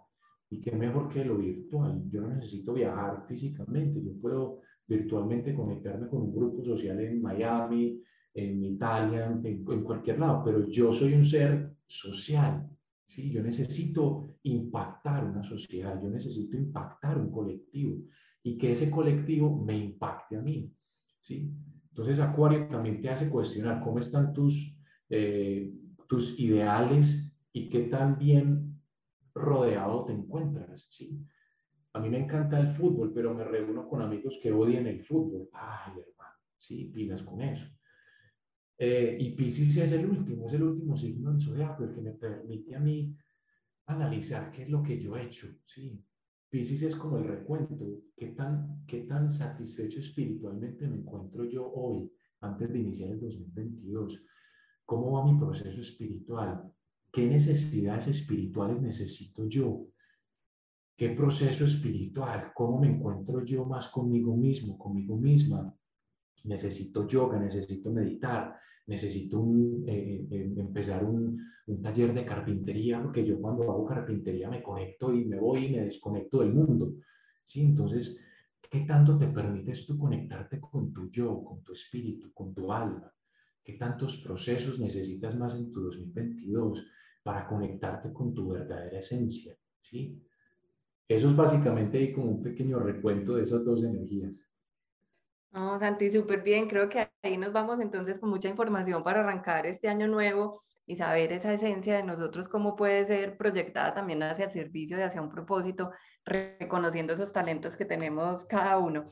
y 0.52 0.60
qué 0.60 0.72
mejor 0.72 1.08
que 1.08 1.24
lo 1.24 1.38
virtual. 1.38 2.02
Yo 2.10 2.20
no 2.20 2.28
necesito 2.28 2.74
viajar 2.74 3.24
físicamente, 3.26 4.02
yo 4.02 4.12
puedo 4.20 4.60
virtualmente 4.86 5.54
conectarme 5.54 6.08
con 6.08 6.22
un 6.22 6.34
grupo 6.34 6.64
social 6.64 7.00
en 7.00 7.22
Miami, 7.22 8.02
en 8.34 8.62
Italia, 8.62 9.26
en, 9.26 9.64
en 9.68 9.82
cualquier 9.82 10.18
lado, 10.18 10.42
pero 10.44 10.68
yo 10.68 10.92
soy 10.92 11.14
un 11.14 11.24
ser 11.24 11.72
social 11.86 12.68
¿sí? 13.12 13.30
Yo 13.30 13.42
necesito 13.42 14.36
impactar 14.44 15.24
una 15.24 15.42
sociedad, 15.42 16.00
yo 16.02 16.08
necesito 16.08 16.56
impactar 16.56 17.18
un 17.18 17.30
colectivo 17.30 17.98
y 18.42 18.56
que 18.56 18.72
ese 18.72 18.90
colectivo 18.90 19.62
me 19.62 19.76
impacte 19.76 20.36
a 20.36 20.40
mí, 20.40 20.72
¿sí? 21.20 21.52
Entonces 21.90 22.18
Acuario 22.18 22.68
también 22.68 23.02
te 23.02 23.10
hace 23.10 23.28
cuestionar 23.28 23.82
cómo 23.82 23.98
están 23.98 24.32
tus, 24.32 24.78
eh, 25.10 25.70
tus 26.08 26.38
ideales 26.40 27.36
y 27.52 27.68
qué 27.68 27.80
tan 27.82 28.18
bien 28.18 28.71
rodeado 29.34 30.04
te 30.04 30.12
encuentras, 30.12 30.86
¿sí? 30.90 31.24
A 31.94 32.00
mí 32.00 32.08
me 32.08 32.18
encanta 32.18 32.58
el 32.58 32.68
fútbol, 32.68 33.12
pero 33.12 33.34
me 33.34 33.44
reúno 33.44 33.88
con 33.88 34.00
amigos 34.00 34.38
que 34.42 34.52
odian 34.52 34.86
el 34.86 35.02
fútbol. 35.04 35.48
Ay, 35.52 35.92
hermano, 35.92 36.38
sí, 36.58 36.90
pilas 36.92 37.22
con 37.22 37.40
eso. 37.42 37.66
Eh, 38.78 39.16
y 39.20 39.30
Pisces 39.32 39.76
es 39.76 39.92
el 39.92 40.06
último, 40.08 40.46
es 40.46 40.54
el 40.54 40.62
último 40.62 40.96
signo 40.96 41.32
del 41.32 41.40
zodiaco, 41.40 41.84
el 41.84 41.94
que 41.94 42.00
me 42.00 42.12
permite 42.12 42.74
a 42.74 42.80
mí 42.80 43.14
analizar 43.86 44.50
qué 44.50 44.62
es 44.62 44.70
lo 44.70 44.82
que 44.82 45.00
yo 45.00 45.16
he 45.16 45.24
hecho. 45.24 45.48
¿sí? 45.66 46.02
Pisces 46.48 46.82
es 46.82 46.96
como 46.96 47.18
el 47.18 47.24
recuento, 47.24 48.02
qué 48.16 48.28
tan, 48.28 48.84
qué 48.86 49.02
tan 49.02 49.30
satisfecho 49.30 50.00
espiritualmente 50.00 50.88
me 50.88 50.96
encuentro 50.96 51.44
yo 51.44 51.70
hoy, 51.70 52.10
antes 52.40 52.72
de 52.72 52.78
iniciar 52.78 53.10
el 53.10 53.20
2022. 53.20 54.20
¿Cómo 54.84 55.12
va 55.12 55.30
mi 55.30 55.38
proceso 55.38 55.80
espiritual? 55.80 56.72
¿Qué 57.12 57.26
necesidades 57.26 58.08
espirituales 58.08 58.80
necesito 58.80 59.46
yo? 59.46 59.86
¿Qué 60.96 61.10
proceso 61.10 61.64
espiritual? 61.66 62.52
¿Cómo 62.54 62.80
me 62.80 62.88
encuentro 62.88 63.44
yo 63.44 63.64
más 63.64 63.88
conmigo 63.88 64.36
mismo, 64.36 64.78
conmigo 64.78 65.16
misma? 65.16 65.76
necesito 66.44 67.06
yoga, 67.06 67.38
necesito 67.38 67.90
meditar, 67.90 68.56
necesito 68.86 69.44
eh, 69.86 70.26
eh, 70.30 70.54
empezar 70.56 71.04
un, 71.04 71.40
un, 71.66 71.82
taller 71.82 72.12
de 72.12 72.24
carpintería, 72.24 73.02
porque 73.02 73.24
yo 73.24 73.40
cuando 73.40 73.62
hago 73.70 73.86
carpintería 73.86 74.50
me 74.50 74.62
conecto 74.62 75.14
y 75.14 75.24
me 75.24 75.38
voy 75.38 75.66
y 75.66 75.72
me 75.72 75.84
desconecto 75.84 76.40
del 76.40 76.52
mundo. 76.52 76.94
¿sí? 77.44 77.60
Entonces, 77.60 78.18
¿qué 78.60 78.80
tanto 78.80 79.16
te 79.16 79.28
permites 79.28 79.86
tú 79.86 79.98
conectarte 79.98 80.60
con 80.60 80.92
tu 80.92 81.10
yo, 81.10 81.44
con 81.44 81.62
tu 81.62 81.72
espíritu, 81.72 82.32
con 82.32 82.52
tu 82.54 82.72
alma? 82.72 83.12
¿Qué 83.62 83.74
tantos 83.74 84.16
procesos 84.16 84.80
necesitas 84.80 85.36
más 85.36 85.54
en 85.54 85.70
tu 85.70 85.82
2022 85.82 86.84
para 87.22 87.46
conectarte 87.46 88.12
con 88.12 88.34
tu 88.34 88.50
verdadera 88.50 88.98
esencia? 88.98 89.56
¿sí? 89.80 90.22
Eso 91.08 91.28
es 91.28 91.36
básicamente 91.36 92.12
como 92.12 92.30
un 92.30 92.42
pequeño 92.42 92.78
recuento 92.78 93.36
de 93.36 93.42
esas 93.42 93.64
dos 93.64 93.82
energías. 93.84 94.46
No, 95.50 95.78
Santi, 95.78 96.10
súper 96.10 96.42
bien. 96.42 96.68
Creo 96.68 96.88
que 96.88 97.10
ahí 97.22 97.36
nos 97.36 97.52
vamos 97.52 97.78
entonces 97.80 98.18
con 98.18 98.30
mucha 98.30 98.48
información 98.48 99.04
para 99.04 99.20
arrancar 99.20 99.66
este 99.66 99.88
año 99.88 100.08
nuevo 100.08 100.62
y 100.86 100.96
saber 100.96 101.32
esa 101.32 101.52
esencia 101.52 101.96
de 101.96 102.02
nosotros, 102.02 102.48
cómo 102.48 102.74
puede 102.74 103.06
ser 103.06 103.36
proyectada 103.36 103.94
también 103.94 104.22
hacia 104.22 104.46
el 104.46 104.50
servicio 104.50 104.98
y 104.98 105.02
hacia 105.02 105.22
un 105.22 105.28
propósito, 105.28 105.90
reconociendo 106.24 107.12
esos 107.12 107.32
talentos 107.32 107.76
que 107.76 107.84
tenemos 107.84 108.44
cada 108.46 108.78
uno. 108.78 109.04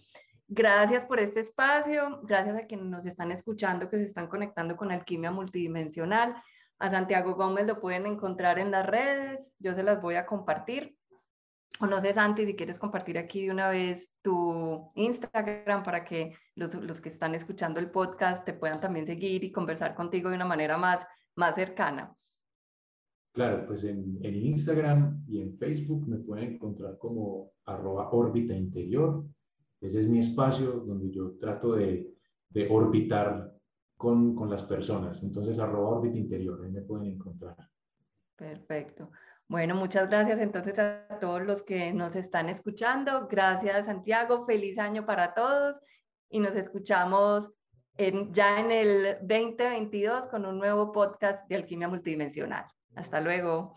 Gracias 0.48 1.04
por 1.04 1.20
este 1.20 1.40
espacio, 1.40 2.20
gracias 2.24 2.56
a 2.56 2.66
quienes 2.66 2.86
nos 2.86 3.06
están 3.06 3.30
escuchando, 3.30 3.88
que 3.88 3.98
se 3.98 4.04
están 4.04 4.26
conectando 4.26 4.76
con 4.76 4.90
Alquimia 4.90 5.30
Multidimensional. 5.30 6.34
A 6.81 6.91
Santiago 6.91 7.35
Gómez 7.35 7.66
lo 7.66 7.81
pueden 7.81 8.07
encontrar 8.07 8.59
en 8.59 8.72
las 8.72 8.87
redes, 8.87 9.55
yo 9.59 9.74
se 9.74 9.85
las 9.85 10.03
voy 10.03 10.16
a 10.16 10.26
compartir. 10.26 10.97
O 11.81 11.87
no 11.87 12.01
sé, 12.01 12.12
Santi, 12.12 12.45
si 12.45 12.57
quieres 12.57 12.78
compartir 12.78 13.16
aquí 13.16 13.47
de 13.47 13.53
una 13.53 13.68
vez 13.68 14.11
tu 14.20 14.91
Instagram 14.97 15.85
para 15.85 16.05
que 16.05 16.35
los, 16.57 16.74
los, 16.74 17.01
que 17.01 17.09
están 17.09 17.35
escuchando 17.35 17.78
el 17.78 17.91
podcast 17.91 18.45
te 18.45 18.53
puedan 18.53 18.81
también 18.81 19.07
seguir 19.07 19.45
y 19.45 19.53
conversar 19.53 19.95
contigo 19.95 20.28
de 20.31 20.37
una 20.37 20.45
manera 20.45 20.76
más, 20.76 21.07
más 21.37 21.55
cercana. 21.55 22.12
Claro, 23.33 23.64
pues 23.66 23.85
en, 23.85 24.18
en 24.22 24.35
Instagram 24.35 25.24
y 25.28 25.41
en 25.41 25.57
Facebook 25.57 26.09
me 26.09 26.16
pueden 26.16 26.55
encontrar 26.55 26.99
como 26.99 27.53
arroba 27.64 28.11
órbita 28.11 28.53
interior 28.53 29.24
ese 29.81 30.01
es 30.01 30.09
mi 30.09 30.18
espacio 30.18 30.72
donde 30.87 31.11
yo 31.11 31.33
trato 31.39 31.74
de, 31.74 32.12
de 32.51 32.68
orbitar 32.68 33.55
con, 34.01 34.34
con, 34.34 34.48
las 34.48 34.62
personas. 34.62 35.22
Entonces, 35.22 35.59
arroba 35.59 35.98
órbita 35.98 36.16
interior, 36.16 36.59
ahí 36.64 36.70
me 36.70 36.80
pueden 36.80 37.12
encontrar. 37.12 37.55
Perfecto. 38.34 39.11
Bueno, 39.46 39.74
muchas 39.74 40.09
gracias 40.09 40.40
entonces 40.40 40.78
a 40.78 41.18
todos 41.20 41.42
los 41.42 41.62
que 41.62 41.92
nos 41.92 42.16
están 42.16 42.48
escuchando. 42.48 43.28
Gracias, 43.28 43.84
Santiago. 43.84 44.46
Feliz 44.46 44.78
año 44.78 45.05
para 45.05 45.34
todos 45.34 45.82
y 46.30 46.40
nos 46.40 46.57
escuchamos 46.57 47.51
en, 47.98 48.32
ya 48.32 48.59
en 48.59 48.70
el 48.70 49.18
2022 49.20 50.28
con 50.28 50.46
un 50.46 50.57
nuevo 50.57 50.92
podcast 50.92 51.46
de 51.46 51.57
Alquimia 51.57 51.86
Multidimensional. 51.86 52.64
Hasta 52.94 53.20
luego. 53.20 53.76